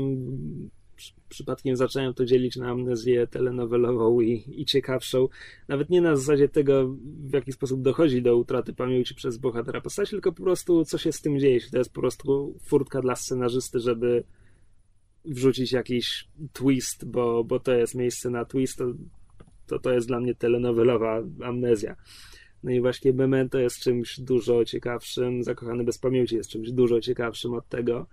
[0.96, 5.28] przy, przypadkiem zacząłem to dzielić na amnezję telenowelową i, i ciekawszą.
[5.68, 10.12] Nawet nie na zasadzie tego, w jaki sposób dochodzi do utraty pamięci przez bohatera postaci,
[10.12, 11.60] tylko po prostu co się z tym dzieje.
[11.72, 14.24] To jest po prostu furtka dla scenarzysty, żeby
[15.28, 18.94] wrzucić jakiś twist, bo, bo to jest miejsce na twist, to,
[19.68, 21.96] to, to jest dla mnie telenowelowa amnezja.
[22.64, 27.54] No i właśnie Memento jest czymś dużo ciekawszym, Zakochany bez pamięci jest czymś dużo ciekawszym
[27.54, 28.08] od tego.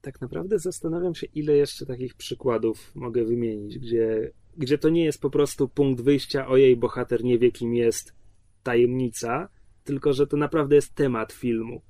[0.00, 5.20] Tak naprawdę zastanawiam się, ile jeszcze takich przykładów mogę wymienić, gdzie, gdzie to nie jest
[5.20, 8.14] po prostu punkt wyjścia, ojej, bohater nie wie kim jest,
[8.62, 9.48] tajemnica,
[9.84, 11.82] tylko że to naprawdę jest temat filmu.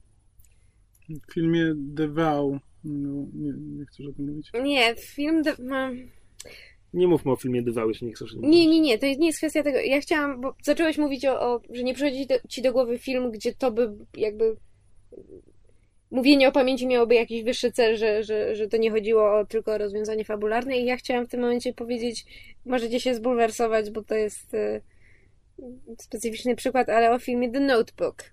[1.29, 4.51] W filmie The Vow, no, nie, nie chcesz o tym mówić.
[4.63, 5.43] Nie, film...
[5.59, 5.91] Ma-
[6.95, 8.35] Nie mówmy o filmie Dywały, jeśli nie chcesz.
[8.35, 8.67] Nie, mówić.
[8.67, 9.79] nie, nie, to nie jest kwestia tego.
[9.79, 12.99] Ja chciałam, bo zacząłeś mówić o, o że nie przychodzi ci do, ci do głowy
[12.99, 14.57] film, gdzie to by jakby
[16.11, 19.73] mówienie o pamięci miałoby jakiś wyższy cel, że, że, że to nie chodziło o, tylko
[19.73, 22.25] o rozwiązanie fabularne i ja chciałam w tym momencie powiedzieć,
[22.67, 24.81] możecie się zbulwersować, bo to jest e,
[25.99, 28.25] specyficzny przykład, ale o filmie The Notebook,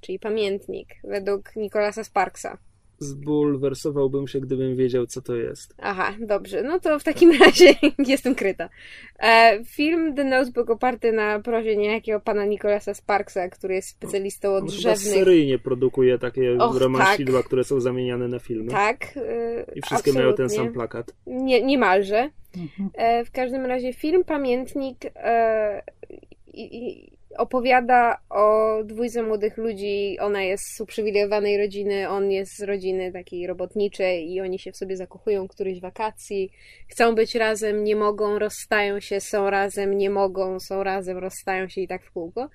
[0.00, 2.58] czyli Pamiętnik, według Nicolasa Sparksa.
[3.00, 5.74] Zbulwersowałbym się, gdybym wiedział, co to jest.
[5.78, 6.62] Aha, dobrze.
[6.62, 7.74] No to w takim razie
[8.06, 8.68] jestem kryta.
[9.18, 14.62] E, film The Notebook oparty na prozie niejakiego pana Nicolasa Sparksa, który jest specjalistą od
[14.62, 15.14] On drzewnych...
[15.14, 18.70] seryjnie produkuje takie Och, romansidła, które są zamieniane na filmy.
[18.70, 19.04] Tak.
[19.16, 20.66] e, I wszystkie mają ten absolutnie.
[20.68, 21.14] sam plakat.
[21.26, 22.30] Nie, niemalże.
[22.94, 25.82] E, w każdym razie film Pamiętnik e,
[26.54, 30.18] i, i opowiada o dwójce młodych ludzi.
[30.20, 34.76] Ona jest z uprzywilejowanej rodziny, on jest z rodziny takiej robotniczej i oni się w
[34.76, 36.50] sobie zakochują któryś wakacji.
[36.88, 41.80] Chcą być razem, nie mogą, rozstają się, są razem, nie mogą, są razem, rozstają się
[41.80, 42.48] i tak w kółko.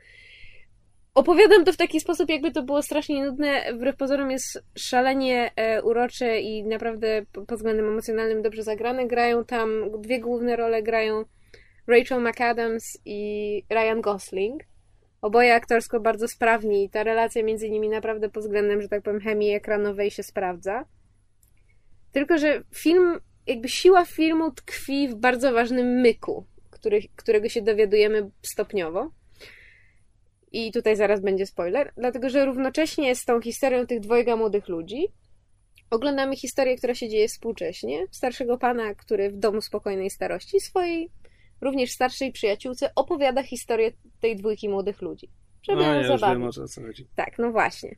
[1.13, 3.73] opowiadam to w taki sposób, jakby to było strasznie nudne.
[3.73, 9.07] Wbrew pozorom jest szalenie e, urocze i naprawdę pod względem emocjonalnym dobrze zagrane.
[9.07, 9.69] Grają tam,
[10.01, 11.25] dwie główne role grają
[11.87, 14.74] Rachel McAdams i Ryan Gosling.
[15.25, 19.19] Oboje aktorsko bardzo sprawni i ta relacja między nimi naprawdę pod względem, że tak powiem,
[19.19, 20.85] chemii ekranowej się sprawdza.
[22.11, 28.29] Tylko, że film, jakby siła filmu tkwi w bardzo ważnym myku, który, którego się dowiadujemy
[28.41, 29.11] stopniowo.
[30.51, 35.07] I tutaj zaraz będzie spoiler, dlatego że równocześnie z tą historią tych dwojga młodych ludzi
[35.89, 38.07] oglądamy historię, która się dzieje współcześnie.
[38.11, 41.09] Starszego pana, który w domu spokojnej starości swojej
[41.65, 45.29] również starszej przyjaciółce opowiada historię tej dwójki młodych ludzi.
[45.69, 46.39] Żeby A, ją ja zabawić.
[46.39, 47.07] wiem, o co- o co chodzi.
[47.15, 47.95] Tak, no właśnie.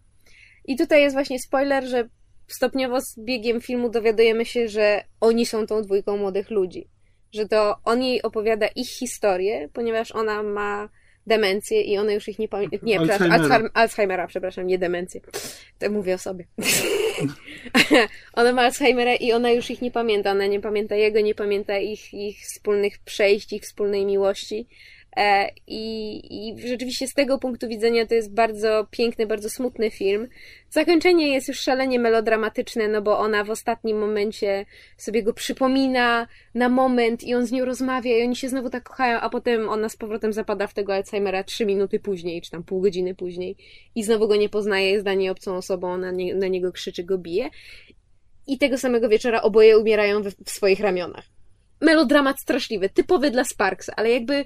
[0.65, 2.09] I tutaj jest właśnie spoiler, że
[2.47, 6.89] stopniowo z biegiem filmu dowiadujemy się, że oni są tą dwójką młodych ludzi.
[7.33, 10.89] Że to on jej opowiada ich historię, ponieważ ona ma
[11.27, 12.77] demencję i ona już ich nie pamięta.
[12.83, 13.59] Nie, przepraszam, Alzheimera.
[13.59, 15.21] Alzheim- Alzheimera, przepraszam, nie demencję.
[15.79, 16.45] To mówię o sobie.
[18.33, 20.31] ona ma Alzheimera i ona już ich nie pamięta.
[20.31, 24.67] Ona nie pamięta jego, nie pamięta ich, ich wspólnych przejść, ich wspólnej miłości.
[25.17, 30.27] E, I, I rzeczywiście z tego punktu widzenia to jest bardzo piękny, bardzo smutny film.
[30.69, 34.65] Zakończenie jest już szalenie melodramatyczne, no bo ona w ostatnim momencie
[34.97, 38.83] sobie go przypomina na moment i on z nią rozmawia i oni się znowu tak
[38.83, 42.63] kochają, a potem ona z powrotem zapada w tego Alzheimera trzy minuty później, czy tam
[42.63, 43.55] pół godziny później
[43.95, 47.03] i znowu go nie poznaje, jest dla niej obcą osobą, ona nie, na niego krzyczy,
[47.03, 47.49] go bije.
[48.47, 51.25] I tego samego wieczora oboje umierają w, w swoich ramionach.
[51.81, 54.45] Melodramat straszliwy, typowy dla Sparks, ale jakby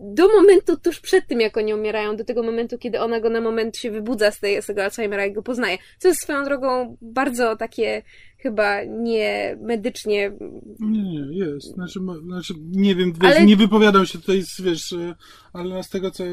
[0.00, 3.40] do momentu tuż przed tym, jak oni umierają, do tego momentu, kiedy ona go na
[3.40, 5.78] moment się wybudza z, tej, z tego Alzheimera i go poznaje.
[5.98, 8.02] Co jest swoją drogą bardzo takie
[8.38, 10.32] chyba nie medycznie.
[10.80, 11.66] Nie, nie, jest.
[11.74, 15.14] Znaczy, znaczy nie wiem, wiesz, Ale- nie wypowiadam się tutaj, wiesz, e,
[15.52, 16.24] ale z tego co...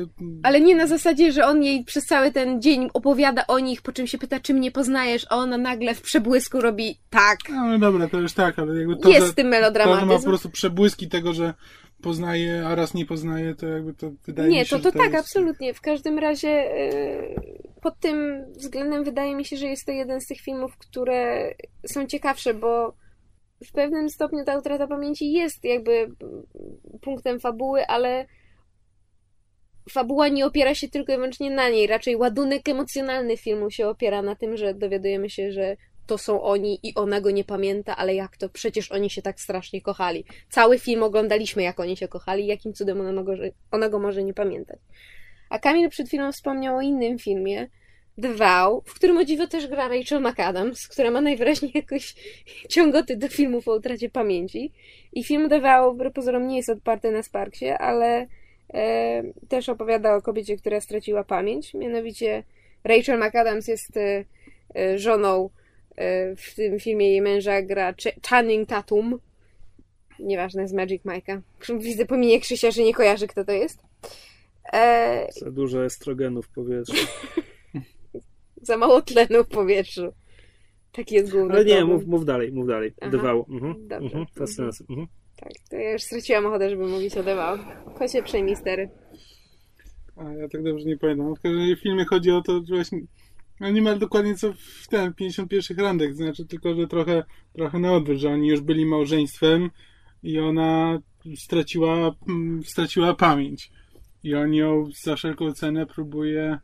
[0.43, 3.91] Ale nie na zasadzie, że on jej przez cały ten dzień opowiada o nich, po
[3.91, 7.38] czym się pyta, czy mnie poznajesz, a ona nagle w przebłysku robi tak.
[7.49, 9.59] No, no dobra, to już tak, ale jakby to, Jest w tym to, że ma
[9.59, 10.23] melodramatyzm.
[10.23, 11.53] po prostu przebłyski tego, że
[12.06, 14.91] poznaje, a raz nie poznaje, to jakby to wydaje Nie, mi się, to, że to
[14.91, 15.26] to tak, jest...
[15.26, 15.73] absolutnie.
[15.73, 20.27] W każdym razie yy, pod tym względem wydaje mi się, że jest to jeden z
[20.27, 21.52] tych filmów, które
[21.86, 22.94] są ciekawsze, bo
[23.65, 26.07] w pewnym stopniu ta utrata pamięci jest jakby
[27.02, 28.26] punktem fabuły, ale
[29.91, 31.88] fabuła nie opiera się tylko i wyłącznie na niej.
[31.88, 35.77] Raczej ładunek emocjonalny filmu się opiera na tym, że dowiadujemy się, że
[36.07, 38.49] to są oni i ona go nie pamięta, ale jak to?
[38.49, 40.26] Przecież oni się tak strasznie kochali.
[40.49, 43.34] Cały film oglądaliśmy, jak oni się kochali, jakim cudem ona, go,
[43.72, 44.80] ona go może nie pamiętać.
[45.49, 47.68] A Kamil przed chwilą wspomniał o innym filmie,
[48.22, 52.15] The Vow, w którym o dziwo też gra Rachel McAdams, która ma najwyraźniej jakoś
[52.69, 54.72] ciągoty do filmów o utracie pamięci.
[55.14, 58.27] I film The Vow, pozorom, nie jest odparty na Sparksie, ale
[58.73, 61.73] e, też opowiada o kobiecie, która straciła pamięć.
[61.73, 62.44] Mianowicie
[62.84, 64.26] Rachel McAdams jest e,
[64.76, 65.49] e, żoną
[66.38, 69.19] w tym filmie jej męża gra Ch- Channing Tatum.
[70.19, 71.41] Nieważne, z Magic Mike'a.
[71.80, 73.80] Widzę po minie Krzysia, że nie kojarzy, kto to jest.
[74.73, 76.93] E, Za dużo estrogenu w powietrzu.
[78.61, 80.13] za mało tlenu w powietrzu.
[80.91, 81.97] Taki jest główny Ale nie, problem.
[81.97, 82.93] mów, mów dalej, mów dalej.
[83.01, 83.34] Aha.
[83.49, 83.88] Mhm.
[83.88, 84.05] Dobrze.
[84.05, 84.26] Mhm.
[84.35, 84.84] Fascynujące.
[84.89, 85.07] Mhm.
[85.39, 87.57] Tak, to ja już straciłam ochotę, żeby mówić o Dewał.
[87.97, 88.89] Kocie przejmij stery.
[90.17, 91.35] A ja tak dobrze nie pamiętam.
[91.35, 92.99] W każdym filmie chodzi o to, że właśnie
[93.60, 97.23] no niemal dokładnie co w ten 51 randek, znaczy tylko, że trochę,
[97.53, 99.69] trochę na odwrót, że oni już byli małżeństwem
[100.23, 100.99] i ona
[101.36, 102.15] straciła,
[102.65, 103.72] straciła pamięć.
[104.23, 106.60] I on ją za wszelką cenę próbuje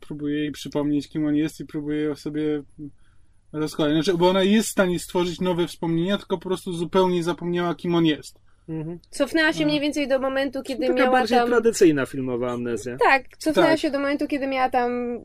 [0.00, 2.62] próbuje jej przypomnieć, kim on jest i próbuje ją sobie
[3.52, 3.94] rozkładać.
[3.94, 7.94] Znaczy, bo ona jest w stanie stworzyć nowe wspomnienia, tylko po prostu zupełnie zapomniała, kim
[7.94, 8.43] on jest.
[8.68, 8.98] Mhm.
[9.10, 11.48] Cofnęła się mniej więcej do momentu, kiedy Taka miała bardziej tam...
[11.48, 12.96] tradycyjna filmowa amnezja.
[13.04, 13.78] Tak, cofnęła Tak.
[13.78, 15.18] się do momentu, kiedy miała tam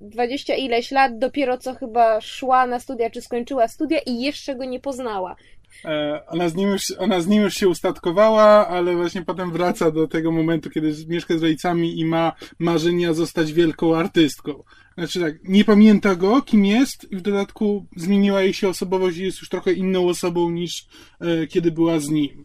[0.00, 4.64] dwadzieścia ileś lat, dopiero co chyba szła na studia, czy skończyła studia i jeszcze go
[4.64, 5.36] nie poznała.
[5.84, 9.90] E, Ona z, nim już, ona z nim już się ustatkowała, ale właśnie potem wraca
[9.90, 14.62] do tego momentu, kiedy mieszka z rodzicami i ma marzenia zostać wielką artystką.
[14.98, 19.22] Znaczy tak, nie pamięta go, kim jest, i w dodatku zmieniła jej się osobowość i
[19.24, 20.86] jest już trochę inną osobą niż
[21.20, 22.44] e, kiedy była z nim.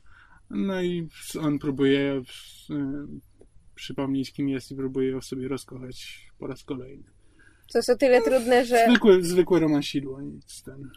[0.49, 1.07] No i
[1.41, 2.23] on próbuje e,
[3.75, 7.03] przypomnieć, kim jest i próbuje ją sobie rozkochać po raz kolejny.
[7.67, 8.85] Co jest o tyle trudne, że...
[8.89, 10.89] Zwykłe, zwykłe romansidło, nic ten.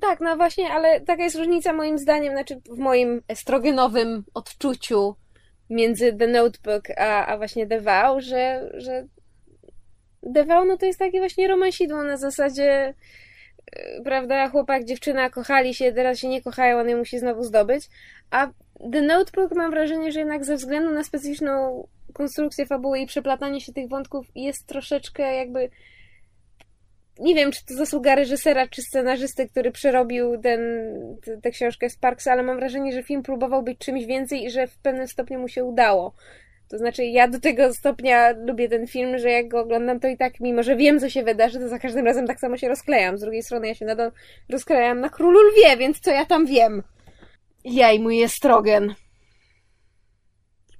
[0.00, 5.16] Tak, no właśnie, ale taka jest różnica moim zdaniem, znaczy w moim estrogenowym odczuciu
[5.70, 9.06] między The Notebook a, a właśnie The Vow, że, że
[10.34, 12.94] The Vow no to jest takie właśnie romansidło na zasadzie
[13.76, 17.88] yy, prawda, chłopak, dziewczyna kochali się, teraz się nie kochają, on je musi znowu zdobyć,
[18.30, 18.50] a
[18.92, 23.72] The Notebook mam wrażenie, że jednak ze względu na specyficzną konstrukcja fabuły i przeplatanie się
[23.72, 25.70] tych wątków jest troszeczkę jakby
[27.20, 30.60] nie wiem, czy to zasługa reżysera, czy scenarzysty, który przerobił ten,
[31.42, 34.78] tę książkę Sparks, ale mam wrażenie, że film próbował być czymś więcej i że w
[34.78, 36.14] pewnym stopniu mu się udało.
[36.68, 40.16] To znaczy, ja do tego stopnia lubię ten film, że jak go oglądam, to i
[40.16, 43.18] tak, mimo że wiem, co się wydarzy, to za każdym razem tak samo się rozklejam.
[43.18, 44.12] Z drugiej strony, ja się nadal
[44.48, 46.82] rozklejam na Królu Lwie, więc co ja tam wiem?
[47.64, 48.94] Ja i mój estrogen.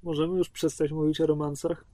[0.03, 1.85] Możemy już przestać mówić o romansach?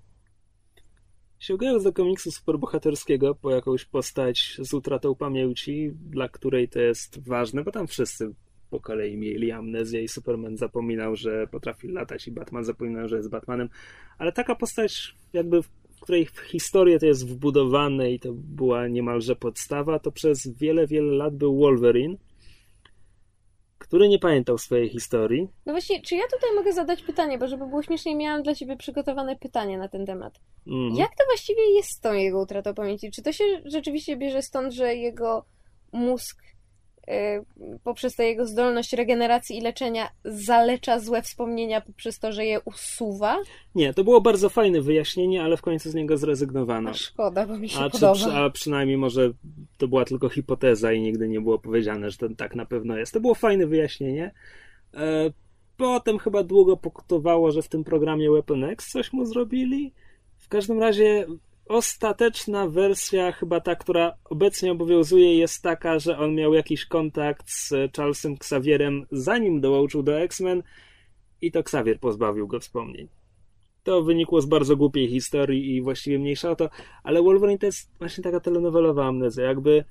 [1.39, 7.65] Sięgając do komiksu superbohaterskiego po jakąś postać z utratą pamięci, dla której to jest ważne,
[7.65, 8.35] bo tam wszyscy
[8.71, 13.31] po kolei mieli amnezję i Superman zapominał, że potrafi latać i Batman zapominał, że jest
[13.31, 13.69] Batmanem,
[14.19, 19.37] ale taka postać jakby w której w historię to jest wbudowane i to była niemalże
[19.37, 22.17] podstawa, to przez wiele, wiele lat był Wolverine,
[23.89, 25.49] który nie pamiętał swojej historii.
[25.67, 28.77] No właśnie, czy ja tutaj mogę zadać pytanie, bo żeby było śmiesznie, miałam dla ciebie
[28.77, 30.41] przygotowane pytanie na ten temat.
[30.67, 30.95] Mhm.
[30.95, 33.11] Jak to właściwie jest z tą jego utratą pamięci?
[33.11, 35.45] Czy to się rzeczywiście bierze stąd, że jego
[35.93, 36.43] mózg
[37.85, 43.39] poprzez tę jego zdolność regeneracji i leczenia zalecza złe wspomnienia poprzez to, że je usuwa?
[43.75, 46.91] Nie, to było bardzo fajne wyjaśnienie, ale w końcu z niego zrezygnowano.
[46.91, 48.15] A szkoda, bo mi się A, czy, podoba.
[48.15, 49.31] przy- a przynajmniej może
[49.79, 53.13] to była tylko hipoteza i nigdy nie było powiedziane, że to tak na pewno jest.
[53.13, 54.31] To było fajne wyjaśnienie.
[54.95, 55.31] E,
[55.77, 59.93] potem chyba długo pokutowało, że w tym programie Weapon X coś mu zrobili.
[60.39, 61.27] W każdym razie
[61.69, 67.73] ostateczna wersja, chyba ta, która obecnie obowiązuje, jest taka, że on miał jakiś kontakt z
[67.97, 70.63] Charlesem Xavierem zanim dołączył do X-Men
[71.41, 73.09] i to Xavier pozbawił go wspomnień.
[73.83, 76.71] To wynikło z bardzo głupiej historii i właściwie mniejsza o to,
[77.03, 79.85] ale Wolverine to jest właśnie taka telenowelowa amnezja, jakby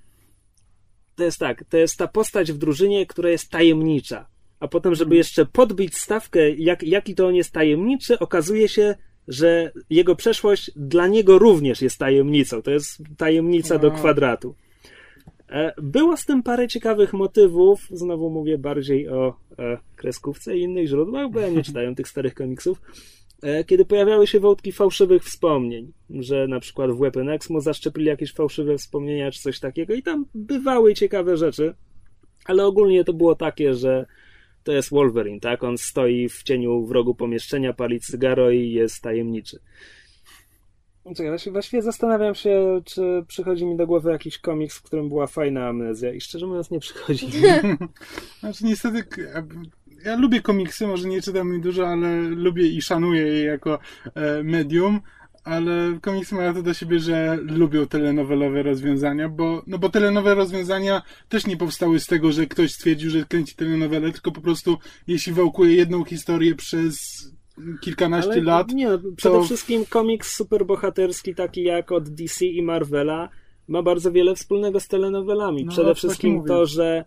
[1.15, 4.27] to jest tak, to jest ta postać w drużynie, która jest tajemnicza,
[4.59, 8.95] a potem, żeby jeszcze podbić stawkę, jak, jaki to on jest tajemniczy, okazuje się,
[9.27, 12.61] że jego przeszłość dla niego również jest tajemnicą.
[12.61, 13.97] To jest tajemnica do Wow.
[13.97, 14.55] kwadratu.
[15.49, 17.79] E, Było z tym parę ciekawych motywów.
[17.91, 22.33] Znowu mówię bardziej o e, kreskówce i innych źródłach, bo ja nie czytałem tych starych
[22.33, 22.81] komiksów.
[23.43, 28.07] E, Kiedy pojawiały się wątki fałszywych wspomnień, że na przykład w Weapon X mu zaszczepili
[28.07, 31.73] jakieś fałszywe wspomnienia czy coś takiego, i tam bywały ciekawe rzeczy,
[32.45, 34.05] ale ogólnie to było takie, że
[34.65, 35.63] to jest Wolverine, tak?
[35.63, 39.59] On stoi w cieniu w rogu pomieszczenia, pali cygaro i jest tajemniczy.
[41.05, 45.27] Czekaj, właśnie- właściwie zastanawiam się, czy przychodzi mi do głowy jakiś komiks, w którym była
[45.27, 47.27] fajna amnezja i szczerze mówiąc nie przychodzi.
[48.39, 49.03] Znaczy niestety,
[50.05, 53.79] ja lubię komiksy, może nie czytam ich dużo, ale lubię i szanuję je jako
[54.15, 55.01] e, medium,
[55.45, 61.01] ale komiksy mają to do siebie, że lubią telenowelowe rozwiązania, bo, no bo telenowe rozwiązania
[61.29, 64.77] też nie powstały z tego, że ktoś stwierdził, że kręci telenowelę, tylko po prostu
[65.07, 66.95] jeśli wałkuje jedną historię przez
[67.81, 72.61] kilkanaście Ale lat, Nie, no, przede to- wszystkim komiks superbohaterski taki jak od DC i
[72.61, 73.29] Marvela
[73.67, 75.65] ma bardzo wiele wspólnego z telenowelami.
[75.65, 76.47] No, przede wszystkim mówię.
[76.47, 77.05] to, że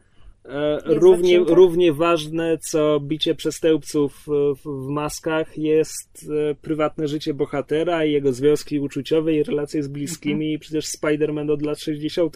[0.85, 1.55] równie, zacięte.
[1.55, 8.33] równie ważne co bicie przestępców e, w, maskach jest e, prywatne życie bohatera i jego
[8.33, 10.35] związki uczuciowe i relacje z bliskimi.
[10.35, 10.51] Mhm.
[10.51, 12.35] I przecież Spider-Man od lat 60.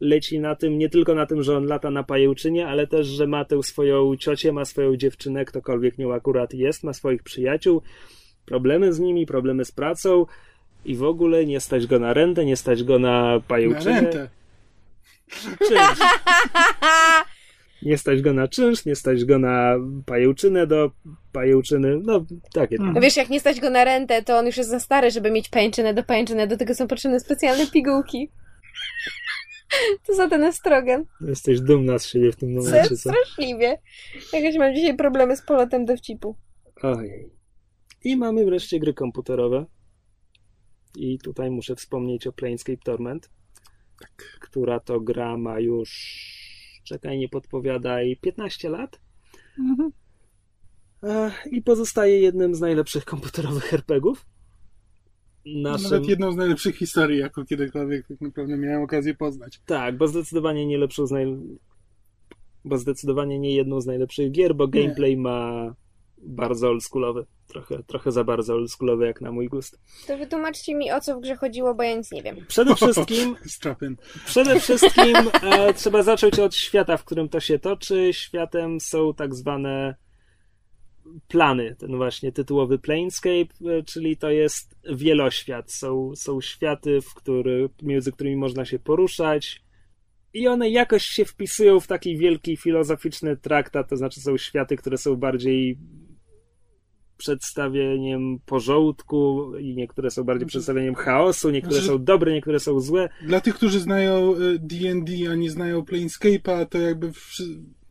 [0.00, 3.26] leci na tym, nie tylko na tym, że on lata na pajęczynie, ale też, że
[3.26, 7.82] ma tę swoją ciocię, ma swoją dziewczynę, ktokolwiek nią akurat jest, ma swoich przyjaciół,
[8.46, 10.26] problemy z nimi, problemy z pracą
[10.84, 14.00] i w ogóle nie stać go na rentę, nie stać go na na pajęczynę.
[14.00, 14.28] rentę.
[15.58, 15.98] Czynsz.
[17.82, 19.74] Nie stać go na czynsz, nie stać go na
[20.06, 20.90] pajęczynę do
[21.32, 22.76] pajęczyny, no takie.
[22.76, 22.94] Mhm.
[22.94, 25.30] No wiesz, jak nie stać go na rentę, to on już jest za stary, żeby
[25.30, 26.46] mieć pajęczynę do pajęczyny.
[26.46, 28.28] Do tego są potrzebne specjalne pigułki.
[30.06, 31.04] To za ten estrogen.
[31.20, 32.96] Jesteś dumna z siebie w tym momencie, co?
[32.96, 33.78] straszliwie.
[34.32, 36.36] Jakoś mam dzisiaj problemy z polotem dowcipu.
[36.82, 37.30] Ojej.
[38.04, 39.66] I mamy wreszcie gry komputerowe.
[40.96, 43.30] I tutaj muszę wspomnieć o Planescape Torment,
[44.40, 45.90] która to gra ma już,
[46.88, 49.00] czekaj, nie podpowiadaj, 15 lat.
[49.58, 49.92] Mhm.
[51.02, 54.26] E, I pozostaje jednym z najlepszych komputerowych RPGów.
[55.46, 55.90] Naszym...
[55.90, 59.60] Nawet jedną z najlepszych historii, jaką kiedykolwiek tak naprawdę miałem okazję poznać.
[59.66, 61.36] Tak, bo zdecydowanie nie lepszą z naj...
[62.64, 64.70] bo zdecydowanie nie jedną z najlepszych gier, bo Nie.
[64.70, 65.74] gameplay ma
[66.22, 67.26] bardzo oldschoolowy.
[67.46, 69.80] Trochę, trochę za bardzo oldschoolowy jak na mój gust.
[70.06, 72.36] To wytłumaczcie mi, o co w grze chodziło, bo ja nic nie wiem.
[72.48, 73.36] Przede wszystkim.
[74.26, 78.10] Przede wszystkim e, trzeba zacząć od świata, w którym to się toczy.
[78.12, 79.94] Światem są tak zwane
[81.28, 85.72] plany, ten właśnie tytułowy Planescape, e, czyli to jest wieloświat.
[85.72, 89.62] Są, są światy, w który, między którymi można się poruszać.
[90.34, 94.98] I one jakoś się wpisują w taki wielki filozoficzny traktat, to znaczy są światy, które
[94.98, 95.78] są bardziej
[97.18, 102.80] przedstawieniem porządku i niektóre są bardziej Znaczy- przedstawieniem chaosu, niektóre Znaczy- są dobre, niektóre są
[102.80, 103.08] złe.
[103.22, 107.12] Dla tych, którzy znają y, D&D, a nie znają Planescape'a, to jakby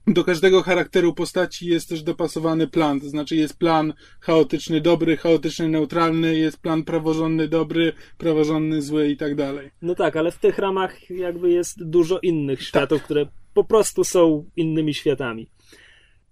[0.08, 2.99] do każdego charakteru postaci jest też dopasowany plan.
[3.02, 9.18] To znaczy jest plan chaotyczny dobry, chaotyczny neutralny, jest plan praworządny dobry, praworządny zły i
[9.18, 9.72] tak dalej.
[9.82, 14.45] No tak, ale w tych ramach jakby jest dużo innych światów, które po prostu są
[14.56, 15.48] innymi światami.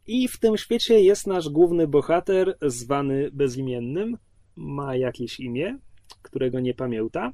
[0.08, 4.18] I w tym świecie jest nasz główny bohater, zwany bezimiennym.
[4.56, 5.78] Ma jakieś imię,
[6.22, 7.34] którego nie pamięta.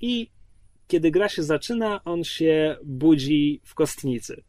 [0.00, 0.30] I
[0.86, 4.42] kiedy gra się zaczyna, on się budzi w kostnicy.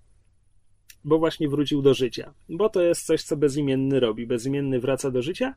[1.03, 2.33] Bo właśnie wrócił do życia.
[2.49, 4.27] Bo to jest coś, co bezimienny robi.
[4.27, 5.55] Bezimienny wraca do życia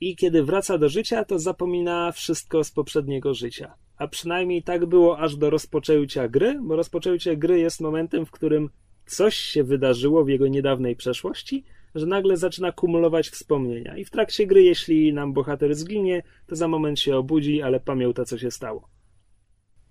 [0.00, 3.74] i kiedy wraca do życia, to zapomina wszystko z poprzedniego życia.
[3.96, 8.70] A przynajmniej tak było aż do rozpoczęcia gry, bo rozpoczęcie gry jest momentem, w którym
[9.10, 11.64] coś się wydarzyło w jego niedawnej przeszłości,
[11.94, 13.96] że nagle zaczyna kumulować wspomnienia.
[13.96, 18.24] I w trakcie gry, jeśli nam bohater zginie, to za moment się obudzi, ale pamięta,
[18.24, 18.88] co się stało.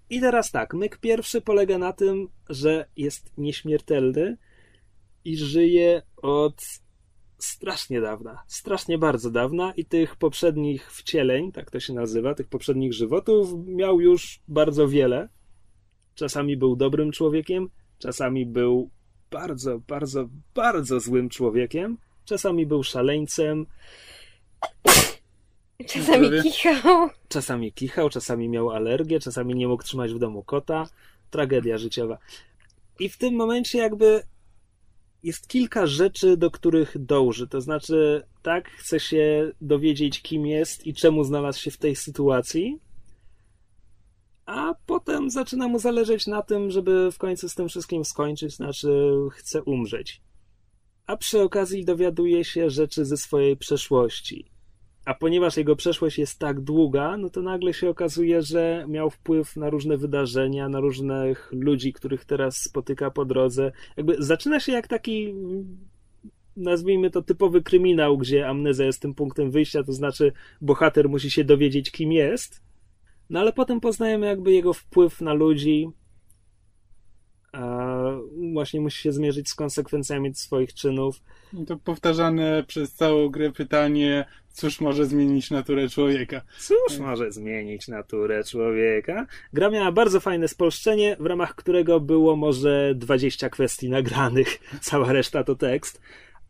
[0.10, 4.38] I teraz tak, myk pierwszy polega na tym, że jest nieśmiertelny
[5.26, 6.62] i żyje od
[7.38, 12.94] strasznie dawna, strasznie bardzo dawna i tych poprzednich wcieleń, tak to się nazywa, tych poprzednich
[12.94, 15.30] żywotów miał już bardzo wiele.
[16.16, 18.90] Czasami był dobrym człowiekiem, czasami był
[19.32, 23.66] bardzo, bardzo, bardzo złym człowiekiem, czasami był szaleńcem,
[25.88, 26.44] Czasami Prawie.
[26.44, 27.10] kichał.
[27.28, 30.90] czasami kichał, czasami miał alergię, czasami nie mógł trzymać w domu kota.
[31.30, 32.18] Tragedia życiowa.
[33.00, 34.24] I w tym momencie jakby
[35.24, 37.48] jest kilka rzeczy, do których dąży.
[37.48, 42.80] To znaczy, tak, chce się dowiedzieć, kim jest i czemu znalazł się w tej sytuacji.
[44.48, 49.14] A potem zaczyna mu zależeć na tym, żeby w końcu z tym wszystkim skończyć, znaczy
[49.32, 50.22] chce umrzeć.
[51.06, 54.52] A przy okazji dowiaduje się rzeczy ze swojej przeszłości.
[55.06, 59.56] A ponieważ jego przeszłość jest tak długa, no to nagle się okazuje, że miał wpływ
[59.56, 63.72] na różne wydarzenia, na różnych ludzi, których teraz spotyka po drodze.
[63.98, 65.34] Jakby zaczyna się jak taki,
[66.58, 71.44] nazwijmy to typowy kryminał, gdzie amnezja jest tym punktem wyjścia, to znaczy bohater musi się
[71.44, 72.67] dowiedzieć, kim jest.
[73.30, 75.92] No ale potem poznajemy jakby jego wpływ na ludzi,
[77.52, 77.98] a
[78.54, 81.22] właśnie musi się zmierzyć z konsekwencjami swoich czynów.
[81.54, 86.42] I to powtarzane przez całą grę pytanie, cóż może zmienić naturę człowieka.
[86.60, 89.28] Cóż może zmienić naturę człowieka?
[89.54, 94.48] Gra miała bardzo fajne spolszczenie, w ramach którego było może 20 kwestii nagranych,
[94.82, 96.02] cała reszta to tekst.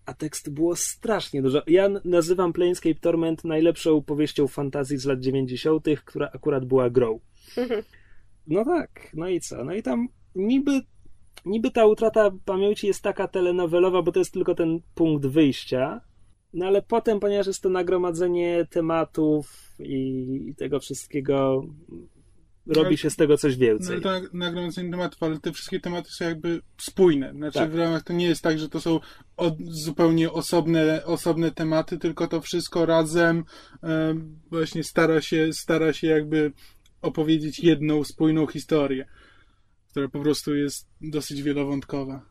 [0.08, 1.62] A tekstu było strasznie dużo.
[1.68, 7.20] Ja nazywam Planescape Torment najlepszą powieścią fantazji z lat 90., która akurat była grą.
[8.48, 9.64] No tak, no i co?
[9.64, 10.82] No i tam niby,
[11.46, 16.02] niby ta utrata pamięci jest taka telenowelowa, bo to jest tylko ten punkt wyjścia.
[16.54, 21.66] No ale potem, ponieważ jest to nagromadzenie tematów i tego wszystkiego,
[22.68, 23.94] robi Ale- się z tego coś No więcej.
[23.94, 27.31] ale to nag- nagromadzenie tematów, ale te wszystkie tematy są jakby spójne.
[27.31, 27.72] Znaczy Tak.
[27.72, 28.99] w ramach to nie jest tak, że to są
[29.38, 33.44] od, zupełnie osobne, osobne tematy, tylko to wszystko razem
[33.84, 34.15] e,
[34.49, 36.52] właśnie stara się, stara się jakby
[37.02, 39.06] opowiedzieć jedną spójną historię,
[39.91, 42.26] która po prostu jest dosyć wielowątkowa.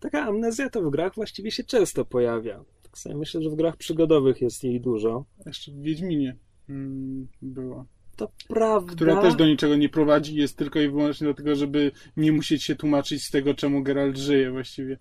[0.00, 2.64] Taka amnezja to w grach właściwie się często pojawia.
[2.82, 5.24] Tak sobie myślę, że w grach przygodowych jest jej dużo.
[5.46, 6.36] Jeszcze w Wiedźminie
[6.68, 7.86] mm, była.
[8.16, 8.92] To prawda.
[8.92, 12.76] Która też do niczego nie prowadzi, jest tylko i wyłącznie dlatego, żeby nie musieć się
[12.76, 14.98] tłumaczyć z tego, czemu Geralt żyje właściwie.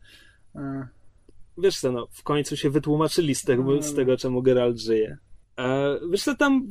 [0.56, 0.88] E,
[1.58, 5.18] Wiesz co, no, w końcu się wytłumaczyli z tego, z tego czemu Geralt żyje.
[5.60, 6.68] E, wiesz co, tam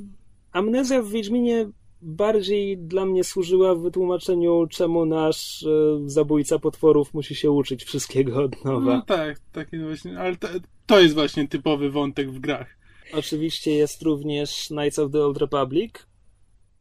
[0.52, 1.70] amnezja w Wiedźminie
[2.02, 5.68] bardziej dla mnie służyła w wytłumaczeniu, czemu nasz e,
[6.06, 8.96] zabójca potworów musi się uczyć wszystkiego od nowa.
[8.96, 10.48] No tak, takie właśnie, ale to,
[10.86, 12.66] to jest właśnie typowy wątek w grach.
[13.12, 15.92] Oczywiście jest również Knights of the Old Republic,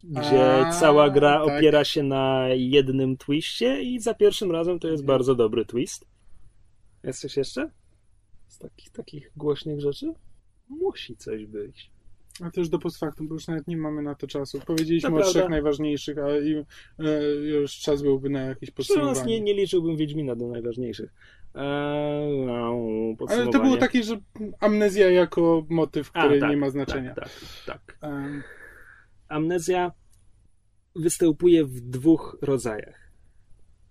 [0.04, 1.58] gdzie A, cała gra tak.
[1.58, 6.06] opiera się na jednym twiście i za pierwszym razem to jest bardzo dobry twist.
[7.04, 7.70] Jest coś jeszcze?
[8.48, 10.14] Z takich, takich głośnych rzeczy?
[10.70, 11.92] Musi coś być.
[12.44, 14.60] A to już do postfaktum, bo już nawet nie mamy na to czasu.
[14.66, 15.40] Powiedzieliśmy To o prawda.
[15.40, 16.56] trzech najważniejszych, a i,
[17.00, 19.26] e, już czas byłby na jakieś podsumowanie.
[19.26, 21.14] nie, nie liczyłbym Wiedźmina do najważniejszych.
[21.56, 22.76] Eee, no,
[23.28, 24.20] Ale to było takie, że
[24.60, 27.16] amnezja jako motyw, A, który tak, nie ma znaczenia.
[27.16, 27.30] Tak,
[27.66, 27.98] tak, tak.
[28.02, 28.44] Em,
[29.32, 29.92] Amnezja
[30.96, 33.12] występuje w dwóch rodzajach.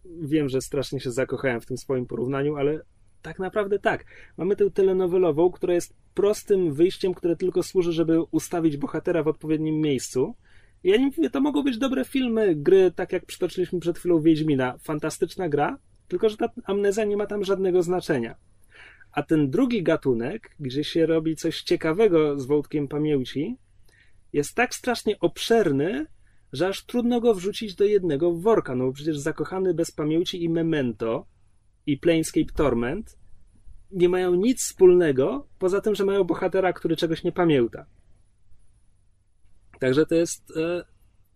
[0.05, 2.81] Wiem, że strasznie się zakochałem w tym swoim porównaniu, ale
[3.23, 4.05] tak naprawdę tak.
[4.37, 9.81] Mamy tę telenowelową, która jest prostym wyjściem, które tylko służy, żeby ustawić bohatera w odpowiednim
[9.81, 10.35] miejscu.
[10.85, 14.79] Ja nie mówię, to mogą być dobre filmy, gry, tak jak przytoczyliśmy przed chwilą Wiedźmina.
[14.79, 18.35] Fantastyczna gra, tylko że ta amnezja nie ma tam żadnego znaczenia.
[19.13, 23.57] A ten drugi gatunek, gdzie się robi coś ciekawego z wątkiem pamięci,
[24.33, 26.07] jest tak strasznie obszerny,
[26.53, 28.75] że aż trudno go wrzucić do jednego worka.
[28.75, 31.27] No bo przecież Zakochany bez pamięci i Memento
[31.87, 33.19] i Planescape Torment
[33.91, 37.87] nie mają nic wspólnego, poza tym, że mają bohatera, który czegoś nie pamięta.
[39.81, 40.85] Także to jest, e,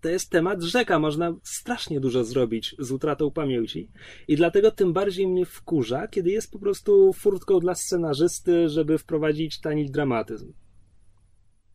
[0.00, 0.98] to jest temat rzeka.
[0.98, 3.90] Można strasznie dużo zrobić z utratą pamięci.
[4.28, 9.60] I dlatego tym bardziej mnie wkurza, kiedy jest po prostu furtką dla scenarzysty, żeby wprowadzić
[9.60, 10.52] tani dramatyzm.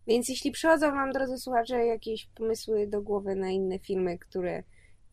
[0.10, 4.64] Więc jeśli przychodzą Wam, drodzy słuchacze, jakieś pomysły do głowy na inne filmy, które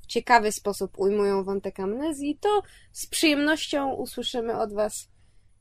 [0.00, 2.62] w ciekawy sposób ujmują wątek amnezji, to
[2.92, 5.08] z przyjemnością usłyszymy od Was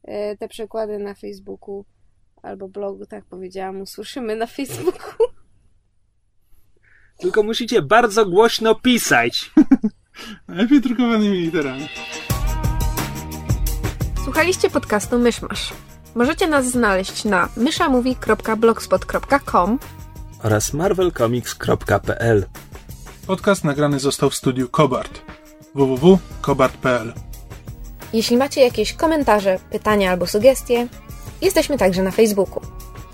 [0.03, 1.85] e, te przekłady na Facebooku
[2.41, 5.27] albo blogu, tak powiedziałam, usłyszymy na Facebooku.
[7.17, 9.51] Tylko musicie bardzo głośno pisać.
[10.47, 11.87] Najlepiej drukowanymi literami.
[14.23, 15.73] Słuchaliście podcastu Myszmasz.
[16.15, 19.79] Możecie nas znaleźć na myszamovie.blogspot.com
[20.43, 22.45] oraz marvelcomics.pl
[23.27, 25.21] Podcast nagrany został w studiu Kobart.
[25.75, 27.13] www.kobart.pl
[28.13, 30.87] Jeśli macie jakieś komentarze, pytania albo sugestie,
[31.41, 32.61] jesteśmy także na Facebooku.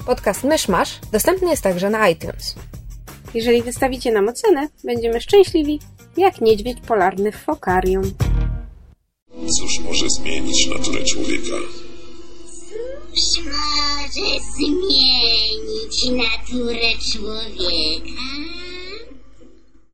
[0.05, 2.55] Podcast Myszmasz dostępny jest także na iTunes.
[3.33, 5.79] Jeżeli wystawicie nam ocenę, będziemy szczęśliwi,
[6.17, 8.03] jak niedźwiedź polarny w fokarium.
[9.59, 11.55] Cóż może zmienić naturę człowieka?
[13.11, 18.21] Może zmienić naturę człowieka?